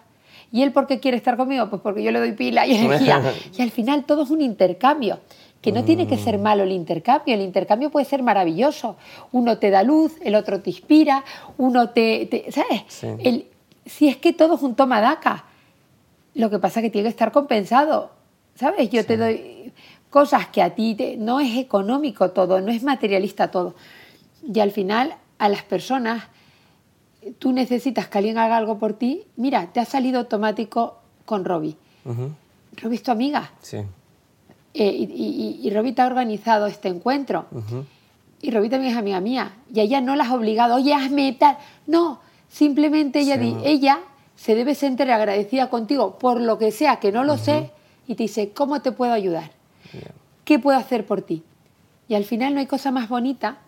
[0.53, 1.69] ¿Y él por qué quiere estar conmigo?
[1.71, 3.23] Pues porque yo le doy pila y energía.
[3.59, 5.19] y al final todo es un intercambio,
[5.63, 8.97] que no tiene que ser malo el intercambio, el intercambio puede ser maravilloso.
[9.33, 11.25] Uno te da luz, el otro te inspira,
[11.57, 12.27] uno te...
[12.27, 12.83] te- ¿Sabes?
[12.89, 13.07] Sí.
[13.21, 13.47] El-
[13.87, 15.45] si es que todo es un toma daca.
[16.35, 18.11] Lo que pasa es que tiene que estar compensado.
[18.57, 18.89] ¿Sabes?
[18.91, 19.73] Yo te doy
[20.11, 23.75] cosas que a ti te- no es económico todo, no es materialista todo.
[24.47, 26.25] Y al final a las personas
[27.39, 29.23] tú necesitas que alguien haga algo por ti.
[29.37, 31.77] Mira, te ha salido automático con Robbie.
[32.81, 33.51] Robbie es tu amiga.
[33.61, 33.79] Sí.
[34.75, 35.05] Eh, y,
[35.63, 37.47] y, y Robbie te ha organizado este encuentro.
[37.51, 37.85] ujú.
[38.43, 39.53] Y Robbie también es amiga mía.
[39.73, 41.57] Y a ella no la has obligado, oye, hazme tal.
[41.87, 44.01] No, simplemente ella, Sí, ella
[44.37, 47.71] se debe sentir agradecida contigo por lo que sea, que no lo sé,
[48.07, 49.51] y te dice, ¿cómo te puedo ayudar?
[50.45, 51.43] ¿Qué puedo hacer por ti?
[52.09, 53.59] Y al final no hay cosa más bonita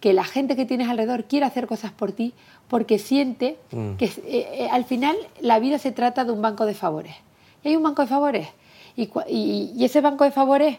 [0.00, 2.34] que la gente que tienes alrededor quiera hacer cosas por ti
[2.68, 3.92] porque siente Mm.
[3.96, 7.14] que eh, eh, al final la vida se trata de un banco de favores.
[7.62, 8.48] Y hay un banco de favores.
[8.96, 10.78] Y, y- y ese banco de favores,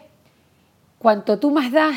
[0.98, 1.94] cuanto tú más das,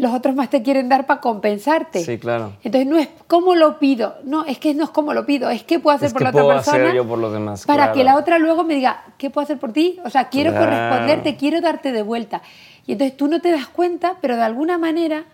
[0.00, 2.02] los otros más te quieren dar para compensarte.
[2.02, 2.52] Sí, claro.
[2.64, 5.62] Entonces no es cómo lo pido, no, es que no es cómo lo pido, es
[5.62, 7.66] qué puedo hacer Es por qué la otra puedo persona hacer yo por los demás,
[7.66, 7.98] para claro.
[7.98, 10.00] que la otra luego me diga, ¿qué puedo hacer por ti?
[10.04, 10.66] O sea, quiero Claro.
[10.66, 12.40] corresponderte, quiero darte de vuelta.
[12.86, 15.24] Y entonces tú no te das cuenta, pero de alguna manera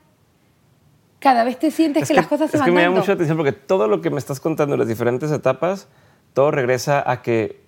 [1.20, 3.08] cada vez te sientes Es que, las cosas se es van que me llama mucho
[3.08, 5.88] la atención porque todo lo que me estás contando en las diferentes etapas,
[6.34, 7.60] todo regresa a que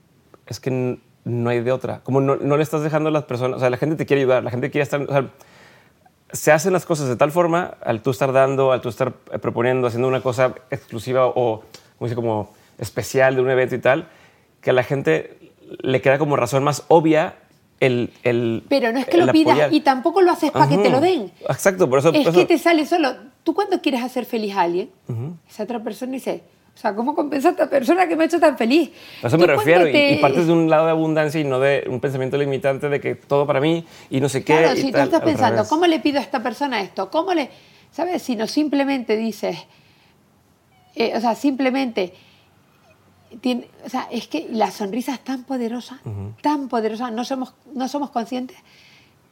[0.47, 2.01] es que no hay de otra.
[2.03, 4.23] Como no, no le estás dejando a las personas, o sea, la gente te quiere
[4.23, 5.27] ayudar, la gente quiere estar, o sea,
[6.33, 9.39] se hacen las cosas de tal forma, al tú estar dando, al tú estar eh,
[9.39, 11.63] proponiendo, haciendo una cosa exclusiva o,
[11.99, 14.09] como dice, como especial de un evento y tal,
[14.61, 15.39] que a la gente
[15.81, 17.37] le queda como razón más obvia
[17.81, 18.13] el...
[18.23, 19.73] el Pero no es que lo pidas apoyar.
[19.73, 21.33] y tampoco lo haces para que te lo den.
[21.49, 22.13] Exacto, por eso...
[22.13, 23.15] Es por que te sale solo.
[23.45, 24.91] Tú cuando quieres hacer feliz a alguien,
[25.49, 26.43] esa otra persona dice,
[26.79, 28.93] o sea, ¿cómo compensa a esta persona que me ha hecho tan feliz?
[29.21, 31.59] A eso me refiero, y- te- y, partes de un lado de abundancia y no
[31.59, 34.57] de un pensamiento limitante de que todo para mí y no sé qué.
[34.59, 35.67] Claro, y si tú estás pensando.
[35.69, 37.11] ¿cómo le pido a esta persona esto?
[37.11, 37.51] ¿Cómo le...?
[37.91, 38.23] ¿Sabes?
[38.23, 39.59] Si no simplemente dices...
[40.95, 42.15] eh, o sea, simplemente...
[43.41, 45.99] tiene- o sea, es que la sonrisa es tan poderosa,
[46.43, 48.57] tan poderosa, no somos, no somos conscientes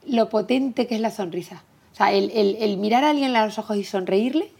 [0.04, 1.62] lo potente que es la sonrisa.
[1.92, 4.50] O sea, el, el- el mirar a alguien a los ojos y sonreírle,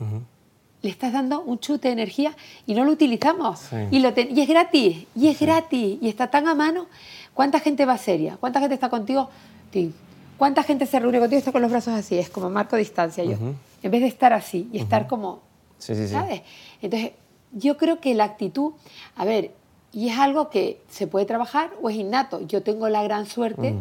[0.82, 2.34] le estás dando un chute de energía
[2.66, 3.58] y no lo utilizamos.
[3.60, 3.76] Sí.
[3.90, 6.86] Y, lo te- y es gratis, y es gratis, y está tan a mano.
[7.34, 8.36] ¿Cuánta gente va seria?
[8.38, 9.28] ¿Cuánta gente está contigo?
[9.70, 9.92] Tim?
[10.38, 12.18] ¿Cuánta gente se reúne contigo y está con los brazos así?
[12.18, 13.36] Es como marco distancia yo.
[13.82, 15.40] En vez de estar así y estar como,
[15.78, 16.12] Sí, sí, sí.
[16.14, 16.42] ¿sabes?
[16.82, 17.12] Entonces,
[17.52, 18.72] yo creo que la actitud,
[19.16, 19.52] a ver,
[19.92, 22.46] y es algo que se puede trabajar o es innato.
[22.46, 23.74] Yo tengo la gran suerte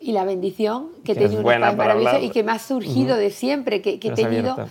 [0.00, 3.30] y la bendición que he tenido un para maravilloso y que me ha surgido de
[3.30, 4.68] siempre, que, que he tenido abierta.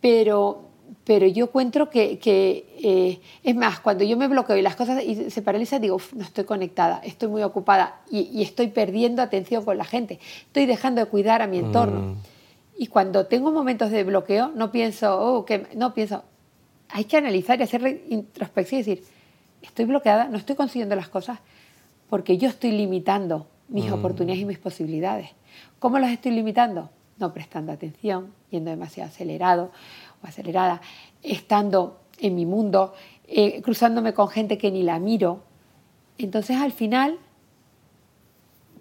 [0.00, 0.68] Pero,
[1.04, 5.02] pero yo encuentro que, que, eh, es más, cuando yo me bloqueo y las cosas
[5.04, 9.22] y se paralizan, digo, "Uf, no estoy conectada, estoy muy ocupada y, y estoy perdiendo
[9.22, 12.00] atención con la gente, estoy dejando de cuidar a mi entorno.
[12.00, 12.14] Mm.
[12.78, 16.24] Y cuando tengo momentos de bloqueo, no pienso, oh, que, no pienso,
[16.88, 19.04] hay que analizar y hacer introspección y decir,
[19.62, 21.38] estoy bloqueada, no estoy consiguiendo las cosas
[22.08, 23.94] porque yo estoy limitando mis Mm.
[23.94, 25.30] oportunidades y mis posibilidades.
[25.78, 26.90] ¿Cómo las estoy limitando?
[27.20, 29.70] No prestando atención, yendo demasiado acelerado
[30.22, 30.80] o acelerada,
[31.22, 32.94] estando en mi mundo,
[33.28, 35.42] eh, cruzándome con gente que ni la miro.
[36.16, 37.18] Entonces al final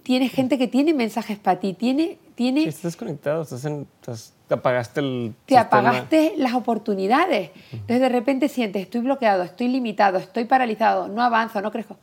[0.03, 4.33] tienes gente que tiene mensajes para ti, tiene, tiene, Sí, estás conectado, estás en, estás-
[4.47, 5.61] te apagaste el te sistema.
[5.61, 7.51] apagaste las oportunidades.
[7.73, 11.97] Entonces de repente sientes, estoy bloqueado, estoy limitado, estoy paralizado, no avanzo, no crezco.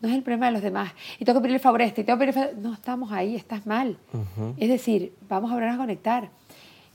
[0.00, 0.92] No es el problema de los demás.
[1.18, 3.34] Y tengo que pedirle favor a este, y tengo que pedirle favor- No, estamos ahí,
[3.34, 3.98] estás mal.
[4.56, 6.30] Es decir, vamos a volver a conectar.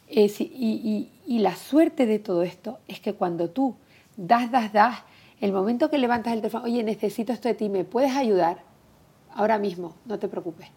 [0.10, 3.76] Eh, y, y- y la suerte de todo esto es que cuando tú
[4.16, 5.00] das, das, das,
[5.42, 8.60] el momento que levantas el teléfono, oye, necesito esto de ti, ¿me puedes ayudar?
[9.36, 10.68] Ahora mismo, no te preocupes.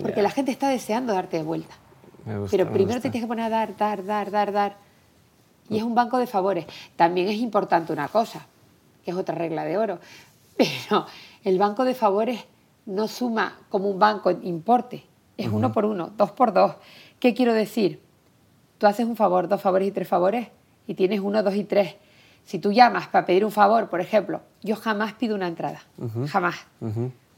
[0.00, 1.74] Porque la gente está deseando darte de vuelta.
[2.24, 3.02] Me gusta, Pero me primero gusta.
[3.08, 4.76] te tienes que poner a dar, dar, dar, dar, dar.
[5.68, 6.66] y es un banco de favores.
[6.96, 8.46] También es importante una cosa,
[9.04, 10.00] que es otra regla de oro,
[10.56, 11.06] pero
[11.46, 12.44] el banco de favores
[12.86, 15.04] no suma como un banco importe,
[15.36, 16.72] es uno por uno, dos por dos.
[17.20, 18.00] ¿Qué quiero decir?
[18.78, 20.48] Tú haces un favor, dos favores y tres favores
[20.88, 21.94] y tienes uno, dos y tres.
[22.44, 25.82] Si tú llamas para pedir un favor, por ejemplo, yo jamás pido una entrada,
[26.26, 26.56] jamás.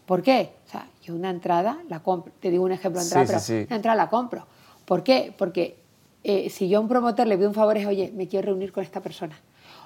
[0.07, 0.55] ¿Por qué?
[0.67, 2.33] O sea, yo una entrada la compro.
[2.41, 4.47] Te digo un ejemplo de entrada, pero una entrada la compro.
[4.87, 5.35] ¿Por qué?
[5.37, 5.77] Porque
[6.25, 8.73] eh, si yo a un promotor le pido un favor es, oye, me quiero reunir
[8.73, 9.39] con esta persona.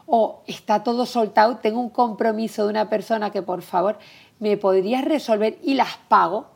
[0.06, 3.98] O está todo soltado, tengo un compromiso de una persona que por favor
[4.38, 6.46] me podrías resolver y las pago.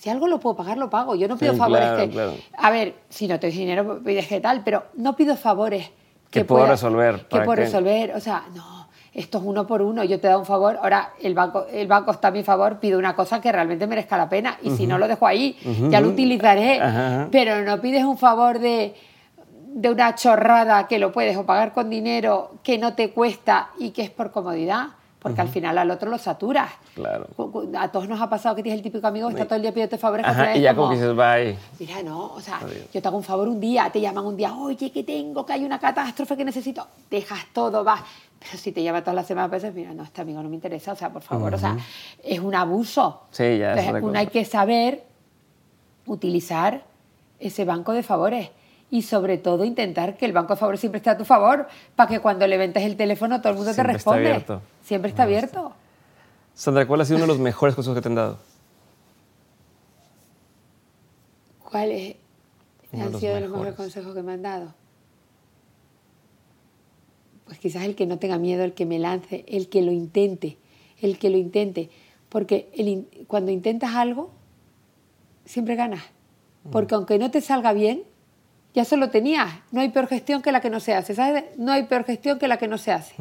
[0.00, 1.14] si algo lo puedo pagar, lo pago.
[1.14, 2.42] Yo no pido favores que...
[2.58, 5.90] A ver, si no te doy dinero, pides que tal, pero no pido favores
[6.30, 7.26] que, puedo resolver.
[7.28, 8.14] Que puedo resolver.
[8.14, 10.04] O sea, no, esto es uno por uno.
[10.04, 12.98] Yo te doy un favor, ahora el banco, el banco está a mi favor, pido
[12.98, 14.58] una cosa que realmente merezca la pena.
[14.62, 15.56] Y si no lo dejo ahí,
[15.88, 16.80] ya lo utilizaré.
[17.30, 18.94] Pero no pides un favor de
[19.72, 23.90] de una chorrada que lo puedes o pagar con dinero que no te cuesta y
[23.90, 24.88] que es por comodidad,
[25.20, 26.72] porque al final al otro lo saturas.
[26.94, 27.26] Claro.
[27.78, 29.72] A todos nos ha pasado que tienes el típico amigo que está todo el día
[29.72, 30.26] pidiendo favores.
[30.26, 31.56] Ajá, y ya como, que dices, bye.
[31.78, 32.60] Mira, no, o sea,
[32.92, 35.52] yo te hago un favor un día, te llaman un día, oye, que tengo, que
[35.52, 38.02] hay una catástrofe que necesito, dejas todo, vas.
[38.40, 40.92] Pero si te llama todas las semanas, veces, mira, no, este amigo no me interesa,
[40.92, 41.76] o sea, por favor, o sea,
[42.24, 43.24] es un abuso.
[43.30, 45.04] Sí, ya Entonces, uno hay que saber
[46.06, 46.82] utilizar
[47.38, 48.50] ese banco de favores
[48.90, 52.08] y sobre todo intentar que el banco de favores siempre esté a tu favor para
[52.08, 54.22] que cuando le el teléfono todo el mundo te responde.
[54.22, 54.62] Está abierto.
[54.82, 55.72] Siempre está abierto.
[56.54, 58.38] Sandra, ¿cuál ha sido uno de los mejores consejos que te han dado?
[61.70, 62.16] ¿Cuáles
[62.92, 64.74] han sido de los mejores consejos que me han dado?
[67.44, 70.58] Pues quizás el que no tenga miedo, el que me lance, el que lo intente,
[71.00, 71.90] el que lo intente.
[72.28, 74.30] Porque cuando intentas algo,
[75.44, 76.02] siempre ganas.
[76.70, 78.02] Porque aunque no te salga bien,
[78.74, 79.52] ya se lo tenías.
[79.72, 81.14] No hay peor gestión que la que no se hace.
[81.14, 81.44] ¿Sabes?
[81.56, 83.14] No hay peor gestión que la que no se hace.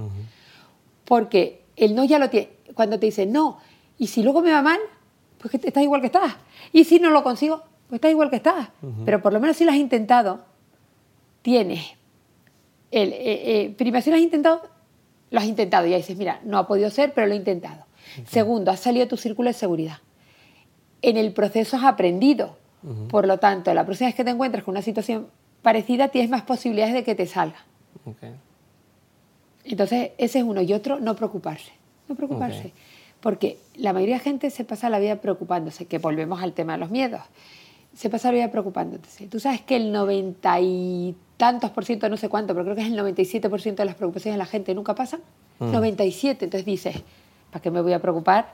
[1.05, 2.49] Porque el no ya lo tiene.
[2.73, 3.57] Cuando te dicen no,
[3.97, 4.79] y si luego me va mal,
[5.37, 6.35] pues que estás igual que estás.
[6.71, 8.69] Y si no lo consigo, pues estás igual que estás.
[9.05, 10.45] Pero por lo menos si lo has intentado,
[11.41, 11.83] tienes.
[12.91, 13.17] El, eh,
[13.63, 14.61] eh, primero, si lo has intentado,
[15.31, 15.87] lo has intentado.
[15.87, 17.85] Y ya dices, mira, no ha podido ser, pero lo he intentado.
[18.27, 19.97] Segundo, has salido de tu círculo de seguridad.
[21.01, 22.57] En el proceso has aprendido.
[23.09, 25.27] Por lo tanto, la próxima vez que te encuentres con una situación
[25.61, 27.57] parecida, tienes más posibilidades de que te salga.
[29.63, 30.61] Entonces, ese es uno.
[30.61, 31.71] Y otro, no preocuparse.
[32.07, 32.73] No preocuparse.
[33.19, 36.79] Porque la mayoría de gente se pasa la vida preocupándose, que volvemos al tema de
[36.79, 37.21] los miedos.
[37.93, 39.27] Se pasa la vida preocupándose.
[39.27, 42.81] Tú sabes que el 90 y tantos por ciento, no sé cuánto, pero creo que
[42.81, 45.21] es el 97 por ciento de las preocupaciones de la gente nunca pasan.
[45.59, 46.45] 97.
[46.45, 46.95] Entonces dices,
[47.51, 48.53] ¿para qué me voy a preocupar?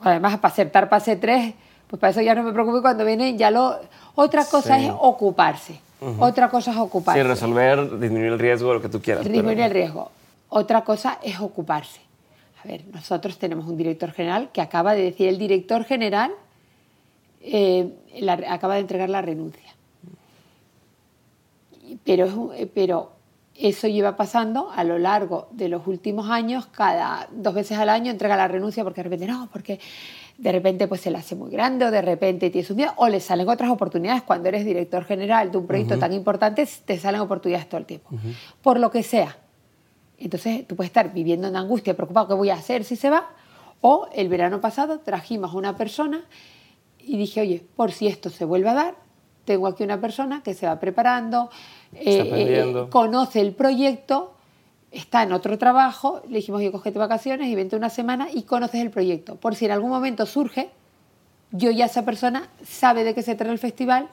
[0.00, 1.54] Además, para acertar pase 3
[1.92, 3.78] pues para eso ya no me preocupo cuando viene ya lo...
[4.14, 5.78] Otra cosa es ocuparse.
[6.18, 7.20] Otra cosa es ocuparse.
[7.20, 9.24] Sí, resolver, disminuir el riesgo, lo que tú quieras.
[9.24, 10.10] Disminuir el riesgo.
[10.48, 12.00] Otra cosa es ocuparse.
[12.62, 16.32] A ver, nosotros tenemos un director general que acaba de decir, el director general
[17.40, 17.92] eh,
[18.48, 19.74] acaba de entregar la renuncia.
[22.04, 23.12] Pero, pero
[23.54, 28.10] eso lleva pasando a lo largo de los últimos años, cada dos veces al año
[28.10, 29.78] entrega la renuncia porque de repente no, porque
[30.38, 33.08] de repente pues se le hace muy grande o de repente tiene su miedo o
[33.08, 34.22] le salen otras oportunidades.
[34.22, 38.10] Cuando eres director general de un proyecto tan importante, te salen oportunidades todo el tiempo.
[38.62, 39.36] Por lo que sea.
[40.18, 43.30] Entonces tú puedes estar viviendo en angustia, preocupado, ¿qué voy a hacer si se va?
[43.80, 46.24] O el verano pasado trajimos a una persona
[47.00, 48.94] y dije, oye, por si esto se vuelve a dar,
[49.44, 51.50] tengo aquí una persona que se va preparando,
[51.94, 54.31] eh, eh, conoce el proyecto
[54.92, 58.80] está en otro trabajo, le dijimos, oye, cógete vacaciones y vente una semana y conoces
[58.80, 59.36] el proyecto.
[59.36, 60.70] Por si en algún momento surge,
[61.50, 64.08] yo ya esa persona sabe de qué se trata el festival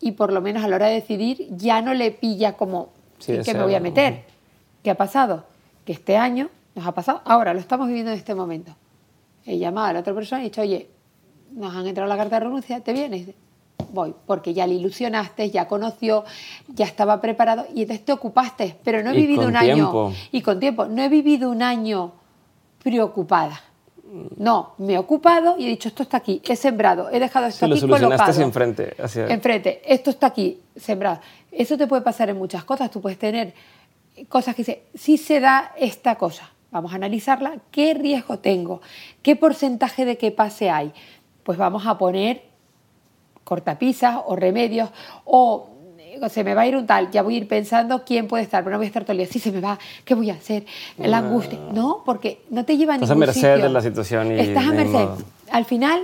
[0.00, 2.90] y por lo menos a la hora de decidir ya no le pilla como
[3.24, 4.24] que me voy a meter.
[4.82, 5.44] ¿Qué ha pasado?
[5.84, 8.74] Que este año nos ha pasado, ahora lo estamos viviendo en este momento.
[9.44, 10.88] He llamado a la otra persona y he dicho, oye,
[11.52, 13.28] nos han entrado la carta de renuncia, ¿te vienes?
[13.90, 16.24] Voy, porque ya le ilusionaste, ya conoció,
[16.68, 20.60] ya estaba preparado y entonces te ocupaste, pero no he vivido un año y con
[20.60, 22.12] tiempo, no he vivido un año
[22.82, 23.60] preocupada.
[24.38, 27.66] No, me he ocupado y he dicho, esto está aquí, he sembrado, he dejado esto
[27.66, 28.40] aquí colocado.
[28.40, 28.96] enfrente.
[29.28, 31.20] Enfrente, esto está aquí, sembrado.
[31.52, 32.90] Eso te puede pasar en muchas cosas.
[32.90, 33.52] Tú puedes tener
[34.28, 38.80] cosas que dicen, si se da esta cosa, vamos a analizarla, ¿qué riesgo tengo?
[39.22, 40.92] ¿Qué porcentaje de que pase hay?
[41.42, 42.47] Pues vamos a poner
[43.48, 44.90] cortapisas o remedios
[45.24, 45.70] o
[46.28, 48.62] se me va a ir un tal, ya voy a ir pensando quién puede estar,
[48.62, 50.34] pero no voy a estar todo el día, sí se me va, ¿qué voy a
[50.34, 50.66] hacer?
[50.98, 51.58] La angustia.
[51.72, 54.32] No, porque no te lleva a Estás a merced de la situación.
[54.32, 55.24] Estás a merced.
[55.50, 56.02] Al final,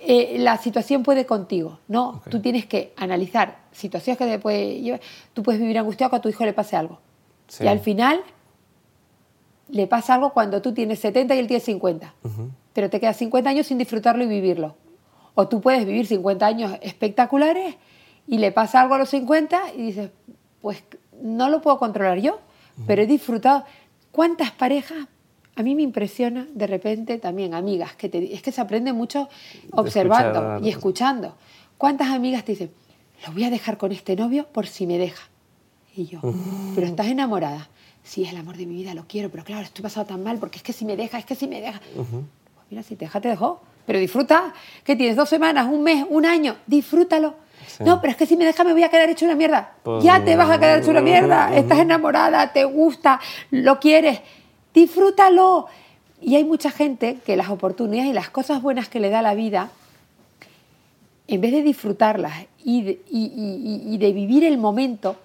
[0.00, 2.22] eh, la situación puede contigo, ¿no?
[2.28, 5.00] Tú tienes que analizar situaciones que te puede llevar.
[5.32, 6.98] Tú puedes vivir angustiado cuando a tu hijo le pase algo.
[7.60, 8.20] Y al final
[9.68, 12.14] le pasa algo cuando tú tienes 70 y él tiene 50.
[12.72, 14.74] Pero te quedas 50 años sin disfrutarlo y vivirlo.
[15.34, 17.76] O tú puedes vivir 50 años espectaculares
[18.26, 20.10] y le pasa algo a los 50 y dices,
[20.60, 20.82] pues
[21.22, 22.40] no lo puedo controlar yo,
[22.86, 23.64] pero he disfrutado.
[24.12, 25.08] ¿Cuántas parejas?
[25.56, 29.28] A mí me impresiona de repente también amigas, que te, es que se aprende mucho
[29.72, 31.36] observando y escuchando.
[31.78, 32.70] ¿Cuántas amigas te dicen,
[33.26, 35.28] lo voy a dejar con este novio por si me deja?
[35.96, 36.20] Y yo,
[36.74, 37.68] pero estás enamorada.
[38.02, 40.38] Sí, es el amor de mi vida, lo quiero, pero claro, estoy pasado tan mal
[40.38, 41.80] porque es que si me deja, es que si me deja.
[41.94, 42.06] Pues
[42.70, 43.62] mira, si te deja, te dejó.
[43.86, 44.52] Pero disfruta,
[44.82, 47.34] que tienes dos semanas, un mes, un año, disfrútalo.
[47.80, 49.72] No, pero es que si me deja me voy a quedar hecho una mierda.
[49.82, 51.54] Pues ya te vas a quedar hecho una mierda.
[51.54, 53.20] Estás enamorada, te gusta,
[53.50, 54.20] lo quieres.
[54.72, 55.66] Disfrútalo.
[56.20, 59.34] Y hay mucha gente que las oportunidades y las cosas buenas que le da la
[59.34, 59.70] vida,
[61.26, 65.16] en vez de disfrutarlas y de vivir el momento,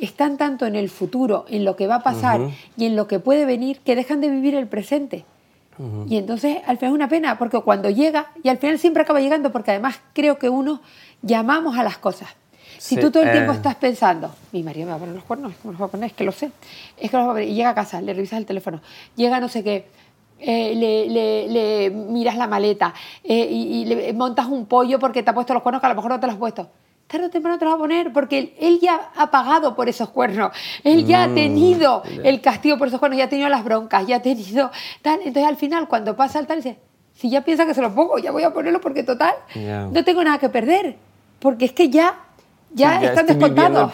[0.00, 2.40] están tanto en el futuro, en lo que va a pasar
[2.76, 5.24] y en lo que puede venir, que dejan de vivir el presente.
[6.06, 9.20] Y entonces al final es una pena, porque cuando llega, y al final siempre acaba
[9.20, 10.80] llegando, porque además creo que uno
[11.22, 12.28] llamamos a las cosas.
[12.78, 13.56] Si tú todo el tiempo eh.
[13.56, 16.10] estás pensando, mi marido me va a poner los cuernos, ¿cómo los va a poner?
[16.10, 16.50] Es que lo sé.
[16.96, 17.48] Es que los va a poner.
[17.48, 18.80] Y llega a casa, le revisas el teléfono,
[19.16, 19.86] llega no sé qué,
[20.38, 25.52] eh, le, miras la maleta eh, y, le montas un pollo porque te ha puesto
[25.52, 26.70] los cuernos que a lo mejor no te los has puesto
[27.10, 30.10] tarde o temprano te lo va a poner porque él, ya ha pagado por esos
[30.10, 30.52] cuernos,
[30.84, 34.06] él ya ha mm, tenido el castigo por esos cuernos, ya ha tenido las broncas,
[34.06, 34.70] ya ha tenido
[35.02, 35.18] tal.
[35.18, 36.78] Entonces al final cuando pasa el tal dice,
[37.14, 40.22] si ya piensa que se lo pongo, ya voy a ponerlo porque total, no tengo
[40.22, 40.96] nada que perder,
[41.38, 42.26] porque es que ya...
[42.72, 43.92] Ya, están descontados.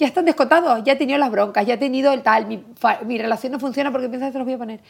[0.00, 0.82] Ya están descontados.
[0.82, 2.46] Ya he tenido las broncas, ya he tenido el tal.
[2.46, 2.64] Mi,
[3.06, 4.80] mi relación no funciona porque piensa que se los voy a poner.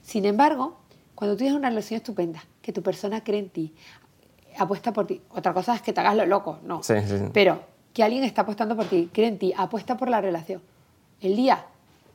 [0.00, 0.78] Sin embargo,
[1.14, 3.74] cuando tú tienes una relación estupenda, que tu persona cree en ti,
[4.58, 5.20] apuesta por ti.
[5.30, 6.82] Otra cosa es que te hagas lo loco, no.
[6.82, 7.60] Sí, sí, Pero
[7.92, 10.62] que alguien está apostando por ti, cree en ti, apuesta por la relación.
[11.20, 11.64] El día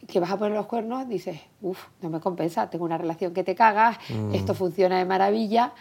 [0.07, 3.43] que vas a poner los cuernos, dices, uff, no me compensa, tengo una relación que
[3.43, 4.33] te cagas, mm.
[4.33, 5.73] esto funciona de maravilla,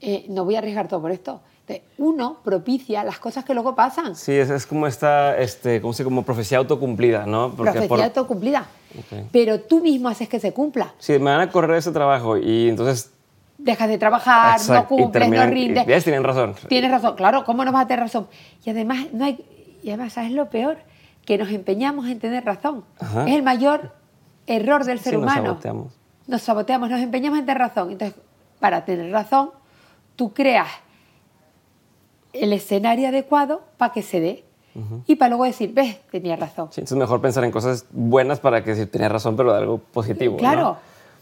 [0.00, 1.40] eh, no voy a arriesgar todo por esto.
[1.98, 4.14] uno propicia las cosas que luego pasan.
[4.14, 7.52] Sí, es, es como esta, este, como, como profecía autocumplida, ¿no?
[7.52, 8.66] profecía autocumplida.
[9.32, 10.94] Pero tú mismo haces que se cumpla.
[10.98, 13.10] Sí, me van a correr ese trabajo y entonces
[13.66, 15.84] dejas de trabajar, no cumples, no rindes.
[15.84, 16.54] Y tienen razón.
[16.68, 18.28] Tienes razón, claro, ¿cómo no vas a tener razón?
[18.64, 19.44] Y además, no hay,
[19.82, 20.78] y además ¿sabes lo peor?
[21.26, 22.84] Que nos empeñamos en tener razón.
[23.26, 23.92] Es el mayor
[24.46, 25.42] error del ser humano.
[25.42, 25.92] Nos saboteamos.
[26.28, 27.90] Nos saboteamos, nos empeñamos en tener razón.
[27.90, 28.16] Entonces,
[28.60, 29.50] para tener razón,
[30.14, 30.68] tú creas
[32.32, 34.42] el escenario adecuado para que se dé.
[35.06, 36.68] Y para luego decir, ves, tenía razón.
[36.70, 39.58] Sí, entonces es mejor pensar en cosas buenas para que si tenía razón, pero de
[39.58, 40.36] algo positivo.
[40.36, 40.76] Claro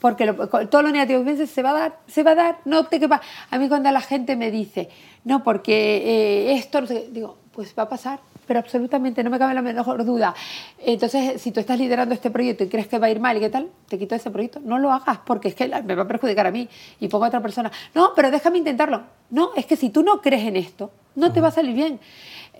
[0.05, 0.31] porque
[0.69, 3.01] todo lo negativo que pienses se va a dar, se va a dar, no te
[3.01, 3.23] quepa.
[3.51, 4.91] A mí cuando la gente me dice,
[5.25, 9.39] no, porque eh, esto, no sé, digo, pues va a pasar, pero absolutamente no me
[9.39, 10.35] cabe la menor duda.
[10.79, 13.41] Entonces, si tú estás liderando este proyecto y crees que va a ir mal y
[13.41, 16.07] qué tal, te quito ese proyecto, no lo hagas porque es que me va a
[16.07, 16.69] perjudicar a mí
[17.01, 17.73] y pongo a otra persona.
[17.95, 19.05] No, pero déjame intentarlo.
[19.31, 21.99] No, es que si tú no crees en esto, no te va a salir bien.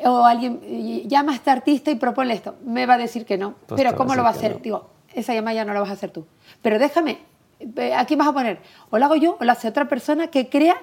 [0.03, 0.63] O alguien
[1.07, 3.57] llama a este artista y propone esto, me va a decir que no.
[3.67, 4.63] Pues pero ¿cómo lo va a hacer?
[4.63, 6.27] Digo, esa llamada ya no la vas a hacer tú.
[6.63, 7.34] Pero déjame
[7.97, 8.59] aquí vas a poner,
[8.91, 10.77] o lo hago yo o lo hace otra persona que crea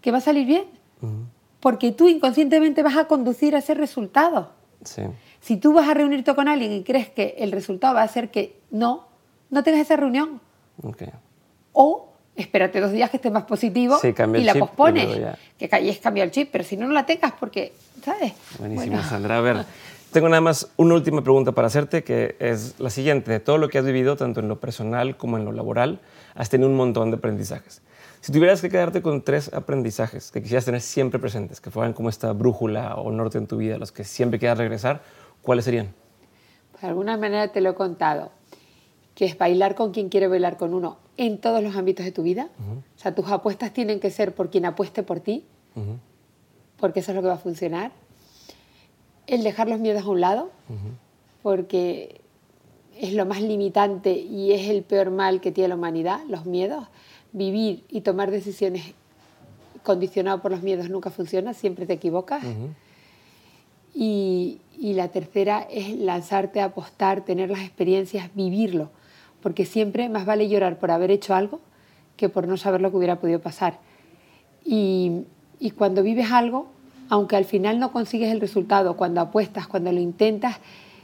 [0.00, 0.64] que va a salir bien.
[1.60, 4.50] Porque tú inconscientemente vas a conducir a ese resultado.
[5.40, 8.30] Si tú vas a reunirte con alguien y crees que el resultado va a ser
[8.30, 9.06] que no,
[9.50, 10.40] no tengas esa reunión.
[11.72, 15.36] O espérate dos días que esté más positivo y la pospones.
[15.58, 17.72] Que hayas cambiado el chip, pero si no, no la tengas porque,
[18.04, 18.32] ¿sabes?
[18.58, 19.38] Buenísimo, Sandra.
[19.38, 19.64] A ver,
[20.12, 23.32] tengo nada más una última pregunta para hacerte, que es la siguiente.
[23.32, 26.00] De todo lo que has vivido, tanto en lo personal como en lo laboral,
[26.34, 27.82] has tenido un montón de aprendizajes.
[28.20, 32.08] Si tuvieras que quedarte con tres aprendizajes que quisieras tener siempre presentes, que fueran como
[32.08, 35.02] esta brújula o norte en tu vida, los que siempre quieras regresar,
[35.40, 35.92] ¿cuáles serían?
[36.70, 38.30] Pues de alguna manera te lo he contado,
[39.14, 42.22] que es bailar con quien quiere bailar con uno en todos los ámbitos de tu
[42.22, 42.48] vida.
[42.96, 45.44] O sea, tus apuestas tienen que ser por quien apueste por ti,
[46.78, 47.90] porque eso es lo que va a funcionar
[49.26, 50.50] el dejar los miedos a un lado,
[51.42, 52.20] porque
[52.98, 56.86] es lo más limitante y es el peor mal que tiene la humanidad, los miedos.
[57.32, 58.94] Vivir y tomar decisiones
[59.82, 62.44] condicionado por los miedos nunca funciona, siempre te equivocas.
[63.94, 68.90] y, y, la tercera es lanzarte a apostar, tener las experiencias, vivirlo,
[69.42, 71.60] porque siempre más vale llorar por haber hecho algo
[72.16, 73.78] que por no saber lo que hubiera podido pasar.
[74.64, 75.24] Y,
[75.58, 76.68] y cuando vives algo,
[77.12, 80.56] aunque al final no consigues el resultado, cuando apuestas, cuando lo intentas,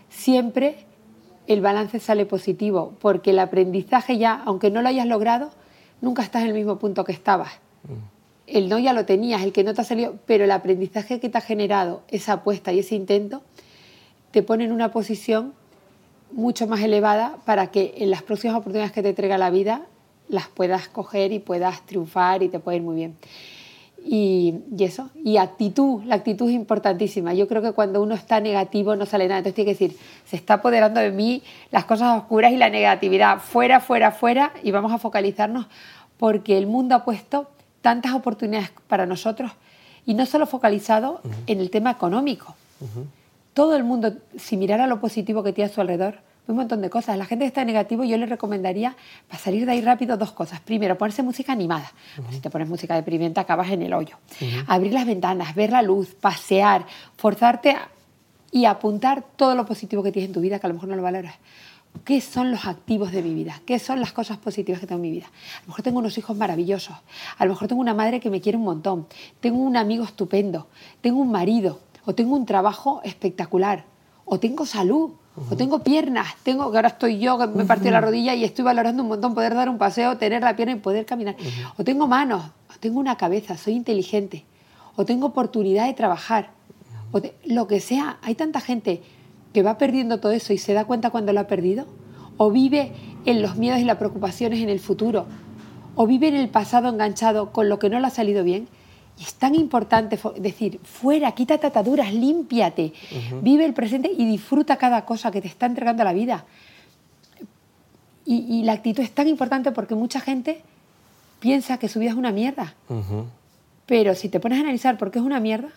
[0.09, 0.87] siempre
[1.47, 5.51] el balance sale positivo, porque el aprendizaje ya, aunque no lo hayas logrado,
[6.01, 7.61] nunca estás en el mismo punto que estabas.
[8.47, 11.29] el no ya lo tenías, el que no te ha salido, pero el aprendizaje que
[11.29, 13.43] te ha generado esa apuesta y ese intento
[14.31, 15.53] te pone en una posición
[16.33, 19.83] mucho más elevada para que en las próximas oportunidades que te entrega la vida
[20.31, 23.15] las puedas coger y puedas triunfar y te puede ir muy bien.
[24.05, 27.35] Y, eso, y actitud, la actitud es importantísima.
[27.35, 29.39] Yo creo que cuando uno está negativo no sale nada.
[29.39, 33.41] Entonces tiene que decir, se está apoderando de mí las cosas oscuras y la negatividad,
[33.41, 35.67] fuera, fuera, fuera, y vamos a focalizarnos
[36.17, 37.49] porque el mundo ha puesto
[37.81, 39.53] tantas oportunidades para nosotros
[40.05, 42.55] y no solo focalizado en el tema económico.
[43.55, 46.21] Todo el mundo, si mirara lo positivo que tiene a su alrededor,
[46.53, 47.17] un montón de cosas.
[47.19, 48.97] La gente que está negativo, yo le recomendaría,
[49.29, 50.61] para salir de ahí rápido, dos cosas.
[50.61, 51.93] Primero, ponerse música animada.
[52.17, 54.17] Pues si te pones música deprimente, acabas en el hoyo.
[54.67, 57.77] Abrir las ventanas, ver la luz, pasear, forzarte
[58.51, 60.97] y apuntar todo lo positivo que tienes en tu vida, que a lo mejor no
[60.97, 61.35] lo valoras.
[62.05, 63.61] ¿Qué son los activos de mi vida?
[63.67, 65.27] ¿Qué son las cosas positivas que tengo en mi vida?
[65.27, 66.97] A lo mejor tengo unos hijos maravillosos.
[67.37, 69.07] A lo mejor tengo una madre que me quiere un montón.
[69.41, 70.69] Tengo un amigo estupendo.
[71.01, 71.81] Tengo un marido.
[72.05, 73.85] O tengo un trabajo espectacular.
[74.25, 75.13] O tengo salud
[75.51, 78.65] o tengo piernas, tengo que ahora estoy yo que me partí la rodilla y estoy
[78.65, 81.37] valorando un montón poder dar un paseo, tener la pierna y poder caminar.
[81.77, 84.45] O tengo manos, o tengo una cabeza, soy inteligente,
[84.97, 86.51] o tengo oportunidad de trabajar,
[87.13, 88.19] o lo que sea.
[88.23, 89.03] Hay tanta gente
[89.53, 91.87] que va perdiendo todo eso y se da cuenta cuando lo ha perdido,
[92.37, 92.93] o vive
[93.25, 95.27] en los miedos y las preocupaciones en el futuro,
[95.95, 98.69] o vive en el pasado enganchado con lo que no le ha salido bien
[99.19, 102.93] y es tan importante decir, fuera, quítate ataduras, límpiate,
[103.43, 106.45] vive el presente y disfruta cada cosa que te está entregando la vida.
[108.25, 110.61] Y, la actitud es tan importante porque mucha gente
[111.41, 112.75] piensa que su vida es una mierda.
[113.87, 115.71] Pero si te pones a analizar por qué es una mierda,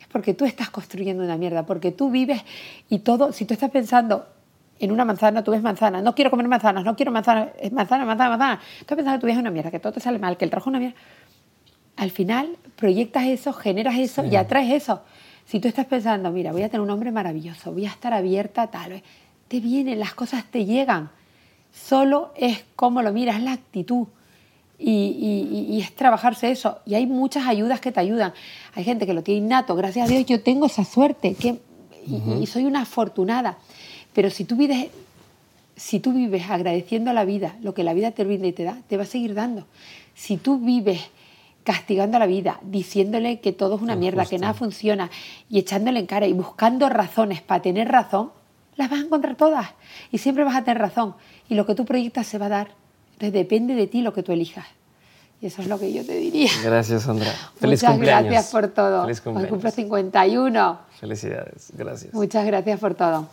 [0.00, 2.42] es porque tú estás construyendo una mierda, porque tú vives
[2.88, 4.26] y todo, si tú estás pensando
[4.78, 8.30] en una manzana, tú ves manzana, no quiero comer manzanas, no quiero manzana, manzana, manzana,
[8.30, 10.44] manzana, estás pensando que tu vida es una mierda, que todo te sale mal, que
[10.44, 10.96] el trabajo es una mierda
[11.96, 15.00] al final proyectas eso, generas eso y atraes eso.
[15.46, 18.66] Si tú estás pensando, mira, voy a tener un hombre maravilloso, voy a estar abierta,
[18.66, 19.02] tal,
[19.48, 21.10] te vienen, las cosas te llegan.
[21.72, 24.08] Solo es cómo lo miras, la actitud.
[24.78, 26.80] Y, es trabajarse eso.
[26.84, 28.34] Y hay muchas ayudas que te ayudan.
[28.74, 31.60] Hay gente que lo tiene innato, gracias a Dios yo tengo esa suerte que,
[32.06, 33.58] y, soy una afortunada.
[34.12, 34.88] Pero si tú vives
[35.76, 38.64] si tú vives agradeciendo a la vida lo que la vida te brinda y te
[38.64, 39.66] da, te va a seguir dando.
[40.14, 41.10] Si tú vives
[41.66, 45.10] castigando a la vida, diciéndole que todo es una mierda, que nada funciona
[45.50, 48.30] y echándole en cara y buscando razones para tener razón,
[48.76, 49.70] las vas a encontrar todas
[50.12, 51.16] y siempre vas a tener razón
[51.48, 52.68] y lo que tú proyectas se va a dar.
[53.14, 54.66] Entonces depende de ti lo que tú elijas.
[55.42, 56.50] Y eso es lo que yo te diría.
[56.62, 57.30] Gracias, Sandra.
[57.60, 58.30] Feliz Muchas cumpleaños.
[58.30, 59.02] gracias por todo.
[59.02, 59.44] Feliz cumpleaños.
[59.44, 60.78] Hoy cumplo 51.
[61.00, 61.72] Felicidades.
[61.76, 62.14] Gracias.
[62.14, 63.28] Muchas gracias por todo.